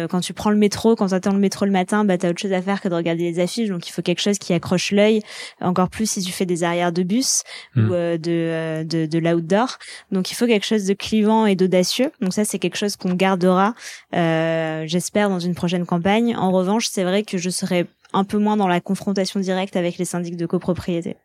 quand 0.09 0.21
tu 0.21 0.33
prends 0.33 0.51
le 0.51 0.57
métro, 0.57 0.95
quand 0.95 1.09
tu 1.09 1.15
attends 1.15 1.33
le 1.33 1.39
métro 1.39 1.65
le 1.65 1.73
matin, 1.73 2.05
bah, 2.05 2.19
tu 2.19 2.27
as 2.27 2.31
autre 2.31 2.41
chose 2.41 2.53
à 2.53 2.63
faire 2.63 2.81
que 2.81 2.89
de 2.89 2.95
regarder 2.95 3.25
les 3.31 3.41
affiches. 3.41 3.69
Donc, 3.69 3.89
il 3.89 3.93
faut 3.93 4.03
quelque 4.03 4.21
chose 4.21 4.39
qui 4.39 4.53
accroche 4.55 4.93
l'œil, 4.93 5.23
encore 5.61 5.89
plus 5.89 6.09
si 6.09 6.23
tu 6.23 6.33
fais 6.33 6.47
des 6.47 6.63
arrières 6.65 6.93
de 6.93 7.03
bus 7.03 7.43
hmm. 7.75 7.87
ou 7.87 7.93
de, 7.93 8.85
de, 8.85 9.07
de 9.07 9.19
l'outdoor. 9.19 9.79
Donc, 10.13 10.31
il 10.31 10.35
faut 10.35 10.47
quelque 10.47 10.67
chose 10.67 10.85
de 10.85 10.95
clivant 10.95 11.47
et 11.47 11.57
d'audacieux. 11.57 12.13
Donc, 12.21 12.33
ça, 12.33 12.45
c'est 12.45 12.59
quelque 12.59 12.77
chose 12.77 12.97
qu'on 12.97 13.15
gardera. 13.15 13.75
Euh, 14.15 14.28
euh, 14.29 14.85
j'espère 14.87 15.29
dans 15.29 15.41
une 15.41 15.55
prochaine 15.55 15.87
campagne. 15.87 16.37
En 16.37 16.51
revanche, 16.51 16.89
c'est 16.91 17.05
vrai 17.05 17.23
que 17.23 17.39
je 17.39 17.51
serai 17.51 17.87
un 18.13 18.25
peu 18.25 18.39
moins 18.39 18.57
dans 18.57 18.69
la 18.69 18.81
confrontation 18.81 19.41
directe 19.41 19.77
avec 19.77 19.99
les 19.99 20.05
syndics 20.05 20.37
de 20.37 20.47
copropriété. 20.47 21.17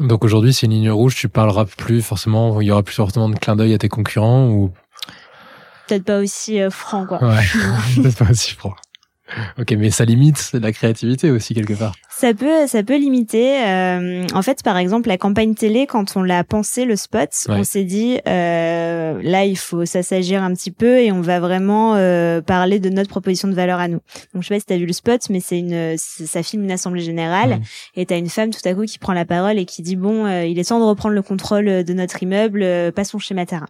Donc 0.00 0.24
aujourd'hui, 0.24 0.52
c'est 0.52 0.66
une 0.66 0.72
ligne 0.72 0.90
rouge, 0.90 1.14
tu 1.14 1.28
parleras 1.28 1.66
plus 1.66 2.02
forcément, 2.02 2.60
il 2.60 2.66
y 2.66 2.70
aura 2.70 2.82
plus 2.82 2.94
forcément 2.94 3.28
de 3.28 3.38
clin 3.38 3.54
d'œil 3.54 3.74
à 3.74 3.78
tes 3.78 3.88
concurrents 3.88 4.48
ou? 4.48 4.72
Peut-être 5.86 6.04
pas 6.04 6.18
aussi 6.18 6.60
euh, 6.60 6.70
franc 6.70 7.06
quoi. 7.06 7.22
Ouais, 7.22 7.44
peut-être 7.96 8.16
pas 8.16 8.30
aussi 8.30 8.52
franc. 8.52 8.74
Ok, 9.58 9.72
mais 9.72 9.90
ça 9.90 10.04
limite 10.04 10.50
la 10.52 10.72
créativité 10.72 11.30
aussi 11.30 11.54
quelque 11.54 11.74
part. 11.74 11.94
Ça 12.16 12.32
peut, 12.32 12.68
ça 12.68 12.84
peut 12.84 12.96
limiter. 12.96 13.64
Euh, 13.66 14.24
en 14.34 14.42
fait, 14.42 14.62
par 14.62 14.76
exemple, 14.76 15.08
la 15.08 15.18
campagne 15.18 15.54
télé, 15.54 15.86
quand 15.86 16.16
on 16.16 16.22
l'a 16.22 16.44
pensé 16.44 16.84
le 16.84 16.94
spot, 16.94 17.30
on 17.48 17.64
s'est 17.64 17.82
dit 17.82 18.20
euh, 18.28 19.20
là, 19.20 19.44
il 19.44 19.58
faut 19.58 19.84
s'assagir 19.84 20.40
un 20.40 20.54
petit 20.54 20.70
peu 20.70 21.00
et 21.00 21.10
on 21.10 21.20
va 21.20 21.40
vraiment 21.40 21.96
euh, 21.96 22.40
parler 22.40 22.78
de 22.78 22.88
notre 22.88 23.08
proposition 23.08 23.48
de 23.48 23.54
valeur 23.54 23.80
à 23.80 23.88
nous. 23.88 23.98
Donc, 24.32 24.44
je 24.44 24.48
sais 24.48 24.54
pas 24.54 24.60
si 24.60 24.66
t'as 24.66 24.76
vu 24.76 24.86
le 24.86 24.92
spot, 24.92 25.28
mais 25.28 25.40
c'est 25.40 25.58
une, 25.58 25.96
ça 25.98 26.44
filme 26.44 26.62
une 26.62 26.70
assemblée 26.70 27.02
générale 27.02 27.60
et 27.96 28.06
t'as 28.06 28.16
une 28.16 28.28
femme 28.28 28.50
tout 28.50 28.60
à 28.64 28.74
coup 28.74 28.84
qui 28.84 29.00
prend 29.00 29.12
la 29.12 29.24
parole 29.24 29.58
et 29.58 29.64
qui 29.64 29.82
dit 29.82 29.96
bon, 29.96 30.24
euh, 30.24 30.44
il 30.44 30.60
est 30.60 30.68
temps 30.68 30.78
de 30.78 30.84
reprendre 30.84 31.16
le 31.16 31.22
contrôle 31.22 31.82
de 31.82 31.94
notre 31.94 32.22
immeuble, 32.22 32.62
euh, 32.62 32.92
passons 32.92 33.18
chez 33.18 33.34
Matera. 33.34 33.66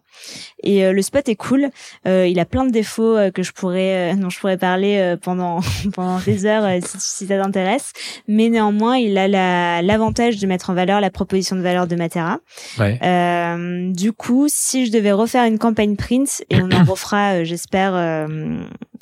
Et 0.62 0.90
le 0.92 1.02
spot 1.02 1.26
est 1.30 1.36
cool. 1.36 1.70
il 2.04 2.38
a 2.38 2.44
plein 2.44 2.66
de 2.66 2.70
défauts 2.70 3.16
que 3.32 3.42
je 3.42 3.52
pourrais, 3.52 4.14
dont 4.20 4.28
je 4.28 4.38
pourrais 4.38 4.58
parler 4.58 5.16
pendant 5.22 5.60
pendant 5.94 6.18
des 6.20 6.44
heures 6.44 6.68
si, 6.82 7.00
si 7.00 7.26
ça 7.26 7.40
t'intéresse 7.40 7.92
mais 8.33 8.33
néanmoins, 8.34 8.96
il 8.96 9.16
a 9.18 9.82
l'avantage 9.82 10.38
de 10.38 10.46
mettre 10.46 10.70
en 10.70 10.74
valeur 10.74 11.00
la 11.00 11.10
proposition 11.10 11.56
de 11.56 11.60
valeur 11.60 11.86
de 11.86 11.96
Matera. 11.96 12.40
Ouais. 12.78 12.98
Euh, 13.02 13.90
du 13.92 14.12
coup, 14.12 14.46
si 14.48 14.86
je 14.86 14.92
devais 14.92 15.12
refaire 15.12 15.44
une 15.44 15.58
campagne 15.58 15.96
print, 15.96 16.44
et 16.50 16.60
on 16.60 16.70
en 16.70 16.84
refera, 16.90 17.34
euh, 17.34 17.44
j'espère, 17.44 17.94
euh, 17.94 18.58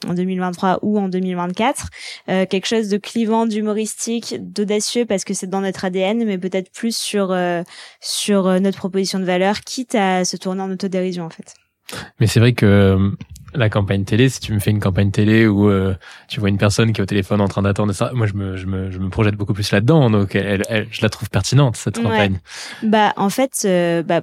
en 0.06 0.14
2023 0.14 0.80
ou 0.82 0.98
en 0.98 1.08
2024, 1.08 1.88
euh, 2.28 2.46
quelque 2.46 2.66
chose 2.66 2.88
de 2.88 2.96
clivant, 2.96 3.46
d'humoristique, 3.46 4.36
d'audacieux 4.40 5.06
parce 5.06 5.24
que 5.24 5.34
c'est 5.34 5.48
dans 5.48 5.60
notre 5.60 5.84
ADN, 5.84 6.24
mais 6.24 6.38
peut-être 6.38 6.70
plus 6.72 6.96
sur 6.96 7.36
sur 8.00 8.60
notre 8.60 8.78
proposition 8.78 9.18
de 9.18 9.24
valeur, 9.24 9.60
quitte 9.60 9.94
à 9.94 10.24
se 10.24 10.36
tourner 10.36 10.62
en 10.62 10.70
autodérision 10.70 11.24
en 11.24 11.30
fait. 11.30 11.54
Mais 12.20 12.26
c'est 12.26 12.40
vrai 12.40 12.52
que 12.52 13.12
la 13.54 13.68
campagne 13.68 14.04
télé, 14.04 14.28
si 14.28 14.40
tu 14.40 14.52
me 14.52 14.58
fais 14.58 14.70
une 14.70 14.80
campagne 14.80 15.10
télé 15.10 15.46
où 15.46 15.68
euh, 15.68 15.94
tu 16.28 16.40
vois 16.40 16.48
une 16.48 16.58
personne 16.58 16.92
qui 16.92 17.00
est 17.00 17.02
au 17.02 17.06
téléphone 17.06 17.40
en 17.40 17.48
train 17.48 17.62
d'attendre 17.62 17.92
ça, 17.92 18.10
moi 18.14 18.26
je 18.26 18.34
me, 18.34 18.56
je 18.56 18.66
me, 18.66 18.90
je 18.90 18.98
me 18.98 19.10
projette 19.10 19.34
beaucoup 19.34 19.52
plus 19.52 19.70
là-dedans, 19.70 20.10
donc 20.10 20.34
elle, 20.34 20.62
elle, 20.68 20.86
je 20.90 21.02
la 21.02 21.08
trouve 21.08 21.28
pertinente 21.30 21.76
cette 21.76 22.02
campagne. 22.02 22.40
Bah 22.82 23.12
en 23.16 23.30
fait, 23.30 23.62
euh, 23.64 24.02
bah, 24.02 24.22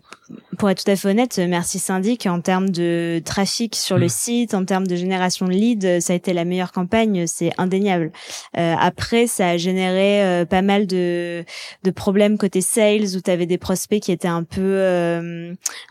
pour 0.57 0.69
être 0.69 0.83
tout 0.83 0.91
à 0.91 0.95
fait 0.95 1.09
honnête, 1.09 1.39
merci 1.47 1.79
Syndic 1.79 2.25
en 2.25 2.41
termes 2.41 2.69
de 2.69 3.21
trafic 3.23 3.75
sur 3.75 3.97
le 3.97 4.07
mm. 4.07 4.09
site, 4.09 4.53
en 4.53 4.65
termes 4.65 4.87
de 4.87 4.95
génération 4.95 5.47
de 5.47 5.51
leads, 5.51 6.01
ça 6.01 6.13
a 6.13 6.15
été 6.15 6.33
la 6.33 6.45
meilleure 6.45 6.71
campagne, 6.71 7.25
c'est 7.27 7.51
indéniable. 7.57 8.11
Euh, 8.57 8.75
après, 8.79 9.27
ça 9.27 9.49
a 9.49 9.57
généré 9.57 10.23
euh, 10.23 10.45
pas 10.45 10.61
mal 10.61 10.87
de, 10.87 11.43
de 11.83 11.91
problèmes 11.91 12.37
côté 12.37 12.61
sales 12.61 13.15
où 13.15 13.21
tu 13.21 13.29
avais 13.31 13.45
des 13.45 13.57
prospects 13.57 14.01
qui 14.01 14.11
étaient 14.11 14.27
un 14.27 14.43
peu 14.43 14.79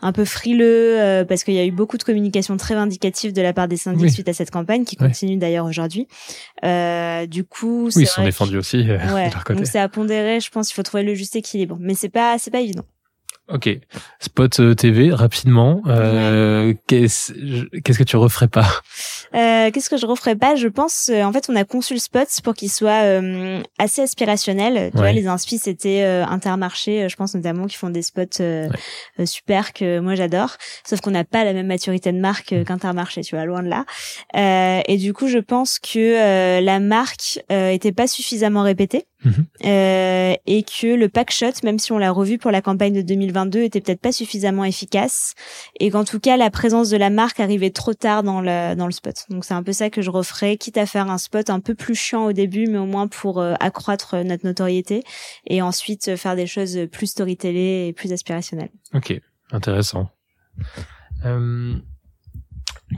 un 0.01 0.11
peu 0.11 0.25
frileux 0.25 1.25
parce 1.27 1.43
qu'il 1.43 1.53
y 1.53 1.59
a 1.59 1.65
eu 1.65 1.71
beaucoup 1.71 1.97
de 1.97 2.03
communication 2.03 2.57
très 2.57 2.75
vindicative 2.75 3.28
de 3.33 3.41
la 3.41 3.53
part 3.53 3.67
des 3.67 3.77
syndics 3.77 4.11
suite 4.11 4.29
à 4.29 4.33
cette 4.33 4.51
campagne 4.51 4.85
qui 4.85 4.95
continue 4.95 5.37
d'ailleurs 5.37 5.65
aujourd'hui. 5.65 6.07
Euh, 6.63 7.25
du 7.25 7.43
coup, 7.43 7.89
oui, 7.95 8.03
ils 8.03 8.07
sont 8.07 8.23
défendus 8.23 8.57
aussi 8.57 8.77
euh, 8.89 8.97
de 9.27 9.33
leur 9.33 9.43
côté. 9.43 9.59
Donc 9.59 9.67
c'est 9.67 9.79
à 9.79 9.89
pondérer. 9.89 10.39
Je 10.39 10.49
pense 10.49 10.67
qu'il 10.67 10.75
faut 10.75 10.83
trouver 10.83 11.03
le 11.03 11.13
juste 11.13 11.35
équilibre, 11.35 11.77
mais 11.79 11.93
c'est 11.93 12.09
pas 12.09 12.37
c'est 12.37 12.51
pas 12.51 12.61
évident. 12.61 12.85
Ok. 13.51 13.69
Spot 14.19 14.59
euh, 14.59 14.75
TV, 14.75 15.11
rapidement. 15.11 15.81
Euh, 15.87 16.73
Qu'est-ce 16.87 17.33
que 17.33 18.03
tu 18.03 18.15
referais 18.15 18.47
pas? 18.47 18.67
Euh, 19.35 19.69
Qu'est-ce 19.71 19.89
que 19.89 19.97
je 19.97 20.05
referais 20.05 20.35
pas? 20.35 20.55
Je 20.55 20.67
pense, 20.67 21.09
euh, 21.11 21.23
en 21.23 21.31
fait, 21.31 21.49
on 21.49 21.55
a 21.55 21.63
conçu 21.63 21.93
le 21.93 21.99
spot 21.99 22.27
pour 22.43 22.53
qu'il 22.53 22.71
soit 22.71 23.03
euh, 23.03 23.61
assez 23.77 24.01
aspirationnel. 24.01 24.91
Tu 24.91 24.97
vois, 24.97 25.11
les 25.11 25.27
inspi, 25.27 25.57
c'était 25.57 26.03
Intermarché, 26.03 27.07
je 27.09 27.15
pense 27.15 27.35
notamment, 27.35 27.67
qui 27.67 27.77
font 27.77 27.89
des 27.89 28.01
spots 28.01 28.41
super 29.25 29.73
que 29.73 29.99
moi 29.99 30.15
j'adore. 30.15 30.55
Sauf 30.83 31.01
qu'on 31.01 31.11
n'a 31.11 31.23
pas 31.23 31.43
la 31.43 31.53
même 31.53 31.67
maturité 31.67 32.11
de 32.11 32.19
marque 32.19 32.51
mm. 32.51 32.65
qu'Intermarché, 32.65 33.21
tu 33.21 33.35
vois, 33.35 33.45
loin 33.45 33.63
de 33.63 33.69
là. 33.69 33.85
et 34.87 34.97
du 34.97 35.13
coup, 35.13 35.27
je 35.27 35.39
pense 35.39 35.79
que 35.79 36.59
la 36.61 36.79
marque 36.79 37.39
était 37.49 37.91
pas 37.91 38.07
suffisamment 38.07 38.63
répétée. 38.63 39.05
Mhm. 39.23 39.45
Euh, 39.65 40.35
et 40.45 40.63
que 40.63 40.95
le 40.95 41.09
pack 41.09 41.31
shot, 41.31 41.51
même 41.63 41.77
si 41.77 41.91
on 41.91 41.97
l'a 41.97 42.11
revu 42.11 42.37
pour 42.37 42.51
la 42.51 42.61
campagne 42.61 42.93
de 42.93 43.01
2022, 43.01 43.63
était 43.63 43.81
peut-être 43.81 43.99
pas 43.99 44.11
suffisamment 44.11 44.63
efficace, 44.63 45.33
et 45.79 45.91
qu'en 45.91 46.05
tout 46.05 46.19
cas 46.19 46.37
la 46.37 46.49
présence 46.49 46.89
de 46.89 46.97
la 46.97 47.09
marque 47.09 47.39
arrivait 47.39 47.69
trop 47.69 47.93
tard 47.93 48.23
dans 48.23 48.41
le 48.41 48.75
dans 48.75 48.85
le 48.85 48.91
spot. 48.91 49.25
Donc 49.29 49.43
c'est 49.43 49.53
un 49.53 49.63
peu 49.63 49.73
ça 49.73 49.89
que 49.89 50.01
je 50.01 50.09
referais, 50.09 50.57
quitte 50.57 50.77
à 50.77 50.85
faire 50.85 51.09
un 51.09 51.17
spot 51.17 51.49
un 51.49 51.59
peu 51.59 51.75
plus 51.75 51.95
chiant 51.95 52.25
au 52.25 52.33
début, 52.33 52.67
mais 52.67 52.77
au 52.77 52.85
moins 52.85 53.07
pour 53.07 53.39
euh, 53.39 53.55
accroître 53.59 54.15
notre 54.15 54.45
notoriété, 54.45 55.03
et 55.47 55.61
ensuite 55.61 56.07
euh, 56.07 56.17
faire 56.17 56.35
des 56.35 56.47
choses 56.47 56.79
plus 56.91 57.07
storytellées 57.07 57.87
et 57.87 57.93
plus 57.93 58.13
aspirationnelles. 58.13 58.71
Ok, 58.93 59.19
intéressant. 59.51 60.09
Euh, 61.25 61.75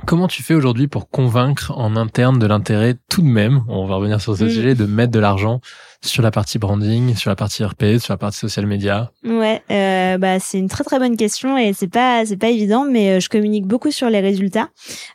Comment 0.05 0.27
tu 0.27 0.41
fais 0.41 0.53
aujourd'hui 0.53 0.87
pour 0.87 1.09
convaincre 1.09 1.73
en 1.75 1.95
interne 1.95 2.39
de 2.39 2.45
l'intérêt 2.45 2.95
tout 3.09 3.21
de 3.21 3.27
même, 3.27 3.63
on 3.67 3.85
va 3.85 3.95
revenir 3.95 4.21
sur 4.21 4.37
ce 4.37 4.45
mm. 4.45 4.49
sujet, 4.49 4.75
de 4.75 4.85
mettre 4.85 5.11
de 5.11 5.19
l'argent 5.19 5.59
sur 6.03 6.23
la 6.23 6.31
partie 6.31 6.57
branding, 6.57 7.15
sur 7.15 7.29
la 7.29 7.35
partie 7.35 7.63
RP, 7.63 7.97
sur 7.99 8.13
la 8.13 8.17
partie 8.17 8.39
social 8.39 8.65
media? 8.65 9.11
Ouais, 9.23 9.61
euh, 9.69 10.17
bah 10.17 10.39
c'est 10.39 10.57
une 10.57 10.69
très 10.69 10.83
très 10.83 10.97
bonne 10.97 11.17
question 11.17 11.57
et 11.57 11.73
c'est 11.73 11.89
pas 11.89 12.25
c'est 12.25 12.37
pas 12.37 12.49
évident, 12.49 12.85
mais 12.89 13.11
euh, 13.11 13.19
je 13.19 13.29
communique 13.29 13.67
beaucoup 13.67 13.91
sur 13.91 14.09
les 14.09 14.21
résultats 14.21 14.69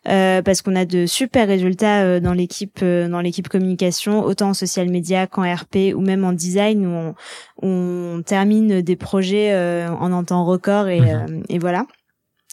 euh, 0.08 0.42
parce 0.42 0.62
qu'on 0.62 0.76
a 0.76 0.84
de 0.84 1.06
super 1.06 1.48
résultats 1.48 2.02
euh, 2.02 2.20
dans 2.20 2.34
l'équipe 2.34 2.80
euh, 2.82 3.08
dans 3.08 3.20
l'équipe 3.20 3.48
communication, 3.48 4.24
autant 4.24 4.50
en 4.50 4.54
social 4.54 4.88
media 4.90 5.26
qu'en 5.26 5.42
RP 5.42 5.94
ou 5.94 6.00
même 6.00 6.24
en 6.24 6.32
design 6.32 6.86
où 6.86 6.90
on, 6.90 7.14
on 7.62 8.22
termine 8.22 8.82
des 8.82 8.96
projets 8.96 9.56
en 9.88 10.12
un 10.12 10.24
temps 10.24 10.44
record 10.44 10.88
et, 10.88 11.00
mhm. 11.00 11.42
et 11.48 11.58
voilà. 11.58 11.86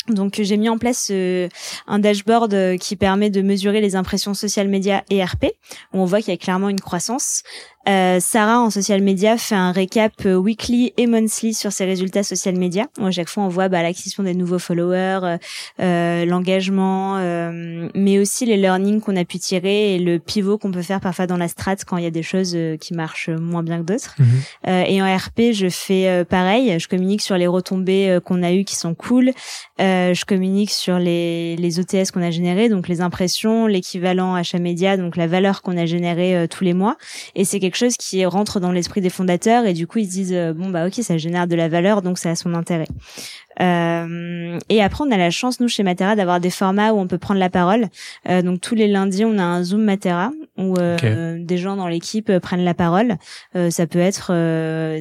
Donc 0.10 0.42
j'ai 0.42 0.58
mis 0.58 0.68
en 0.68 0.78
place 0.78 1.10
euh, 1.12 1.48
un 1.88 2.00
dashboard 2.00 2.54
euh, 2.54 2.78
qui 2.78 2.96
permet 2.98 3.30
de 3.30 3.42
mesurer 3.42 3.80
les 3.80 3.96
impressions 3.96 4.34
social 4.34 4.68
media 4.68 5.04
et 5.10 5.24
RP, 5.24 5.46
où 5.94 6.00
on 6.00 6.06
voit 6.06 6.20
qu'il 6.22 6.32
y 6.32 6.34
a 6.34 6.38
clairement 6.38 6.70
une 6.70 6.82
croissance. 6.82 7.44
Euh, 7.90 8.20
Sarah 8.22 8.62
en 8.62 8.70
social 8.70 9.02
media 9.02 9.38
fait 9.38 9.56
un 9.56 9.74
récap 9.74 10.14
euh, 10.26 10.36
weekly 10.36 10.94
et 10.96 11.06
monthly 11.06 11.54
sur 11.54 11.74
ses 11.74 11.84
résultats 11.84 12.24
social 12.24 12.56
media. 12.56 12.88
À 13.02 13.12
chaque 13.12 13.28
fois, 13.28 13.44
on 13.44 13.50
voit 13.50 13.68
bah, 13.68 13.84
l'acquisition 13.84 14.24
des 14.24 14.34
nouveaux 14.34 14.60
followers, 14.60 15.20
euh, 15.24 15.38
euh 15.82 16.26
l'engagement, 16.26 17.18
euh, 17.18 17.90
mais 17.94 18.20
aussi 18.20 18.46
les 18.46 18.56
learnings 18.56 19.02
qu'on 19.02 19.18
a 19.18 19.26
pu 19.26 19.38
tirer 19.38 19.96
et 19.96 20.00
le 20.00 20.20
pivot 20.20 20.58
qu'on 20.58 20.72
peut 20.72 20.82
faire 20.82 21.02
parfois 21.02 21.28
dans 21.28 21.36
la 21.36 21.50
strat 21.50 21.76
quand 21.86 21.98
il 21.98 22.04
y 22.04 22.08
a 22.08 22.12
des 22.12 22.24
choses 22.24 22.58
qui 22.80 22.94
marchent 22.94 23.30
moins 23.30 23.64
bien 23.64 23.80
que 23.80 23.84
d'autres. 23.84 24.16
Mhm. 24.20 24.86
et 24.88 25.02
en 25.02 25.18
RP, 25.18 25.54
je 25.54 25.68
fais 25.70 26.24
pareil. 26.26 26.80
Je 26.80 26.88
communique 26.88 27.22
sur 27.22 27.38
les 27.38 27.48
retombées 27.48 28.20
qu'on 28.24 28.44
a 28.44 28.54
eues 28.54 28.64
qui 28.64 28.76
sont 28.76 28.96
cool. 28.96 29.32
je 29.80 30.26
communique 30.26 30.72
sur 30.72 31.00
les, 31.00 31.56
les 31.58 31.80
OTS 31.80 32.12
qu'on 32.12 32.22
a 32.22 32.32
générés, 32.32 32.70
donc 32.70 32.88
les 32.88 33.02
impressions, 33.02 33.68
l'équivalent 33.68 34.36
achat 34.36 34.60
média, 34.60 34.98
donc 34.98 35.18
la 35.18 35.28
valeur 35.28 35.62
qu'on 35.62 35.78
a 35.78 35.86
générée 35.86 36.48
tous 36.50 36.64
les 36.64 36.74
mois. 36.74 36.98
Et 37.36 37.46
c'est 37.46 37.60
quelque 37.60 37.73
chose 37.78 37.96
qui 37.98 38.26
rentre 38.26 38.60
dans 38.60 38.72
l'esprit 38.72 39.02
des 39.02 39.10
fondateurs 39.10 39.66
et 39.66 39.74
du 39.74 39.88
coup 39.88 40.00
ils 40.00 40.06
se 40.06 40.12
disent 40.12 40.34
euh, 40.34 40.54
bon 40.54 40.70
bah 40.70 40.88
ok 40.88 40.96
ça 40.96 41.18
génère 41.18 41.48
de 41.48 41.56
la 41.56 41.68
valeur 41.68 42.02
donc 42.02 42.18
ça 42.18 42.32
a 42.32 42.36
son 42.36 42.54
intérêt. 42.54 42.88
Euh, 43.62 44.58
et 44.70 44.82
après 44.82 45.04
on 45.04 45.12
a 45.12 45.18
la 45.18 45.30
chance 45.30 45.60
nous 45.60 45.68
chez 45.68 45.84
Matera 45.84 46.16
d'avoir 46.16 46.40
des 46.40 46.50
formats 46.50 46.92
où 46.94 47.00
on 47.00 47.08
peut 47.08 47.18
prendre 47.18 47.40
la 47.40 47.50
parole. 47.50 47.88
Euh, 48.28 48.42
donc 48.42 48.62
tous 48.62 48.76
les 48.76 48.88
lundis 48.88 49.26
on 49.26 49.38
a 49.38 49.44
un 49.44 49.64
Zoom 49.64 49.84
Matera 49.84 50.32
où 50.58 50.76
des 50.78 51.58
gens 51.58 51.76
dans 51.76 51.88
l'équipe 51.88 52.32
prennent 52.40 52.64
la 52.64 52.76
parole. 52.76 53.16
ça 53.70 53.88
peut 53.88 54.00
être 54.00 54.32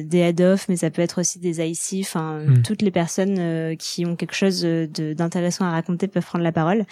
des 0.01 0.17
head 0.17 0.41
off 0.41 0.67
mais 0.67 0.77
ça 0.77 0.89
peut 0.89 1.03
être 1.03 1.21
aussi 1.21 1.37
des 1.39 1.61
IC. 1.61 2.01
Enfin 2.01 2.39
hmm. 2.39 2.63
toutes 2.63 2.81
les 2.81 2.89
personnes 2.89 3.77
qui 3.77 4.05
ont 4.05 4.15
quelque 4.15 4.33
chose 4.33 4.63
d'intéressant 4.63 5.65
à 5.65 5.71
raconter 5.71 6.07
peuvent 6.07 6.25
prendre 6.25 6.43
la 6.43 6.51
parole. 6.51 6.85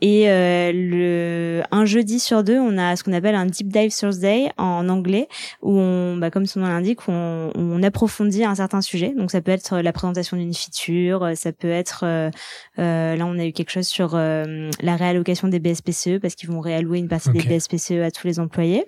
Et 0.00 0.30
euh, 0.30 0.72
le 0.72 1.62
un 1.70 1.84
jeudi 1.84 2.20
sur 2.20 2.42
deux, 2.42 2.58
on 2.58 2.78
a 2.78 2.96
ce 2.96 3.04
qu'on 3.04 3.12
appelle 3.12 3.34
un 3.34 3.46
deep 3.46 3.68
dive 3.68 3.94
Thursday 3.94 4.50
en 4.56 4.88
anglais, 4.88 5.28
où 5.62 5.78
on, 5.78 6.16
bah, 6.16 6.30
comme 6.30 6.46
son 6.46 6.60
nom 6.60 6.68
l'indique, 6.68 7.08
on, 7.08 7.50
on, 7.54 7.82
approfondit 7.82 8.44
un 8.44 8.54
certain 8.54 8.80
sujet. 8.80 9.14
Donc 9.16 9.30
ça 9.30 9.40
peut 9.40 9.52
être 9.52 9.78
la 9.78 9.92
présentation 9.92 10.36
d'une 10.36 10.54
feature, 10.54 11.30
ça 11.34 11.52
peut 11.52 11.70
être 11.70 12.04
euh, 12.04 12.30
euh 12.78 13.16
là 13.16 13.26
on 13.26 13.38
a 13.38 13.44
eu 13.44 13.52
quelque 13.52 13.70
chose 13.70 13.86
sur 13.86 14.14
euh, 14.14 14.70
la 14.80 14.96
réallocation 14.96 15.48
des 15.48 15.58
BSPCE 15.58 16.18
parce 16.20 16.34
qu'ils 16.34 16.50
vont 16.50 16.60
réallouer 16.60 16.98
une 16.98 17.08
partie 17.08 17.30
des 17.30 17.42
BSPCE 17.42 18.02
à 18.02 18.10
tous 18.10 18.26
les 18.26 18.40
employés. 18.40 18.84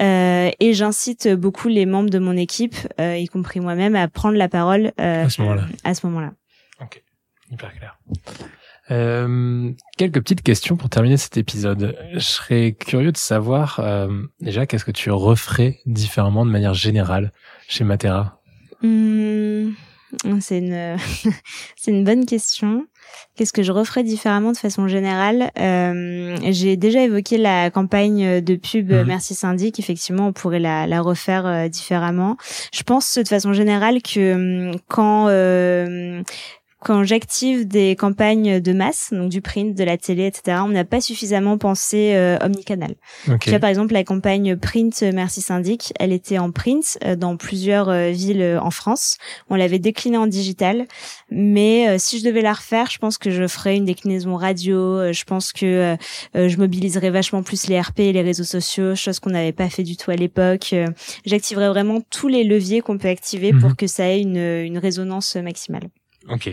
Euh, 0.00 0.50
et 0.60 0.74
j'incite 0.74 1.28
beaucoup 1.28 1.68
les 1.68 1.86
membres 1.86 2.10
de 2.10 2.18
mon 2.18 2.36
équipe, 2.36 2.76
y 2.98 3.26
compris 3.26 3.60
moi-même, 3.60 3.96
à 3.96 4.08
prendre 4.08 4.36
la 4.36 4.48
parole 4.48 4.92
à 4.98 5.28
ce 5.28 5.40
moment-là. 5.42 5.64
À 5.84 5.94
ce 5.94 6.06
moment-là. 6.06 6.32
Ok, 6.80 7.02
hyper 7.50 7.72
clair. 7.74 7.98
Euh, 8.92 9.72
quelques 9.96 10.20
petites 10.20 10.42
questions 10.42 10.76
pour 10.76 10.90
terminer 10.90 11.16
cet 11.16 11.38
épisode. 11.38 11.96
Je 12.12 12.18
serais 12.18 12.72
curieux 12.72 13.12
de 13.12 13.16
savoir 13.16 13.80
euh, 13.80 14.08
déjà 14.40 14.66
qu'est-ce 14.66 14.84
que 14.84 14.90
tu 14.90 15.10
referais 15.10 15.80
différemment 15.86 16.44
de 16.44 16.50
manière 16.50 16.74
générale 16.74 17.32
chez 17.68 17.84
Matera? 17.84 18.38
Hmm, 18.82 19.70
c'est 20.40 20.58
une 20.58 20.96
c'est 21.76 21.90
une 21.90 22.04
bonne 22.04 22.26
question. 22.26 22.86
Qu'est-ce 23.34 23.52
que 23.52 23.62
je 23.62 23.72
referais 23.72 24.04
différemment 24.04 24.52
de 24.52 24.58
façon 24.58 24.88
générale? 24.88 25.50
Euh, 25.58 26.36
J'ai 26.50 26.76
déjà 26.76 27.02
évoqué 27.02 27.38
la 27.38 27.70
campagne 27.70 28.42
de 28.42 28.56
pub 28.56 28.92
mhm. 28.92 29.04
Merci 29.06 29.34
Syndic. 29.34 29.78
Effectivement, 29.78 30.28
on 30.28 30.32
pourrait 30.32 30.60
la, 30.60 30.86
la 30.86 31.00
refaire 31.00 31.46
euh, 31.46 31.68
différemment. 31.68 32.36
Je 32.74 32.82
pense 32.82 33.16
de 33.16 33.26
façon 33.26 33.54
générale 33.54 34.02
que 34.02 34.70
hum, 34.70 34.76
quand 34.88 35.28
quand 36.84 37.04
j'active 37.04 37.66
des 37.66 37.96
campagnes 37.96 38.60
de 38.60 38.72
masse, 38.72 39.10
donc 39.12 39.28
du 39.30 39.40
print, 39.40 39.76
de 39.76 39.84
la 39.84 39.96
télé, 39.96 40.26
etc., 40.26 40.58
on 40.64 40.68
n'a 40.68 40.84
pas 40.84 41.00
suffisamment 41.00 41.58
pensé 41.58 42.12
euh, 42.14 42.36
omnicanal. 42.42 42.94
Ok. 43.28 43.38
Tu 43.40 43.50
vois, 43.50 43.58
par 43.58 43.70
exemple, 43.70 43.92
la 43.92 44.04
campagne 44.04 44.56
print 44.56 45.02
Merci 45.14 45.40
Syndic, 45.40 45.92
elle 45.98 46.12
était 46.12 46.38
en 46.38 46.50
print 46.50 46.98
euh, 47.04 47.16
dans 47.16 47.36
plusieurs 47.36 47.88
euh, 47.88 48.10
villes 48.10 48.42
euh, 48.42 48.60
en 48.60 48.70
France. 48.70 49.18
On 49.50 49.54
l'avait 49.54 49.78
déclinée 49.78 50.16
en 50.18 50.26
digital, 50.26 50.86
mais 51.30 51.88
euh, 51.88 51.96
si 51.98 52.18
je 52.18 52.24
devais 52.24 52.42
la 52.42 52.52
refaire, 52.52 52.90
je 52.90 52.98
pense 52.98 53.18
que 53.18 53.30
je 53.30 53.46
ferais 53.46 53.76
une 53.76 53.84
déclinaison 53.84 54.36
radio. 54.36 54.76
euh, 54.78 55.12
je 55.12 55.24
pense 55.24 55.52
que 55.52 55.96
je 56.34 56.56
mobiliserais 56.56 57.10
vachement 57.10 57.42
plus 57.42 57.66
les 57.68 57.80
RP 57.80 58.00
et 58.00 58.12
les 58.12 58.22
réseaux 58.22 58.44
sociaux, 58.44 58.94
chose 58.94 59.20
qu'on 59.20 59.30
n'avait 59.30 59.52
pas 59.52 59.68
fait 59.68 59.82
du 59.82 59.96
tout 59.96 60.10
à 60.10 60.16
l'époque. 60.16 60.70
Euh, 60.72 60.86
J'activerais 61.24 61.68
vraiment 61.68 62.00
tous 62.10 62.28
les 62.28 62.44
leviers 62.44 62.80
qu'on 62.80 62.98
peut 62.98 63.08
activer 63.08 63.52
Mhm. 63.52 63.60
pour 63.60 63.76
que 63.76 63.86
ça 63.86 64.08
ait 64.08 64.20
une, 64.20 64.36
une 64.36 64.78
résonance 64.78 65.36
maximale. 65.36 65.88
Ok. 66.28 66.50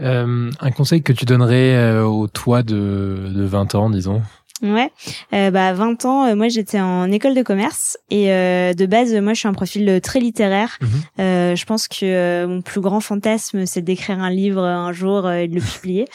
Euh, 0.00 0.50
un 0.60 0.70
conseil 0.70 1.02
que 1.02 1.12
tu 1.12 1.24
donnerais 1.24 1.74
euh, 1.74 2.04
au 2.04 2.28
toi 2.28 2.62
de, 2.62 3.30
de 3.34 3.44
20 3.44 3.74
ans, 3.74 3.90
disons? 3.90 4.22
Ouais, 4.60 4.90
euh, 5.34 5.50
bah 5.52 5.68
à 5.68 5.72
20 5.72 6.04
ans, 6.04 6.26
euh, 6.26 6.34
moi 6.34 6.48
j'étais 6.48 6.80
en 6.80 7.10
école 7.12 7.34
de 7.36 7.42
commerce 7.42 7.96
et 8.10 8.32
euh, 8.32 8.72
de 8.72 8.86
base, 8.86 9.14
moi 9.14 9.32
je 9.32 9.38
suis 9.38 9.46
un 9.48 9.52
profil 9.52 9.88
euh, 9.88 10.00
très 10.00 10.18
littéraire. 10.18 10.78
Euh, 11.20 11.54
je 11.54 11.64
pense 11.64 11.86
que 11.86 12.44
mon 12.46 12.60
plus 12.60 12.80
grand 12.80 12.98
fantasme, 13.00 13.66
c'est 13.66 13.82
d'écrire 13.82 14.18
un 14.20 14.30
livre 14.30 14.62
un 14.64 14.92
jour 14.92 15.30
et 15.30 15.46
de 15.46 15.54
le 15.54 15.60
publier. 15.60 16.06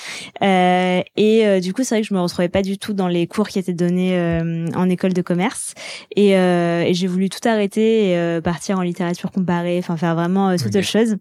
Euh, 0.42 1.02
et 1.16 1.46
euh, 1.48 1.60
du 1.62 1.74
coup, 1.74 1.84
c'est 1.84 1.96
vrai 1.96 2.02
que 2.02 2.08
je 2.08 2.14
me 2.14 2.20
retrouvais 2.20 2.50
pas 2.50 2.62
du 2.62 2.78
tout 2.78 2.92
dans 2.94 3.08
les 3.08 3.28
cours 3.28 3.48
qui 3.48 3.60
étaient 3.60 3.72
donnés 3.74 4.18
euh, 4.18 4.68
en 4.76 4.90
école 4.90 5.14
de 5.14 5.22
commerce. 5.22 5.74
Et, 6.16 6.36
euh, 6.38 6.82
et 6.84 6.94
j'ai 6.94 7.08
voulu 7.08 7.30
tout 7.30 7.48
arrêter 7.48 8.10
et 8.10 8.18
euh, 8.18 8.42
partir 8.42 8.78
en 8.78 8.82
littérature 8.82 9.32
comparée, 9.32 9.78
enfin 9.80 9.96
faire 9.96 10.16
vraiment 10.16 10.52
toute 10.58 10.68
Ok. 10.68 10.76
autre 10.76 10.88
chose. 10.88 11.16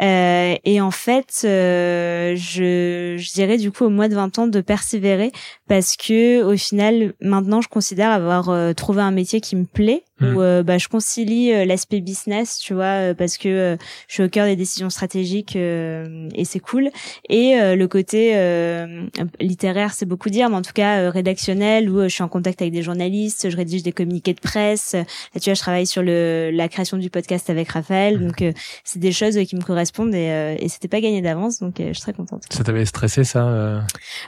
Euh, 0.00 0.54
et 0.64 0.80
en 0.80 0.90
fait, 0.92 1.42
euh, 1.44 2.34
je, 2.36 3.16
je 3.18 3.32
dirais 3.32 3.56
du 3.56 3.72
coup 3.72 3.84
au 3.86 3.90
mois 3.90 4.08
de 4.08 4.14
20 4.14 4.38
ans 4.38 4.46
de 4.46 4.60
persévérer 4.60 5.32
parce 5.68 5.96
que 5.96 6.42
au 6.44 6.56
final 6.60 7.14
maintenant 7.20 7.60
je 7.60 7.68
considère 7.68 8.10
avoir 8.10 8.50
euh, 8.50 8.72
trouvé 8.72 9.02
un 9.02 9.10
métier 9.10 9.40
qui 9.40 9.56
me 9.56 9.64
plaît 9.64 10.04
Mhm. 10.20 10.36
où 10.36 10.42
euh, 10.42 10.62
bah, 10.62 10.78
je 10.78 10.88
concilie 10.88 11.52
euh, 11.52 11.64
l'aspect 11.64 12.00
business 12.00 12.58
tu 12.58 12.74
vois 12.74 12.84
euh, 12.84 13.14
parce 13.14 13.38
que 13.38 13.48
euh, 13.48 13.76
je 14.08 14.14
suis 14.14 14.22
au 14.22 14.28
cœur 14.28 14.46
des 14.46 14.56
décisions 14.56 14.90
stratégiques 14.90 15.56
euh, 15.56 16.28
et 16.34 16.44
c'est 16.44 16.60
cool. 16.60 16.90
Et 17.28 17.54
euh, 17.58 17.74
le 17.76 17.88
côté 17.88 18.32
euh, 18.36 19.06
littéraire 19.40 19.92
c'est 19.94 20.06
beaucoup 20.06 20.28
dire 20.30 20.50
mais 20.50 20.56
en 20.56 20.62
tout 20.62 20.72
cas 20.74 20.98
euh, 21.00 21.10
rédactionnel 21.10 21.88
où 21.90 22.00
euh, 22.00 22.08
je 22.08 22.14
suis 22.14 22.22
en 22.22 22.28
contact 22.28 22.60
avec 22.60 22.72
des 22.72 22.82
journalistes 22.82 23.48
je 23.50 23.56
rédige 23.56 23.82
des 23.82 23.92
communiqués 23.92 24.34
de 24.34 24.40
presse. 24.40 24.92
Là 24.94 25.40
tu 25.40 25.44
vois 25.50 25.54
je 25.54 25.60
travaille 25.60 25.86
sur 25.86 26.02
le 26.02 26.50
la 26.52 26.68
création 26.68 26.96
du 26.96 27.10
podcast 27.10 27.48
avec 27.50 27.70
Raphaël 27.70 28.20
donc 28.20 28.42
euh, 28.42 28.52
c'est 28.84 28.98
des 28.98 29.12
choses 29.12 29.38
qui 29.48 29.56
me 29.56 29.62
correspondent 29.62 30.14
et, 30.14 30.30
euh, 30.30 30.56
et 30.58 30.68
c'était 30.68 30.88
pas 30.88 31.00
gagné 31.00 31.22
d'avance 31.22 31.60
donc 31.60 31.80
euh, 31.80 31.88
je 31.88 31.92
suis 31.94 32.02
très 32.02 32.12
contente. 32.12 32.42
Ça 32.50 32.62
t'avait 32.64 32.84
stressé 32.84 33.24
ça 33.24 33.46
euh? 33.48 33.80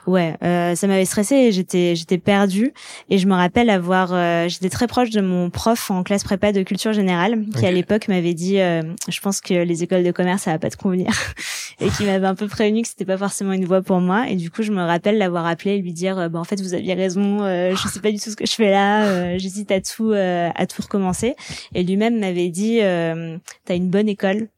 Ouais, 0.06 0.36
euh, 0.42 0.74
ça 0.74 0.86
m'avait 0.86 1.04
stressée 1.04 1.36
et 1.36 1.52
j'étais 1.52 1.96
j'étais 1.96 2.18
perdue. 2.18 2.72
Et 3.10 3.18
je 3.18 3.26
me 3.26 3.34
rappelle 3.34 3.70
avoir 3.70 4.10
euh, 4.12 4.48
j'étais 4.48 4.68
très 4.68 4.86
proche 4.86 5.10
de 5.10 5.20
mon 5.20 5.50
prof 5.50 5.81
en 5.90 6.02
classe 6.02 6.24
prépa 6.24 6.52
de 6.52 6.62
culture 6.62 6.92
générale 6.92 7.44
qui 7.58 7.66
à 7.66 7.70
l'époque 7.70 8.08
m'avait 8.08 8.34
dit 8.34 8.60
euh, 8.60 8.82
je 9.08 9.20
pense 9.20 9.40
que 9.40 9.54
les 9.54 9.82
écoles 9.82 10.04
de 10.04 10.10
commerce 10.12 10.42
ça 10.42 10.52
va 10.52 10.58
pas 10.58 10.70
te 10.70 10.76
convenir 10.76 11.10
et 11.80 11.88
qui 11.88 12.04
m'avait 12.04 12.26
un 12.26 12.34
peu 12.34 12.46
prévenu 12.48 12.82
que 12.82 12.88
c'était 12.88 13.04
pas 13.04 13.18
forcément 13.18 13.52
une 13.52 13.64
voie 13.64 13.82
pour 13.82 14.00
moi. 14.00 14.28
Et 14.28 14.36
du 14.36 14.50
coup 14.50 14.62
je 14.62 14.72
me 14.72 14.82
rappelle 14.82 15.18
l'avoir 15.18 15.46
appelé 15.46 15.72
et 15.72 15.78
lui 15.78 15.92
dire 15.92 16.18
euh, 16.18 16.28
bah 16.28 16.38
en 16.38 16.44
fait 16.44 16.60
vous 16.60 16.74
aviez 16.74 16.94
raison 16.94 17.42
euh, 17.42 17.74
je 17.74 17.88
sais 17.88 18.00
pas 18.00 18.10
du 18.10 18.18
tout 18.18 18.30
ce 18.30 18.36
que 18.36 18.46
je 18.46 18.52
fais 18.54 18.70
là 18.70 19.04
euh, 19.06 19.38
j'hésite 19.38 19.70
à 19.72 19.80
tout 19.80 20.12
euh, 20.12 20.50
à 20.54 20.66
tout 20.66 20.82
recommencer. 20.82 21.34
Et 21.74 21.82
lui-même 21.82 22.18
m'avait 22.20 22.48
dit 22.50 22.80
euh, 22.80 23.38
t'as 23.64 23.76
une 23.76 23.90
bonne 23.90 24.08
école 24.08 24.48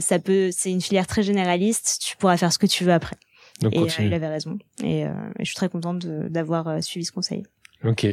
ça 0.00 0.18
peut 0.18 0.50
c'est 0.52 0.70
une 0.70 0.80
filière 0.80 1.06
très 1.06 1.22
généraliste 1.22 2.00
tu 2.02 2.16
pourras 2.16 2.36
faire 2.36 2.52
ce 2.52 2.58
que 2.58 2.66
tu 2.66 2.84
veux 2.84 2.92
après. 2.92 3.16
Donc 3.60 3.74
et 3.74 3.86
il 4.00 4.12
avait 4.14 4.28
raison. 4.28 4.58
Et, 4.82 5.04
euh, 5.04 5.10
et 5.38 5.44
je 5.44 5.46
suis 5.46 5.54
très 5.54 5.68
contente 5.68 6.06
d'avoir 6.06 6.82
suivi 6.82 7.04
ce 7.04 7.12
conseil. 7.12 7.44
Ok. 7.84 8.06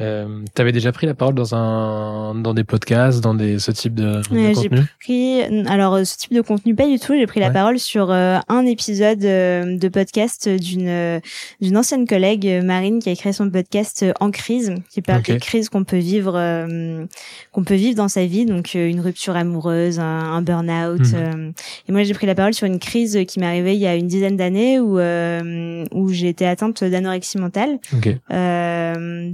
Euh, 0.00 0.26
T'avais 0.54 0.72
déjà 0.72 0.92
pris 0.92 1.06
la 1.06 1.14
parole 1.14 1.34
dans 1.34 1.54
un 1.54 2.34
dans 2.34 2.54
des 2.54 2.64
podcasts, 2.64 3.20
dans 3.20 3.34
des 3.34 3.58
ce 3.58 3.70
type 3.70 3.94
de, 3.94 4.22
de 4.30 4.34
Ouais, 4.34 4.54
j'ai 4.54 4.68
contenu. 4.68 4.82
Pris, 5.00 5.42
alors 5.68 5.94
euh, 5.94 6.04
ce 6.04 6.16
type 6.16 6.32
de 6.32 6.40
contenu 6.40 6.74
pas 6.74 6.86
du 6.86 6.98
tout. 6.98 7.12
J'ai 7.14 7.26
pris 7.26 7.40
la 7.40 7.50
parole 7.50 7.78
sur 7.78 8.10
euh, 8.10 8.38
un 8.48 8.64
épisode 8.64 9.22
euh, 9.24 9.76
de 9.76 9.88
podcast 9.88 10.48
d'une 10.48 10.88
euh, 10.88 11.20
d'une 11.60 11.76
ancienne 11.76 12.06
collègue 12.06 12.46
euh, 12.46 12.62
Marine 12.62 13.00
qui 13.00 13.10
a 13.10 13.14
créé 13.16 13.32
son 13.32 13.50
podcast 13.50 14.02
euh, 14.02 14.12
En 14.20 14.30
crise, 14.30 14.74
qui 14.90 15.02
parle 15.02 15.20
Ok. 15.20 15.32
des 15.32 15.38
crises 15.38 15.68
qu'on 15.68 15.84
peut 15.84 15.98
vivre 15.98 16.32
euh, 16.36 17.04
qu'on 17.52 17.64
peut 17.64 17.74
vivre 17.74 17.96
dans 17.96 18.08
sa 18.08 18.24
vie, 18.24 18.46
donc 18.46 18.70
euh, 18.76 18.88
une 18.88 19.00
rupture 19.00 19.36
amoureuse, 19.36 19.98
un, 20.00 20.04
un 20.04 20.40
burn-out. 20.42 21.00
Mhm. 21.00 21.14
euh. 21.14 21.50
et 21.88 21.92
moi 21.92 22.02
j'ai 22.04 22.14
pris 22.14 22.26
la 22.26 22.34
parole 22.34 22.54
sur 22.54 22.66
une 22.66 22.78
crise 22.78 23.18
qui 23.28 23.38
m'est 23.40 23.46
arrivée 23.46 23.74
il 23.74 23.80
y 23.80 23.86
a 23.86 23.94
une 23.96 24.06
dizaine 24.08 24.36
d'années 24.36 24.80
où 24.80 24.98
euh, 24.98 25.84
où 25.92 26.08
j'ai 26.08 26.28
été 26.28 26.46
atteinte 26.46 26.82
d'anorexie 26.84 27.36
mentale. 27.38 27.78
Ok. 27.94 28.08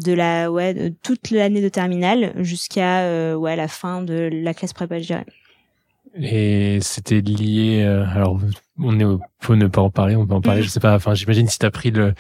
De 0.06 0.12
la 0.12 0.50
ouais 0.50 0.72
de 0.74 0.88
toute 1.02 1.30
l'année 1.30 1.60
de 1.62 1.68
terminale 1.68 2.32
jusqu'à 2.38 3.00
euh, 3.00 3.34
ouais 3.34 3.56
la 3.56 3.68
fin 3.68 4.02
de 4.02 4.30
la 4.32 4.54
classe 4.54 4.72
prépa 4.72 4.98
je 4.98 5.06
dirais 5.06 5.26
Et 6.18 6.78
c'était 6.80 7.20
lié. 7.20 7.82
euh, 7.84 8.06
alors, 8.14 8.40
on 8.78 8.98
est 8.98 9.04
au, 9.04 9.20
faut 9.40 9.56
ne 9.56 9.66
pas 9.66 9.82
en 9.82 9.90
parler. 9.90 10.16
On 10.16 10.26
peut 10.26 10.34
en 10.34 10.40
parler. 10.40 10.60
Mhm. 10.60 10.66
Je 10.66 10.70
sais 10.70 10.80
pas. 10.80 10.94
Enfin, 10.94 11.14
j'imagine 11.14 11.46
si 11.48 11.58
t'as 11.58 11.70
pris 11.70 11.90
le 11.90 12.14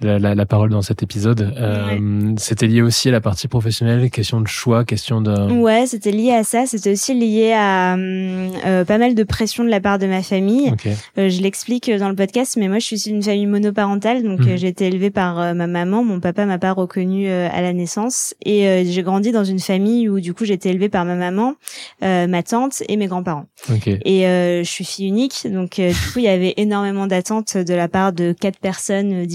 la, 0.00 0.18
la, 0.18 0.34
la 0.34 0.46
parole 0.46 0.70
dans 0.70 0.82
cet 0.82 1.02
épisode. 1.02 1.52
Euh, 1.58 2.34
C'était 2.36 2.66
lié 2.66 2.82
aussi 2.82 3.08
à 3.08 3.12
la 3.12 3.20
partie 3.20 3.48
professionnelle, 3.48 4.10
question 4.10 4.40
de 4.40 4.46
choix, 4.48 4.84
question 4.84 5.20
de. 5.20 5.52
ouais 5.52 5.86
c'était 5.86 6.10
lié 6.10 6.32
à 6.32 6.44
ça 6.44 6.64
c'était 6.66 6.92
aussi 6.92 7.14
lié 7.14 7.52
à 7.56 7.94
hum, 7.94 8.50
euh, 8.66 8.84
pas 8.84 8.98
mal 8.98 9.14
de 9.14 9.22
pression 9.24 9.64
de 9.64 9.68
la 9.70 9.80
part 9.80 9.98
de 9.98 10.06
ma 10.06 10.22
famille 10.22 10.70
Ok. 10.70 10.86
Euh, 11.18 11.28
je 11.30 11.40
l'explique 11.40 11.90
dans 11.90 12.08
le 12.08 12.14
podcast 12.14 12.56
mais 12.58 12.68
moi 12.68 12.78
je 12.78 12.84
suis 12.86 13.02
d'une 13.04 13.22
famille 13.22 13.46
monoparentale 13.46 14.22
donc 14.22 14.40
Mhm. 14.40 14.48
euh, 14.48 14.56
j'ai 14.56 14.68
été 14.68 14.86
élevée 14.86 15.10
par 15.10 15.38
euh, 15.40 15.54
ma 15.54 15.66
maman 15.66 16.04
mon 16.04 16.20
papa 16.20 16.44
m'a 16.46 16.58
pas 16.58 16.72
reconnue 16.72 17.28
euh, 17.28 17.48
à 17.50 17.62
la 17.62 17.72
naissance 17.72 18.34
et 18.44 18.66
euh, 18.68 18.82
j'ai 18.84 19.02
grandi 19.02 19.32
dans 19.32 19.44
une 19.44 19.60
famille 19.60 20.08
où 20.08 20.20
du 20.20 20.34
coup 20.34 20.44
j'ai 20.44 20.54
été 20.54 20.68
élevée 20.70 20.88
par 20.88 21.04
ma 21.04 21.14
maman 21.14 21.54
euh, 22.02 22.26
ma 22.26 22.42
tante 22.42 22.82
et 22.88 22.96
mes 22.96 23.06
grands-parents 23.06 23.46
Ok. 23.72 23.88
Et 23.88 24.26
euh, 24.26 24.62
je 24.62 24.68
suis 24.70 24.84
fille 24.84 25.06
unique, 25.08 25.46
donc 25.50 25.78
euh, 25.78 25.88
du 25.90 26.12
coup 26.12 26.18
il 26.18 26.24
y 26.24 26.28
avait 26.28 26.54
énormément 26.58 27.06
d'attentes 27.06 27.56
de 27.56 27.74
la 27.74 27.88
part 27.88 28.12
de 28.12 28.34
quatre 28.38 28.58
personnes 28.58 29.22
euh, 29.22 29.26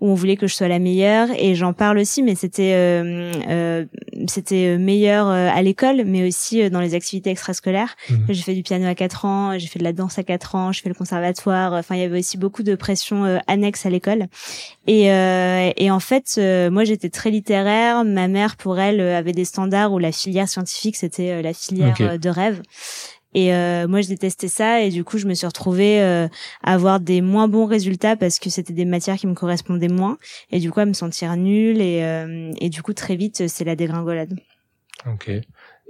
où 0.00 0.08
on 0.08 0.14
voulait 0.14 0.36
que 0.36 0.46
je 0.46 0.54
sois 0.54 0.68
la 0.68 0.78
meilleure. 0.78 1.28
Et 1.38 1.54
j'en 1.54 1.72
parle 1.72 1.98
aussi, 1.98 2.22
mais 2.22 2.34
c'était 2.34 2.74
euh, 2.74 3.32
euh, 3.48 3.84
c'était 4.26 4.74
euh, 4.74 4.78
meilleur 4.78 5.28
à 5.28 5.62
l'école, 5.62 6.04
mais 6.04 6.26
aussi 6.26 6.68
dans 6.70 6.80
les 6.80 6.94
activités 6.94 7.30
extrascolaires. 7.30 7.96
Mhm. 8.10 8.26
J'ai 8.28 8.42
fait 8.42 8.54
du 8.54 8.62
piano 8.62 8.86
à 8.86 8.94
4 8.94 9.24
ans, 9.24 9.58
j'ai 9.58 9.66
fait 9.66 9.78
de 9.78 9.84
la 9.84 9.92
danse 9.92 10.18
à 10.18 10.22
4 10.22 10.54
ans, 10.54 10.72
j'ai 10.72 10.82
fait 10.82 10.88
le 10.88 10.94
conservatoire. 10.94 11.72
Enfin 11.72 11.94
il 11.94 12.00
y 12.00 12.04
avait 12.04 12.18
aussi 12.18 12.38
beaucoup 12.38 12.62
de 12.62 12.74
pression 12.74 13.40
annexe 13.46 13.86
à 13.86 13.90
l'école. 13.90 14.26
Et, 14.86 15.04
et 15.04 15.90
en 15.90 16.00
fait, 16.00 16.40
moi 16.70 16.84
j'étais 16.84 17.10
très 17.10 17.30
littéraire. 17.30 18.04
Ma 18.04 18.28
mère, 18.28 18.56
pour 18.56 18.78
elle, 18.78 19.00
avait 19.00 19.32
des 19.32 19.44
standards 19.44 19.92
où 19.92 19.98
la 19.98 20.12
filière 20.12 20.48
scientifique 20.48 20.96
c'était 20.96 21.42
la 21.42 21.52
filière 21.52 22.18
de 22.18 22.28
rêve. 22.28 22.62
Et 23.34 23.52
euh, 23.54 23.86
moi, 23.88 24.00
je 24.00 24.08
détestais 24.08 24.48
ça, 24.48 24.80
et 24.82 24.88
du 24.90 25.04
coup, 25.04 25.18
je 25.18 25.26
me 25.26 25.34
suis 25.34 25.46
retrouvée 25.46 26.00
euh, 26.00 26.28
à 26.64 26.72
avoir 26.74 26.98
des 26.98 27.20
moins 27.20 27.46
bons 27.48 27.66
résultats 27.66 28.16
parce 28.16 28.38
que 28.38 28.48
c'était 28.50 28.72
des 28.72 28.84
matières 28.86 29.16
qui 29.16 29.26
me 29.26 29.34
correspondaient 29.34 29.88
moins, 29.88 30.16
et 30.50 30.58
du 30.60 30.70
coup, 30.70 30.80
à 30.80 30.86
me 30.86 30.94
sentir 30.94 31.36
nulle, 31.36 31.80
et, 31.80 32.02
euh, 32.02 32.50
et 32.60 32.70
du 32.70 32.82
coup, 32.82 32.94
très 32.94 33.16
vite, 33.16 33.46
c'est 33.48 33.64
la 33.64 33.76
dégringolade. 33.76 34.34
Ok. 35.06 35.30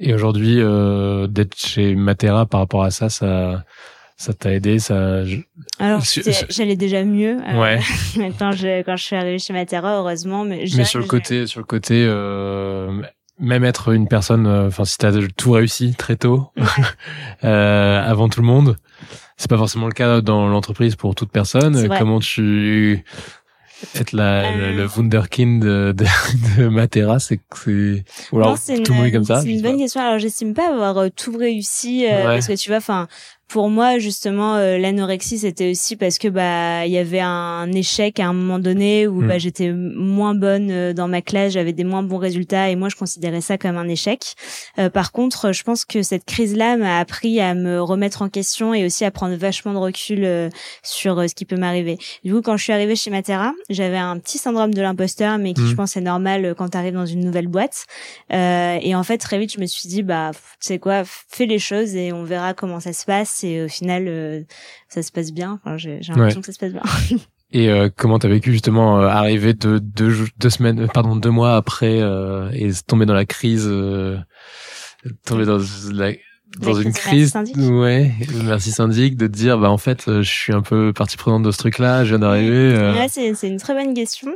Et 0.00 0.14
aujourd'hui, 0.14 0.56
euh, 0.60 1.26
d'être 1.26 1.56
chez 1.56 1.94
Matera 1.94 2.44
par 2.46 2.60
rapport 2.60 2.82
à 2.84 2.90
ça, 2.90 3.08
ça, 3.08 3.64
ça 4.16 4.34
t'a 4.34 4.52
aidé, 4.52 4.78
ça. 4.80 5.24
je- 5.24 5.38
Alors, 5.78 6.02
j'allais 6.50 6.76
déjà 6.76 7.04
mieux 7.04 7.38
euh, 7.48 7.60
Ouais. 7.60 7.78
quand 8.38 8.52
je 8.52 8.82
quand 8.82 8.96
je 8.96 9.04
suis 9.04 9.16
arrivée 9.16 9.38
chez 9.38 9.52
Matera, 9.52 9.98
heureusement, 9.98 10.44
mais, 10.44 10.64
Mais 10.76 10.84
sur 10.84 10.98
le 11.00 11.06
côté, 11.06 11.46
sur 11.46 11.60
le 11.60 11.66
côté, 11.66 12.04
euh, 12.06 13.00
même 13.38 13.64
être 13.64 13.92
une 13.92 14.08
personne, 14.08 14.46
euh, 14.46 14.66
enfin, 14.68 14.84
si 14.84 14.98
t'as 14.98 15.12
tout 15.36 15.52
réussi 15.52 15.94
très 15.96 16.16
tôt, 16.16 16.50
euh, 17.44 18.02
avant 18.10 18.28
tout 18.28 18.40
le 18.40 18.46
monde, 18.46 18.76
c'est 19.36 19.48
pas 19.50 19.58
forcément 19.58 19.86
le 19.86 19.92
cas 19.92 20.20
dans 20.20 20.48
l'entreprise 20.48 20.96
pour 20.96 21.14
toute 21.14 21.30
personne. 21.30 21.88
Comment 21.98 22.18
tu 22.20 23.04
être 23.94 24.12
la, 24.12 24.50
le, 24.56 24.62
Euh. 24.64 24.72
le 24.76 24.86
wunderkind 24.86 25.62
de, 25.62 25.94
de, 25.96 26.04
de 26.62 26.68
Matera, 26.68 27.20
c'est 27.20 27.36
que 27.36 28.02
c'est 28.04 28.32
ou 28.32 28.38
alors 28.40 28.56
Non, 28.68 28.82
tout 28.82 28.92
le 28.92 28.98
monde 28.98 29.06
est 29.06 29.12
comme 29.12 29.22
ça. 29.24 29.40
C'est 29.40 29.50
une 29.50 29.62
bonne 29.62 29.74
pas. 29.74 29.78
question. 29.78 30.00
Alors, 30.00 30.18
j'estime 30.18 30.52
pas 30.52 30.68
avoir 30.72 30.98
euh, 30.98 31.08
tout 31.14 31.36
réussi 31.36 32.04
euh, 32.06 32.08
Ouais. 32.18 32.24
parce 32.24 32.48
que 32.48 32.56
tu 32.56 32.70
vois, 32.70 32.78
enfin, 32.78 33.06
pour 33.48 33.70
moi, 33.70 33.98
justement, 33.98 34.56
euh, 34.56 34.76
l'anorexie, 34.78 35.38
c'était 35.38 35.70
aussi 35.70 35.96
parce 35.96 36.18
que 36.18 36.28
bah 36.28 36.84
il 36.86 36.92
y 36.92 36.98
avait 36.98 37.20
un 37.20 37.72
échec 37.72 38.20
à 38.20 38.26
un 38.26 38.32
moment 38.34 38.58
donné 38.58 39.06
où 39.06 39.22
Mm. 39.22 39.26
bah 39.28 39.38
j'étais 39.38 39.72
moins 39.72 40.34
bonne 40.34 40.70
euh, 40.70 40.92
dans 40.92 41.08
ma 41.08 41.22
classe, 41.22 41.54
j'avais 41.54 41.72
des 41.72 41.84
moins 41.84 42.02
bons 42.02 42.18
résultats 42.18 42.68
et 42.68 42.76
moi 42.76 42.88
je 42.90 42.96
considérais 42.96 43.40
ça 43.40 43.56
comme 43.56 43.76
un 43.78 43.88
échec. 43.88 44.34
Euh, 44.78 44.90
par 44.90 45.12
contre, 45.12 45.52
je 45.52 45.62
pense 45.62 45.84
que 45.86 46.02
cette 46.02 46.24
crise-là 46.26 46.76
m'a 46.76 46.98
appris 46.98 47.40
à 47.40 47.54
me 47.54 47.80
remettre 47.80 48.20
en 48.22 48.28
question 48.28 48.74
et 48.74 48.84
aussi 48.84 49.04
à 49.06 49.10
prendre 49.10 49.34
vachement 49.36 49.72
de 49.72 49.78
recul 49.78 50.24
euh, 50.24 50.50
sur 50.82 51.28
ce 51.28 51.34
qui 51.34 51.44
peut 51.46 51.56
m'arriver. 51.56 51.98
Du 52.24 52.34
coup, 52.34 52.42
quand 52.42 52.56
je 52.58 52.64
suis 52.64 52.72
arrivée 52.74 52.96
chez 52.96 53.10
Matera, 53.10 53.52
j'avais 53.70 53.96
un 53.96 54.18
petit 54.18 54.38
syndrome 54.38 54.74
de 54.74 54.82
l'imposteur, 54.82 55.38
mais 55.38 55.54
qui 55.54 55.62
Mm. 55.62 55.66
je 55.68 55.74
pense 55.74 55.96
est 55.96 56.00
normal 56.02 56.54
quand 56.56 56.68
tu 56.68 56.76
arrives 56.76 56.94
dans 56.94 57.06
une 57.06 57.24
nouvelle 57.24 57.48
boîte. 57.48 57.86
Euh, 58.32 58.78
et 58.82 58.94
en 58.94 59.02
fait, 59.04 59.18
très 59.18 59.38
vite, 59.38 59.52
je 59.54 59.60
me 59.60 59.66
suis 59.66 59.88
dit, 59.88 60.02
bah, 60.02 60.32
tu 60.34 60.40
sais 60.60 60.78
quoi, 60.78 61.02
fais 61.04 61.46
les 61.46 61.58
choses 61.58 61.94
et 61.96 62.12
on 62.12 62.24
verra 62.24 62.52
comment 62.54 62.80
ça 62.80 62.92
se 62.92 63.04
passe. 63.06 63.37
Passe 63.38 63.44
et 63.44 63.62
au 63.62 63.68
final 63.68 64.46
ça 64.88 65.02
se 65.02 65.12
passe 65.12 65.32
bien. 65.32 65.60
Enfin, 65.62 65.76
j'ai 65.76 66.00
l'impression 66.08 66.40
que 66.40 66.46
ça 66.46 66.52
se 66.52 66.58
passe 66.58 66.72
bien. 66.72 66.82
Et 67.50 67.70
euh, 67.70 67.88
comment 67.94 68.18
t'as 68.18 68.28
vécu 68.28 68.52
justement 68.52 69.00
euh, 69.00 69.06
arriver 69.06 69.54
deux, 69.54 69.80
deux, 69.80 70.26
deux 70.36 70.50
semaines, 70.50 70.86
pardon, 70.92 71.16
deux 71.16 71.30
mois 71.30 71.56
après 71.56 72.00
euh, 72.02 72.50
et 72.52 72.70
tomber 72.86 73.06
dans 73.06 73.14
la 73.14 73.24
crise, 73.24 73.64
tomber 75.24 75.46
dans 75.46 75.58
la, 75.92 76.12
dans 76.58 76.80
une 76.80 76.92
crise, 76.92 77.34
ouais, 77.56 78.12
merci 78.44 78.72
syndic, 78.72 79.16
de 79.16 79.26
te 79.26 79.32
dire 79.32 79.58
bah 79.58 79.70
en 79.70 79.78
fait 79.78 80.08
euh, 80.08 80.22
je 80.22 80.30
suis 80.30 80.52
un 80.52 80.62
peu 80.62 80.92
partie 80.92 81.16
prenante 81.16 81.42
de 81.42 81.50
ce 81.50 81.58
truc-là, 81.58 82.04
je 82.04 82.10
viens 82.10 82.18
d'arriver. 82.18 82.74
Euh... 82.74 82.94
Ouais, 82.94 83.08
c'est 83.08 83.48
une 83.48 83.58
très 83.58 83.74
bonne 83.74 83.94
question. 83.94 84.32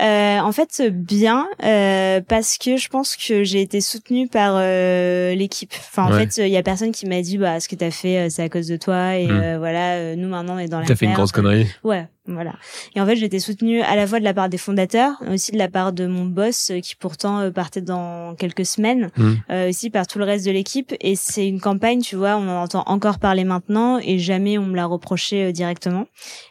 Euh, 0.00 0.38
en 0.38 0.52
fait 0.52 0.82
bien 0.90 1.46
euh, 1.64 2.20
parce 2.26 2.56
que 2.58 2.76
je 2.76 2.88
pense 2.88 3.16
que 3.16 3.44
j'ai 3.44 3.60
été 3.60 3.80
soutenue 3.80 4.28
par 4.28 4.54
euh, 4.56 5.34
l'équipe. 5.34 5.72
Enfin 5.90 6.04
en 6.04 6.16
fait 6.16 6.36
il 6.38 6.48
y 6.48 6.56
a 6.56 6.62
personne 6.62 6.92
qui 6.92 7.06
m'a 7.06 7.20
dit 7.20 7.36
bah 7.36 7.60
ce 7.60 7.68
que 7.68 7.74
t'as 7.74 7.90
fait 7.90 8.30
c'est 8.30 8.42
à 8.42 8.48
cause 8.48 8.68
de 8.68 8.76
toi 8.76 9.16
et 9.16 9.26
hmm. 9.26 9.58
voilà 9.58 10.16
nous 10.16 10.28
maintenant 10.28 10.56
on 10.56 10.58
est 10.58 10.68
dans 10.68 10.80
la. 10.80 10.86
T'as 10.86 10.96
fait 10.96 11.06
une 11.06 11.14
grosse 11.14 11.32
connerie. 11.32 11.66
Ouais 11.84 12.08
voilà. 12.26 12.54
Et 12.94 13.00
en 13.00 13.06
fait, 13.06 13.16
été 13.26 13.40
soutenue 13.40 13.82
à 13.82 13.96
la 13.96 14.06
fois 14.06 14.18
de 14.18 14.24
la 14.24 14.34
part 14.34 14.48
des 14.48 14.58
fondateurs, 14.58 15.12
aussi 15.30 15.52
de 15.52 15.58
la 15.58 15.68
part 15.68 15.92
de 15.92 16.06
mon 16.06 16.24
boss 16.24 16.70
euh, 16.70 16.80
qui 16.80 16.94
pourtant 16.96 17.40
euh, 17.40 17.50
partait 17.50 17.80
dans 17.80 18.34
quelques 18.34 18.64
semaines, 18.64 19.10
mmh. 19.16 19.32
euh, 19.50 19.68
aussi 19.68 19.90
par 19.90 20.06
tout 20.06 20.18
le 20.18 20.24
reste 20.24 20.46
de 20.46 20.50
l'équipe. 20.50 20.94
Et 21.00 21.16
c'est 21.16 21.46
une 21.46 21.60
campagne, 21.60 22.00
tu 22.00 22.16
vois, 22.16 22.36
on 22.36 22.48
en 22.48 22.62
entend 22.62 22.84
encore 22.86 23.18
parler 23.18 23.44
maintenant 23.44 23.98
et 23.98 24.18
jamais 24.18 24.58
on 24.58 24.66
me 24.66 24.76
l'a 24.76 24.86
reproché 24.86 25.52
directement. 25.52 26.06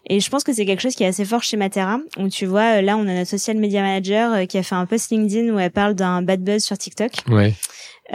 Et 0.07 0.19
je 0.19 0.29
pense 0.29 0.43
que 0.43 0.53
c'est 0.53 0.65
quelque 0.65 0.81
chose 0.81 0.95
qui 0.95 1.03
est 1.03 1.07
assez 1.07 1.25
fort 1.25 1.43
chez 1.43 1.57
Matera, 1.57 1.99
où 2.17 2.29
tu 2.29 2.45
vois, 2.45 2.81
là, 2.81 2.97
on 2.97 3.07
a 3.07 3.13
notre 3.13 3.29
social 3.29 3.57
media 3.57 3.81
manager 3.81 4.47
qui 4.47 4.57
a 4.57 4.63
fait 4.63 4.75
un 4.75 4.85
post 4.85 5.11
LinkedIn 5.11 5.53
où 5.53 5.59
elle 5.59 5.71
parle 5.71 5.95
d'un 5.95 6.21
bad 6.21 6.41
buzz 6.41 6.63
sur 6.63 6.77
TikTok. 6.77 7.11
Ouais. 7.29 7.53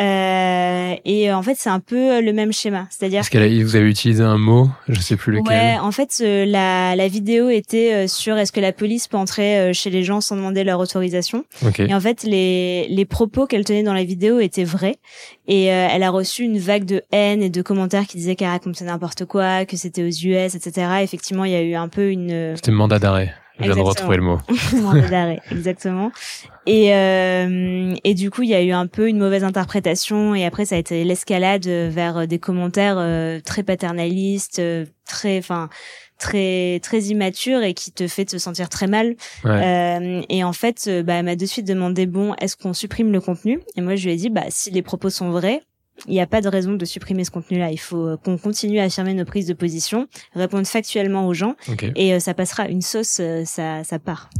Euh, 0.00 0.94
et 1.04 1.32
en 1.32 1.42
fait, 1.42 1.54
c'est 1.58 1.68
un 1.68 1.80
peu 1.80 2.20
le 2.20 2.32
même 2.32 2.52
schéma. 2.52 2.86
C'est-à-dire 2.90 3.28
que 3.28 3.62
vous 3.62 3.76
avez 3.76 3.88
utilisé 3.88 4.22
un 4.22 4.38
mot, 4.38 4.70
je 4.88 5.00
sais 5.00 5.16
plus 5.16 5.32
lequel. 5.32 5.52
Ouais, 5.52 5.78
en 5.78 5.92
fait, 5.92 6.18
euh, 6.20 6.44
la, 6.46 6.96
la 6.96 7.08
vidéo 7.08 7.48
était 7.48 7.92
euh, 7.92 8.06
sur 8.06 8.36
est-ce 8.36 8.52
que 8.52 8.60
la 8.60 8.72
police 8.72 9.08
peut 9.08 9.16
entrer 9.16 9.58
euh, 9.58 9.72
chez 9.72 9.90
les 9.90 10.02
gens 10.02 10.20
sans 10.20 10.36
demander 10.36 10.64
leur 10.64 10.78
autorisation. 10.80 11.44
Et 11.78 11.94
en 11.94 12.00
fait, 12.00 12.22
les, 12.22 12.86
les 12.88 13.04
propos 13.04 13.46
qu'elle 13.46 13.64
tenait 13.64 13.82
dans 13.82 13.94
la 13.94 14.04
vidéo 14.04 14.40
étaient 14.40 14.64
vrais. 14.64 14.96
Et 15.46 15.64
elle 15.64 16.04
a 16.04 16.10
reçu 16.10 16.44
une 16.44 16.58
vague 16.58 16.84
de 16.84 17.02
haine 17.10 17.42
et 17.42 17.50
de 17.50 17.60
commentaires 17.60 18.06
qui 18.06 18.16
disaient 18.16 18.36
qu'elle 18.36 18.50
racontait 18.50 18.84
n'importe 18.84 19.24
quoi, 19.24 19.64
que 19.64 19.76
c'était 19.76 20.04
aux 20.04 20.06
US, 20.06 20.54
etc. 20.54 20.86
Effectivement, 21.02 21.44
il 21.44 21.50
y 21.50 21.56
a 21.56 21.62
eu 21.62 21.74
un 21.74 21.88
peu 21.88 22.10
une... 22.10 22.54
C'était 22.54 22.70
mandat 22.70 23.00
d'arrêt. 23.00 23.34
Je 23.60 23.66
viens 23.66 23.76
de 23.76 23.80
retrouver 23.80 24.16
le 24.16 24.22
mot. 24.22 24.38
exactement. 25.50 26.12
Et, 26.66 26.94
euh, 26.94 27.94
et 28.04 28.14
du 28.14 28.30
coup, 28.30 28.42
il 28.42 28.48
y 28.50 28.54
a 28.54 28.62
eu 28.62 28.72
un 28.72 28.86
peu 28.86 29.08
une 29.08 29.18
mauvaise 29.18 29.44
interprétation 29.44 30.34
et 30.34 30.44
après, 30.44 30.64
ça 30.64 30.76
a 30.76 30.78
été 30.78 31.04
l'escalade 31.04 31.66
vers 31.66 32.26
des 32.26 32.38
commentaires 32.38 32.96
euh, 32.98 33.40
très 33.40 33.62
paternalistes, 33.62 34.58
euh, 34.58 34.84
très, 35.06 35.38
enfin, 35.38 35.68
très 36.20 36.78
très 36.80 37.00
immatures 37.04 37.62
et 37.62 37.74
qui 37.74 37.90
te 37.90 38.06
fait 38.06 38.26
te 38.26 38.38
sentir 38.38 38.68
très 38.68 38.86
mal. 38.86 39.16
Euh, 39.44 40.22
et 40.28 40.44
en 40.44 40.52
fait, 40.52 40.84
euh, 40.86 41.02
bah, 41.02 41.14
elle 41.14 41.24
m'a 41.24 41.34
de 41.34 41.46
suite 41.46 41.66
demandé 41.66 42.06
bon, 42.06 42.34
est-ce 42.34 42.56
qu'on 42.56 42.74
supprime 42.74 43.10
le 43.10 43.20
contenu? 43.20 43.60
Et 43.76 43.80
moi, 43.80 43.96
je 43.96 44.04
lui 44.06 44.12
ai 44.12 44.16
dit 44.16 44.30
bah 44.30 44.44
si 44.50 44.70
les 44.70 44.82
propos 44.82 45.10
sont 45.10 45.30
vrais, 45.30 45.62
il 46.06 46.12
n'y 46.12 46.20
a 46.20 46.26
pas 46.26 46.40
de 46.40 46.48
raison 46.48 46.74
de 46.74 46.84
supprimer 46.84 47.24
ce 47.24 47.30
contenu-là. 47.30 47.70
Il 47.70 47.78
faut 47.78 48.06
euh, 48.06 48.16
qu'on 48.16 48.38
continue 48.38 48.78
à 48.78 48.84
affirmer 48.84 49.14
nos 49.14 49.24
prises 49.24 49.46
de 49.46 49.54
position, 49.54 50.08
répondre 50.34 50.66
factuellement 50.66 51.26
aux 51.26 51.34
gens, 51.34 51.56
et 51.96 52.14
euh, 52.14 52.18
ça 52.18 52.34
passera. 52.34 52.68
Une 52.68 52.82
sauce, 52.82 53.18
euh, 53.20 53.44
ça, 53.44 53.84
ça 53.84 53.98
part. 53.98 54.30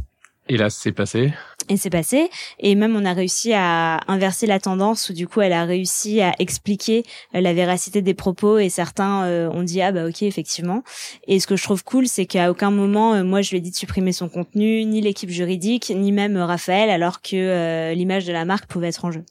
Et 0.49 0.57
là, 0.57 0.69
c'est 0.69 0.91
passé. 0.91 1.31
Et 1.69 1.77
c'est 1.77 1.89
passé. 1.89 2.29
Et 2.59 2.75
même, 2.75 2.95
on 2.95 3.05
a 3.05 3.13
réussi 3.13 3.53
à 3.53 4.01
inverser 4.07 4.47
la 4.47 4.59
tendance 4.59 5.09
où 5.09 5.13
du 5.13 5.27
coup, 5.27 5.39
elle 5.41 5.53
a 5.53 5.63
réussi 5.63 6.19
à 6.19 6.33
expliquer 6.39 7.03
la 7.33 7.53
véracité 7.53 8.01
des 8.01 8.13
propos 8.13 8.57
et 8.57 8.67
certains 8.67 9.49
ont 9.51 9.63
dit 9.63 9.81
ah 9.81 9.93
bah 9.93 10.07
ok 10.07 10.23
effectivement. 10.23 10.83
Et 11.27 11.39
ce 11.39 11.47
que 11.47 11.55
je 11.55 11.63
trouve 11.63 11.85
cool, 11.85 12.07
c'est 12.07 12.25
qu'à 12.25 12.51
aucun 12.51 12.71
moment, 12.71 13.23
moi, 13.23 13.41
je 13.41 13.51
lui 13.51 13.59
ai 13.59 13.61
dit 13.61 13.71
de 13.71 13.75
supprimer 13.75 14.11
son 14.11 14.27
contenu, 14.27 14.83
ni 14.83 14.99
l'équipe 14.99 15.29
juridique, 15.29 15.93
ni 15.95 16.11
même 16.11 16.35
Raphaël, 16.35 16.89
alors 16.89 17.21
que 17.21 17.93
l'image 17.93 18.25
de 18.25 18.33
la 18.33 18.43
marque 18.43 18.65
pouvait 18.65 18.89
être 18.89 19.05
en 19.05 19.11
jeu. 19.11 19.23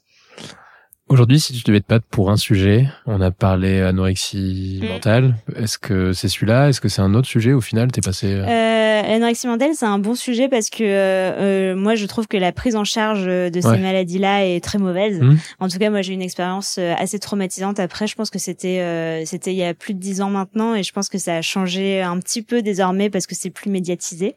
Aujourd'hui, 1.11 1.41
si 1.41 1.51
tu 1.51 1.61
devais 1.65 1.81
te 1.81 1.87
battre 1.89 2.05
pour 2.09 2.31
un 2.31 2.37
sujet, 2.37 2.87
on 3.05 3.19
a 3.19 3.31
parlé 3.31 3.81
anorexie 3.81 4.79
mm. 4.81 4.87
mentale. 4.87 5.35
Est-ce 5.57 5.77
que 5.77 6.13
c'est 6.13 6.29
celui-là? 6.29 6.69
Est-ce 6.69 6.79
que 6.79 6.87
c'est 6.87 7.01
un 7.01 7.13
autre 7.15 7.27
sujet? 7.27 7.51
Au 7.51 7.59
final, 7.59 7.91
t'es 7.91 7.99
passé. 7.99 8.27
Euh... 8.27 8.45
euh 8.47 8.81
l'anorexie 9.01 9.47
mentale, 9.47 9.71
c'est 9.73 9.85
un 9.85 9.99
bon 9.99 10.15
sujet 10.15 10.47
parce 10.47 10.69
que 10.69 10.83
euh, 10.83 11.73
euh, 11.73 11.75
moi, 11.75 11.95
je 11.95 12.05
trouve 12.05 12.27
que 12.27 12.37
la 12.37 12.51
prise 12.51 12.75
en 12.75 12.83
charge 12.83 13.25
de 13.25 13.61
ces 13.61 13.77
maladies-là 13.77 14.45
est 14.45 14.63
très 14.63 14.77
mauvaise. 14.77 15.19
Mm. 15.19 15.37
En 15.59 15.67
tout 15.67 15.77
cas, 15.77 15.89
moi, 15.89 16.01
j'ai 16.01 16.13
une 16.13 16.21
expérience 16.21 16.77
euh, 16.79 16.93
assez 16.97 17.19
traumatisante. 17.19 17.79
Après, 17.79 18.07
je 18.07 18.15
pense 18.15 18.29
que 18.29 18.39
c'était 18.39 19.23
c'était 19.25 19.51
il 19.51 19.57
y 19.57 19.63
a 19.63 19.73
plus 19.73 19.93
de 19.93 19.99
dix 19.99 20.21
ans 20.21 20.29
maintenant, 20.29 20.75
et 20.75 20.83
je 20.83 20.91
pense 20.93 21.09
que 21.09 21.17
ça 21.17 21.35
a 21.35 21.41
changé 21.41 22.01
un 22.01 22.19
petit 22.19 22.41
peu 22.41 22.61
désormais 22.61 23.09
parce 23.09 23.27
que 23.27 23.35
c'est 23.35 23.49
plus 23.49 23.69
médiatisé. 23.69 24.35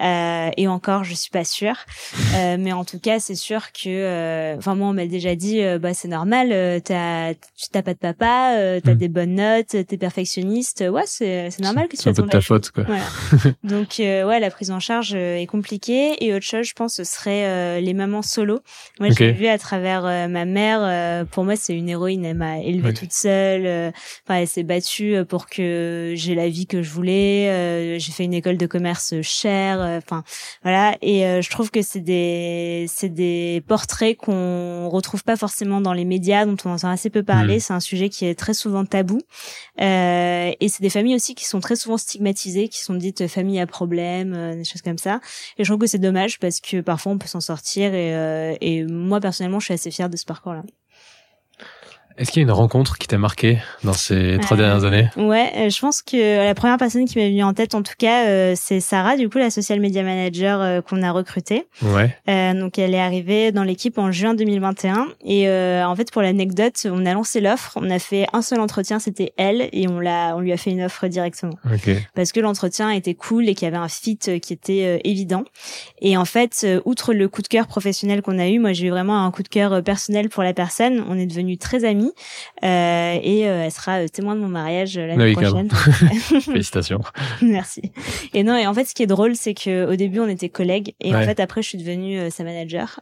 et 0.00 0.68
encore, 0.68 1.04
je 1.04 1.14
suis 1.14 1.30
pas 1.30 1.44
sûre. 1.44 1.76
mais 2.58 2.72
en 2.72 2.84
tout 2.84 2.98
cas, 2.98 3.18
c'est 3.18 3.34
sûr 3.34 3.72
que, 3.72 4.56
enfin, 4.56 4.74
moi, 4.74 4.88
on 4.88 4.94
m'a 4.94 5.06
déjà 5.06 5.34
dit, 5.34 5.60
bah, 5.80 5.94
c'est 5.94 6.05
normal, 6.06 6.50
euh, 6.52 6.80
t'as, 6.80 7.34
tu 7.34 7.68
t'as 7.70 7.82
pas 7.82 7.94
de 7.94 7.98
papa, 7.98 8.56
euh, 8.56 8.80
t'as 8.82 8.94
hmm. 8.94 8.98
des 8.98 9.08
bonnes 9.08 9.34
notes, 9.34 9.68
t'es 9.86 9.96
perfectionniste, 9.96 10.84
ouais, 10.90 11.02
c'est, 11.06 11.50
c'est 11.50 11.62
normal 11.62 11.88
que 11.88 11.96
tu 11.96 12.02
C'est 12.02 12.10
un 12.10 12.14
peu 12.14 12.22
de 12.22 12.28
ta 12.28 12.40
faute, 12.40 12.70
quoi. 12.70 12.84
Voilà. 12.84 13.04
Donc, 13.64 14.00
euh, 14.00 14.26
ouais, 14.26 14.40
la 14.40 14.50
prise 14.50 14.70
en 14.70 14.80
charge 14.80 15.14
est 15.14 15.46
compliquée. 15.46 16.24
Et 16.24 16.34
autre 16.34 16.44
chose, 16.44 16.66
je 16.66 16.74
pense, 16.74 16.94
ce 16.94 17.04
serait 17.04 17.80
les 17.80 17.94
mamans 17.94 18.22
solo. 18.22 18.60
Moi, 19.00 19.10
j'ai 19.10 19.32
vu 19.32 19.46
à 19.46 19.58
travers 19.58 20.02
ma 20.28 20.44
mère. 20.44 21.26
pour 21.26 21.44
moi, 21.44 21.56
c'est 21.56 21.76
une 21.76 21.88
héroïne. 21.88 22.24
Elle 22.24 22.36
m'a 22.36 22.58
élevée 22.58 22.94
toute 22.94 23.12
seule. 23.12 23.92
Enfin, 24.24 24.40
elle 24.40 24.48
s'est 24.48 24.62
battue 24.62 25.16
pour 25.28 25.46
que 25.46 26.12
j'ai 26.16 26.34
la 26.34 26.48
vie 26.48 26.66
que 26.66 26.82
je 26.82 26.90
voulais. 26.90 27.98
j'ai 27.98 28.12
fait 28.12 28.24
une 28.24 28.34
école 28.34 28.56
de 28.56 28.66
commerce 28.66 29.20
chère. 29.22 29.80
Enfin, 29.80 30.24
voilà. 30.62 30.96
Et 31.02 31.42
je 31.42 31.50
trouve 31.50 31.70
que 31.70 31.82
c'est 31.82 32.00
des, 32.00 32.86
c'est 32.88 33.08
des 33.08 33.62
portraits 33.66 34.16
qu'on 34.16 34.88
retrouve 34.88 35.24
pas 35.24 35.36
forcément 35.36 35.80
dans 35.80 35.92
les 35.96 36.04
médias 36.04 36.46
dont 36.46 36.56
on 36.64 36.70
entend 36.70 36.90
assez 36.90 37.10
peu 37.10 37.22
parler. 37.22 37.56
Hmm. 37.56 37.60
C'est 37.60 37.72
un 37.72 37.80
sujet 37.80 38.08
qui 38.08 38.26
est 38.26 38.34
très 38.34 38.54
souvent 38.54 38.84
tabou. 38.84 39.18
Euh, 39.80 40.52
et 40.60 40.68
c'est 40.68 40.82
des 40.82 40.90
familles 40.90 41.16
aussi 41.16 41.34
qui 41.34 41.44
sont 41.44 41.60
très 41.60 41.76
souvent 41.76 41.96
stigmatisées, 41.96 42.68
qui 42.68 42.80
sont 42.80 42.94
dites 42.94 43.26
familles 43.26 43.60
à 43.60 43.66
problème, 43.66 44.34
euh, 44.34 44.54
des 44.54 44.64
choses 44.64 44.82
comme 44.82 44.98
ça. 44.98 45.20
Et 45.58 45.64
je 45.64 45.70
trouve 45.70 45.80
que 45.80 45.86
c'est 45.86 45.98
dommage 45.98 46.38
parce 46.38 46.60
que 46.60 46.80
parfois 46.80 47.12
on 47.12 47.18
peut 47.18 47.26
s'en 47.26 47.40
sortir. 47.40 47.94
Et, 47.94 48.14
euh, 48.14 48.54
et 48.60 48.84
moi 48.84 49.20
personnellement, 49.20 49.58
je 49.58 49.66
suis 49.66 49.74
assez 49.74 49.90
fière 49.90 50.08
de 50.08 50.16
ce 50.16 50.24
parcours-là. 50.24 50.62
Est-ce 52.18 52.30
qu'il 52.30 52.40
y 52.40 52.44
a 52.44 52.48
une 52.48 52.52
rencontre 52.52 52.96
qui 52.96 53.08
t'a 53.08 53.18
marqué 53.18 53.58
dans 53.84 53.92
ces 53.92 54.38
trois 54.40 54.56
dernières 54.56 54.84
années? 54.84 55.10
Ouais, 55.16 55.52
euh, 55.56 55.70
je 55.70 55.78
pense 55.80 56.00
que 56.00 56.44
la 56.44 56.54
première 56.54 56.78
personne 56.78 57.04
qui 57.04 57.18
m'est 57.18 57.28
venue 57.28 57.42
en 57.42 57.52
tête, 57.52 57.74
en 57.74 57.82
tout 57.82 57.92
cas, 57.98 58.26
euh, 58.26 58.54
c'est 58.56 58.80
Sarah, 58.80 59.18
du 59.18 59.28
coup, 59.28 59.36
la 59.36 59.50
social 59.50 59.80
media 59.80 60.02
manager 60.02 60.60
euh, 60.62 60.80
qu'on 60.80 61.02
a 61.02 61.12
recrutée. 61.12 61.66
Ouais. 61.82 62.16
donc, 62.54 62.78
elle 62.78 62.94
est 62.94 63.00
arrivée 63.00 63.52
dans 63.52 63.64
l'équipe 63.64 63.98
en 63.98 64.10
juin 64.12 64.34
2021. 64.34 65.08
Et 65.24 65.48
en 65.48 65.94
fait, 65.94 66.10
pour 66.10 66.22
l'anecdote, 66.22 66.86
on 66.90 67.04
a 67.04 67.12
lancé 67.12 67.40
l'offre. 67.40 67.72
On 67.76 67.90
a 67.90 67.98
fait 67.98 68.26
un 68.32 68.42
seul 68.42 68.60
entretien, 68.60 68.98
c'était 68.98 69.32
elle, 69.36 69.68
et 69.72 69.86
on 69.88 70.00
l'a, 70.00 70.34
on 70.36 70.40
lui 70.40 70.52
a 70.52 70.56
fait 70.56 70.70
une 70.70 70.82
offre 70.82 71.06
directement. 71.08 71.54
Okay. 71.72 71.98
Parce 72.14 72.32
que 72.32 72.40
l'entretien 72.40 72.90
était 72.90 73.14
cool 73.14 73.48
et 73.48 73.54
qu'il 73.54 73.66
y 73.66 73.68
avait 73.68 73.76
un 73.76 73.88
fit 73.88 74.18
qui 74.18 74.52
était 74.52 75.00
évident. 75.04 75.44
Et 76.00 76.16
en 76.16 76.24
fait, 76.24 76.66
outre 76.84 77.12
le 77.12 77.28
coup 77.28 77.42
de 77.42 77.48
cœur 77.48 77.66
professionnel 77.66 78.22
qu'on 78.22 78.38
a 78.38 78.48
eu, 78.48 78.58
moi, 78.58 78.72
j'ai 78.72 78.86
eu 78.86 78.90
vraiment 78.90 79.24
un 79.24 79.30
coup 79.30 79.42
de 79.42 79.48
cœur 79.48 79.82
personnel 79.82 80.28
pour 80.28 80.42
la 80.42 80.54
personne. 80.54 81.04
On 81.08 81.18
est 81.18 81.26
devenus 81.26 81.58
très 81.58 81.84
amis. 81.84 82.05
Euh, 82.62 83.18
et 83.22 83.48
euh, 83.48 83.64
elle 83.64 83.70
sera 83.70 84.00
euh, 84.00 84.08
témoin 84.08 84.34
de 84.34 84.40
mon 84.40 84.48
mariage 84.48 84.96
l'année 84.96 85.32
prochaine. 85.32 85.68
Félicitations. 86.40 87.00
Merci. 87.42 87.82
Et 88.34 88.42
non, 88.42 88.56
et 88.56 88.66
en 88.66 88.74
fait, 88.74 88.84
ce 88.84 88.94
qui 88.94 89.02
est 89.02 89.08
drôle, 89.08 89.36
c'est 89.36 89.54
que 89.54 89.90
au 89.90 89.96
début, 89.96 90.20
on 90.20 90.28
était 90.28 90.48
collègues, 90.48 90.94
et 91.00 91.14
en 91.14 91.22
fait, 91.22 91.40
après, 91.40 91.62
je 91.62 91.68
suis 91.68 91.78
devenue 91.78 92.30
sa 92.30 92.44
manager 92.44 93.00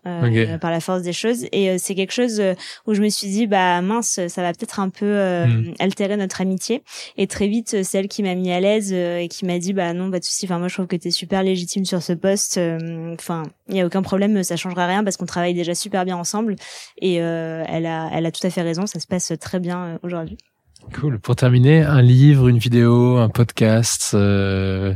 par 0.60 0.70
la 0.70 0.80
force 0.80 1.02
des 1.02 1.12
choses. 1.12 1.46
Et 1.52 1.78
c'est 1.78 1.94
quelque 1.94 2.12
chose 2.12 2.42
où 2.86 2.94
je 2.94 3.02
me 3.02 3.08
suis 3.08 3.28
dit, 3.28 3.46
bah 3.46 3.80
mince, 3.80 4.20
ça 4.28 4.42
va 4.42 4.52
peut-être 4.52 4.80
un 4.80 4.88
peu 4.88 5.06
hmm. 5.46 5.74
altérer 5.78 6.16
notre 6.16 6.40
amitié. 6.40 6.82
Et 7.16 7.26
très 7.26 7.48
vite, 7.48 7.82
c'est 7.82 7.98
elle 7.98 8.08
qui 8.08 8.22
m'a 8.22 8.34
mis 8.34 8.52
à 8.52 8.60
l'aise 8.60 8.92
et 8.92 9.28
qui 9.30 9.44
m'a 9.44 9.58
dit, 9.58 9.72
bah 9.72 9.92
non, 9.92 10.10
pas 10.10 10.18
de 10.18 10.24
souci. 10.24 10.46
Enfin, 10.46 10.58
moi, 10.58 10.68
je 10.68 10.74
trouve 10.74 10.86
que 10.86 10.96
t'es 10.96 11.10
super 11.10 11.42
légitime 11.42 11.84
sur 11.84 12.02
ce 12.02 12.12
poste. 12.12 12.60
Enfin, 13.12 13.44
il 13.68 13.76
y 13.76 13.80
a 13.80 13.86
aucun 13.86 14.02
problème, 14.02 14.42
ça 14.42 14.56
changera 14.56 14.86
rien 14.86 15.04
parce 15.04 15.16
qu'on 15.16 15.26
travaille 15.26 15.54
déjà 15.54 15.74
super 15.74 16.04
bien 16.04 16.16
ensemble. 16.16 16.56
Et 17.00 17.14
elle 17.14 17.86
a, 17.86 18.10
elle 18.12 18.26
a 18.26 18.32
tout 18.32 18.46
à 18.46 18.50
fait 18.50 18.62
raison 18.62 18.86
ça 18.94 19.00
se 19.00 19.06
passe 19.08 19.32
très 19.40 19.58
bien 19.58 19.84
euh, 19.84 19.98
aujourd'hui. 20.02 20.38
Cool. 20.92 21.18
Pour 21.18 21.34
terminer, 21.34 21.82
un 21.82 22.02
livre, 22.02 22.48
une 22.48 22.58
vidéo, 22.58 23.16
un 23.16 23.28
podcast, 23.28 24.12
euh, 24.14 24.94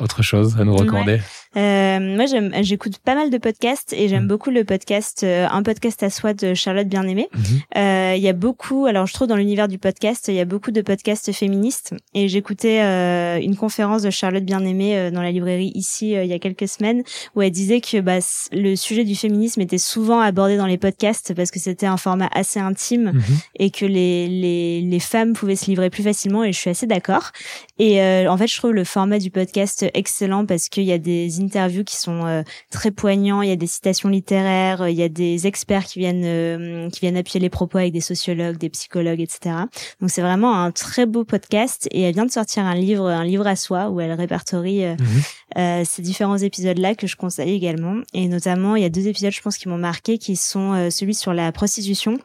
autre 0.00 0.22
chose 0.22 0.56
à 0.60 0.64
nous 0.64 0.74
recommander 0.76 1.20
euh, 1.56 1.98
Moi, 2.16 2.26
j'aime, 2.26 2.52
j'écoute 2.62 2.98
pas 2.98 3.14
mal 3.14 3.30
de 3.30 3.38
podcasts 3.38 3.92
et 3.92 4.08
j'aime 4.08 4.24
Mm. 4.24 4.28
beaucoup 4.28 4.50
le 4.50 4.64
podcast, 4.64 5.22
euh, 5.24 5.46
un 5.50 5.62
podcast 5.62 6.02
à 6.02 6.10
soi 6.10 6.34
de 6.34 6.54
Charlotte 6.54 6.88
Bien-Aimée. 6.88 7.28
Mhm. 7.34 7.42
Euh, 7.76 8.14
Il 8.16 8.22
y 8.22 8.28
a 8.28 8.32
beaucoup, 8.32 8.86
alors 8.86 9.06
je 9.06 9.12
trouve 9.14 9.28
dans 9.28 9.36
l'univers 9.36 9.68
du 9.68 9.78
podcast, 9.78 10.26
il 10.28 10.34
y 10.34 10.40
a 10.40 10.44
beaucoup 10.44 10.70
de 10.70 10.80
podcasts 10.80 11.32
féministes 11.32 11.94
et 12.14 12.28
j'écoutais 12.28 12.80
euh, 12.82 13.38
une 13.40 13.56
conférence 13.56 14.02
de 14.02 14.10
Charlotte 14.10 14.44
Bien-Aimée 14.44 15.10
dans 15.10 15.22
la 15.22 15.30
librairie 15.30 15.72
ici 15.74 16.12
il 16.12 16.26
y 16.26 16.32
a 16.32 16.38
quelques 16.38 16.68
semaines 16.68 17.02
où 17.34 17.42
elle 17.42 17.50
disait 17.50 17.80
que 17.80 18.00
bah, 18.00 18.18
le 18.52 18.74
sujet 18.76 19.04
du 19.04 19.14
féminisme 19.14 19.60
était 19.60 19.78
souvent 19.78 20.20
abordé 20.20 20.56
dans 20.56 20.66
les 20.66 20.78
podcasts 20.78 21.34
parce 21.34 21.50
que 21.50 21.58
c'était 21.58 21.86
un 21.86 21.96
format 21.96 22.28
assez 22.32 22.58
intime 22.60 23.12
Mhm. 23.14 23.22
et 23.58 23.70
que 23.70 23.84
les, 23.86 24.26
les, 24.28 24.80
les 24.80 25.00
femmes 25.00 25.32
pouvaient 25.34 25.56
se 25.56 25.66
livrer 25.66 25.90
plus 25.90 26.02
facilement 26.02 26.42
et 26.44 26.52
je 26.52 26.58
suis 26.58 26.70
assez 26.70 26.86
d'accord. 26.86 27.30
Et 27.78 28.00
euh, 28.00 28.30
en 28.30 28.36
fait, 28.36 28.46
je 28.46 28.56
trouve 28.56 28.72
le 28.72 28.84
format 28.84 29.18
du 29.18 29.30
podcast 29.30 29.75
excellent 29.94 30.46
parce 30.46 30.68
qu'il 30.68 30.84
y 30.84 30.92
a 30.92 30.98
des 30.98 31.40
interviews 31.40 31.84
qui 31.84 31.96
sont 31.96 32.26
euh, 32.26 32.42
très 32.70 32.90
poignants, 32.90 33.42
il 33.42 33.48
y 33.48 33.52
a 33.52 33.56
des 33.56 33.66
citations 33.66 34.08
littéraires, 34.08 34.82
euh, 34.82 34.90
il 34.90 34.96
y 34.96 35.02
a 35.02 35.08
des 35.08 35.46
experts 35.46 35.84
qui 35.84 35.98
viennent 35.98 36.24
euh, 36.24 36.88
qui 36.90 37.00
viennent 37.00 37.16
appuyer 37.16 37.40
les 37.40 37.50
propos 37.50 37.78
avec 37.78 37.92
des 37.92 38.00
sociologues, 38.00 38.56
des 38.56 38.70
psychologues, 38.70 39.20
etc. 39.20 39.56
Donc 40.00 40.10
c'est 40.10 40.22
vraiment 40.22 40.60
un 40.60 40.70
très 40.70 41.06
beau 41.06 41.24
podcast 41.24 41.88
et 41.90 42.02
elle 42.02 42.14
vient 42.14 42.26
de 42.26 42.30
sortir 42.30 42.64
un 42.64 42.74
livre, 42.74 43.06
un 43.06 43.24
livre 43.24 43.46
à 43.46 43.56
soi 43.56 43.90
où 43.90 44.00
elle 44.00 44.12
répertorie 44.12 44.84
euh, 44.84 44.96
Mhm. 44.96 45.84
ces 45.84 46.02
différents 46.02 46.38
épisodes-là 46.38 46.94
que 46.94 47.06
je 47.06 47.16
conseille 47.16 47.54
également. 47.54 48.00
Et 48.12 48.28
notamment, 48.28 48.76
il 48.76 48.82
y 48.82 48.86
a 48.86 48.88
deux 48.88 49.08
épisodes, 49.08 49.32
je 49.32 49.40
pense, 49.40 49.58
qui 49.58 49.68
m'ont 49.68 49.78
marqué, 49.78 50.18
qui 50.18 50.36
sont 50.36 50.90
celui 50.90 51.14
sur 51.14 51.32
la 51.32 51.52
prostitution 51.52 52.18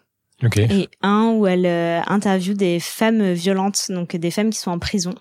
Et 0.72 0.90
un 1.02 1.34
où 1.36 1.46
elle 1.48 1.66
euh, 1.66 2.02
interviewe 2.08 2.56
des 2.56 2.80
femmes 2.80 3.34
violentes, 3.34 3.88
donc 3.90 4.16
des 4.16 4.32
femmes 4.32 4.50
qui 4.50 4.60
sont 4.60 4.72
en 4.72 4.80
prison, 4.80 5.14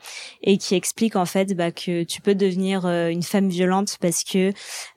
et 0.43 0.57
qui 0.59 0.75
explique 0.75 1.17
en 1.17 1.27
fait 1.27 1.55
bah, 1.55 1.71
que 1.73 2.05
tu 2.05 2.21
peux 2.21 2.35
devenir 2.35 2.87
euh, 2.87 3.09
une 3.09 3.23
femme 3.23 3.49
violente 3.49 3.99
parce 4.01 4.25
que 4.25 4.53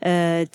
euh, 0.05 0.45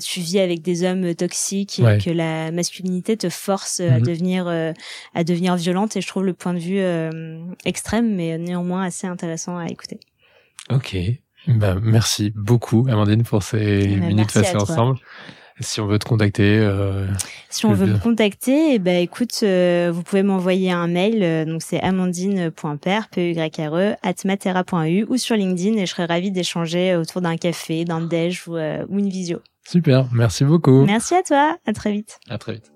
tu 0.00 0.20
vis 0.20 0.38
avec 0.38 0.62
des 0.62 0.84
hommes 0.84 1.14
toxiques 1.14 1.78
et 1.78 1.82
Ouais. 1.82 1.98
que 1.98 2.10
la 2.10 2.50
masculinité 2.52 3.16
te 3.16 3.28
force 3.28 3.80
euh, 3.80 3.92
à 3.92 3.98
Mhm. 3.98 4.06
devenir 4.06 4.46
euh, 4.48 4.72
à 5.14 5.24
devenir 5.24 5.56
violente. 5.56 5.96
Et 5.96 6.00
je 6.00 6.06
trouve 6.06 6.24
le 6.24 6.34
point 6.34 6.54
de 6.54 6.58
vue 6.58 6.80
extrême, 7.64 8.14
mais 8.14 8.38
néanmoins 8.38 8.84
assez 8.84 9.06
intéressant 9.06 9.58
à 9.58 9.66
écouter. 9.66 9.98
Ok. 10.70 10.96
Bah, 11.46 11.76
merci 11.80 12.32
beaucoup, 12.34 12.86
Amandine, 12.90 13.22
pour 13.22 13.42
ces 13.42 13.86
ben, 13.86 14.08
minutes 14.08 14.32
passées 14.32 14.56
ensemble. 14.56 14.98
Si 15.60 15.80
on 15.80 15.86
veut 15.86 15.98
te 15.98 16.04
contacter, 16.06 16.58
euh, 16.58 17.06
Si 17.50 17.66
on 17.66 17.72
veut 17.72 17.86
me 17.86 17.98
contacter, 17.98 18.74
eh 18.74 18.78
ben 18.78 19.02
écoute, 19.02 19.40
euh, 19.42 19.90
vous 19.92 20.02
pouvez 20.02 20.22
m'envoyer 20.22 20.70
un 20.70 20.86
mail, 20.86 21.22
euh, 21.22 21.44
donc 21.44 21.62
c'est 21.62 21.80
amandine.père, 21.80 23.08
p 23.08 23.32
y 23.32 23.66
r 23.66 23.74
e 23.74 23.94
at 24.02 24.14
matera.u 24.24 25.06
ou 25.08 25.16
sur 25.16 25.36
LinkedIn 25.36 25.76
et 25.76 25.86
je 25.86 25.90
serais 25.90 26.04
ravie 26.04 26.30
d'échanger 26.30 26.94
autour 26.96 27.20
d'un 27.22 27.36
café, 27.36 27.84
d'un 27.84 28.00
déj 28.00 28.46
ou, 28.46 28.56
euh, 28.56 28.84
ou 28.88 28.98
une 28.98 29.08
visio. 29.08 29.40
super. 29.66 30.06
Merci 30.12 30.44
beaucoup. 30.44 30.84
Merci 30.84 31.14
à 31.14 31.22
toi, 31.22 31.56
à 31.66 31.72
très 31.72 31.92
vite. 31.92 32.18
À 32.28 32.38
très 32.38 32.52
vite. 32.52 32.72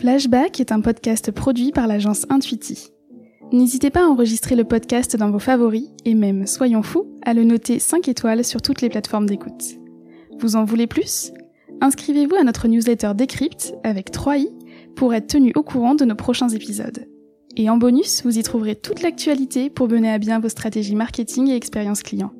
Flashback 0.00 0.58
est 0.58 0.72
un 0.72 0.80
podcast 0.80 1.30
produit 1.30 1.70
par 1.70 1.86
l'agence 1.86 2.26
Intuiti. 2.28 2.88
N'hésitez 3.52 3.90
pas 3.90 4.00
à 4.00 4.08
enregistrer 4.08 4.56
le 4.56 4.64
podcast 4.64 5.14
dans 5.16 5.30
vos 5.30 5.38
favoris 5.38 5.90
et 6.06 6.14
même, 6.14 6.46
soyons 6.46 6.82
fous, 6.82 7.06
à 7.24 7.34
le 7.34 7.44
noter 7.44 7.78
5 7.78 8.08
étoiles 8.08 8.44
sur 8.44 8.62
toutes 8.62 8.80
les 8.80 8.88
plateformes 8.88 9.26
d'écoute. 9.26 9.62
Vous 10.40 10.56
en 10.56 10.64
voulez 10.64 10.86
plus? 10.86 11.30
Inscrivez-vous 11.82 12.36
à 12.36 12.44
notre 12.44 12.68
newsletter 12.68 13.10
Décrypte 13.16 13.74
avec 13.82 14.12
3i 14.12 14.46
pour 14.94 15.14
être 15.14 15.26
tenu 15.26 15.50
au 15.56 15.64
courant 15.64 15.96
de 15.96 16.04
nos 16.04 16.14
prochains 16.14 16.48
épisodes. 16.48 17.08
Et 17.56 17.68
en 17.68 17.76
bonus, 17.76 18.22
vous 18.24 18.38
y 18.38 18.42
trouverez 18.44 18.76
toute 18.76 19.02
l'actualité 19.02 19.68
pour 19.68 19.88
mener 19.88 20.12
à 20.12 20.18
bien 20.18 20.38
vos 20.38 20.48
stratégies 20.48 20.94
marketing 20.94 21.48
et 21.48 21.56
expérience 21.56 22.04
client. 22.04 22.30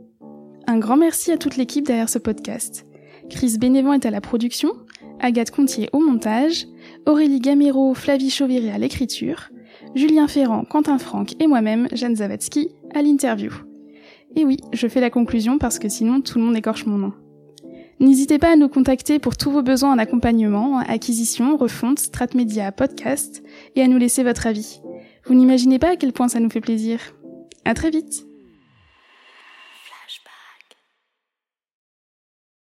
Un 0.69 0.79
grand 0.79 0.97
merci 0.97 1.33
à 1.33 1.39
toute 1.39 1.57
l'équipe 1.57 1.85
derrière 1.85 2.09
ce 2.09 2.21
podcast. 2.21 2.87
Chris 3.31 3.59
Bénévent 3.59 3.95
est 3.95 4.07
à 4.07 4.13
la 4.13 4.21
production, 4.21 4.75
Agathe 5.19 5.51
Contier 5.51 5.91
au 5.93 5.99
montage, 5.99 6.69
Aurélie 7.05 7.41
Gamero, 7.41 7.95
Flavie 7.95 8.31
Chauviré 8.31 8.71
à 8.71 8.79
l'écriture, 8.79 9.51
Julien 9.97 10.29
Ferrand, 10.29 10.65
Quentin 10.65 10.99
Franck 10.99 11.33
et 11.43 11.49
moi-même, 11.49 11.89
Jeanne 11.91 12.15
Zawadzki, 12.15 12.69
à 12.95 13.03
l'interview. 13.03 13.51
Et 14.37 14.45
oui, 14.45 14.59
je 14.73 14.87
fais 14.87 15.01
la 15.01 15.11
conclusion 15.11 15.59
parce 15.59 15.81
que 15.81 15.89
sinon 15.89 16.21
tout 16.21 16.39
le 16.39 16.45
monde 16.45 16.57
écorche 16.57 16.87
mon 16.87 16.97
nom. 16.97 17.13
N'hésitez 18.03 18.41
pas 18.41 18.51
à 18.51 18.57
nous 18.57 18.69
contacter 18.69 19.21
pour 19.21 19.37
tous 19.37 19.53
vos 19.53 19.63
besoins 19.63 19.93
en 19.93 19.99
accompagnement, 19.99 20.79
acquisition, 20.79 21.57
refonte, 21.57 22.01
strat 22.01 22.27
média, 22.35 22.73
podcast, 22.73 23.45
et 23.77 23.83
à 23.83 23.87
nous 23.87 23.97
laisser 23.97 24.25
votre 24.25 24.49
avis. 24.49 24.81
Vous 25.25 25.35
n'imaginez 25.35 25.79
pas 25.79 25.91
à 25.91 25.97
quel 25.97 26.13
point 26.13 26.27
ça 26.27 26.41
nous 26.41 26.51
fait 26.51 26.61
plaisir. 26.61 26.99
À 27.65 27.75
très 27.75 27.91
vite! 27.91 28.27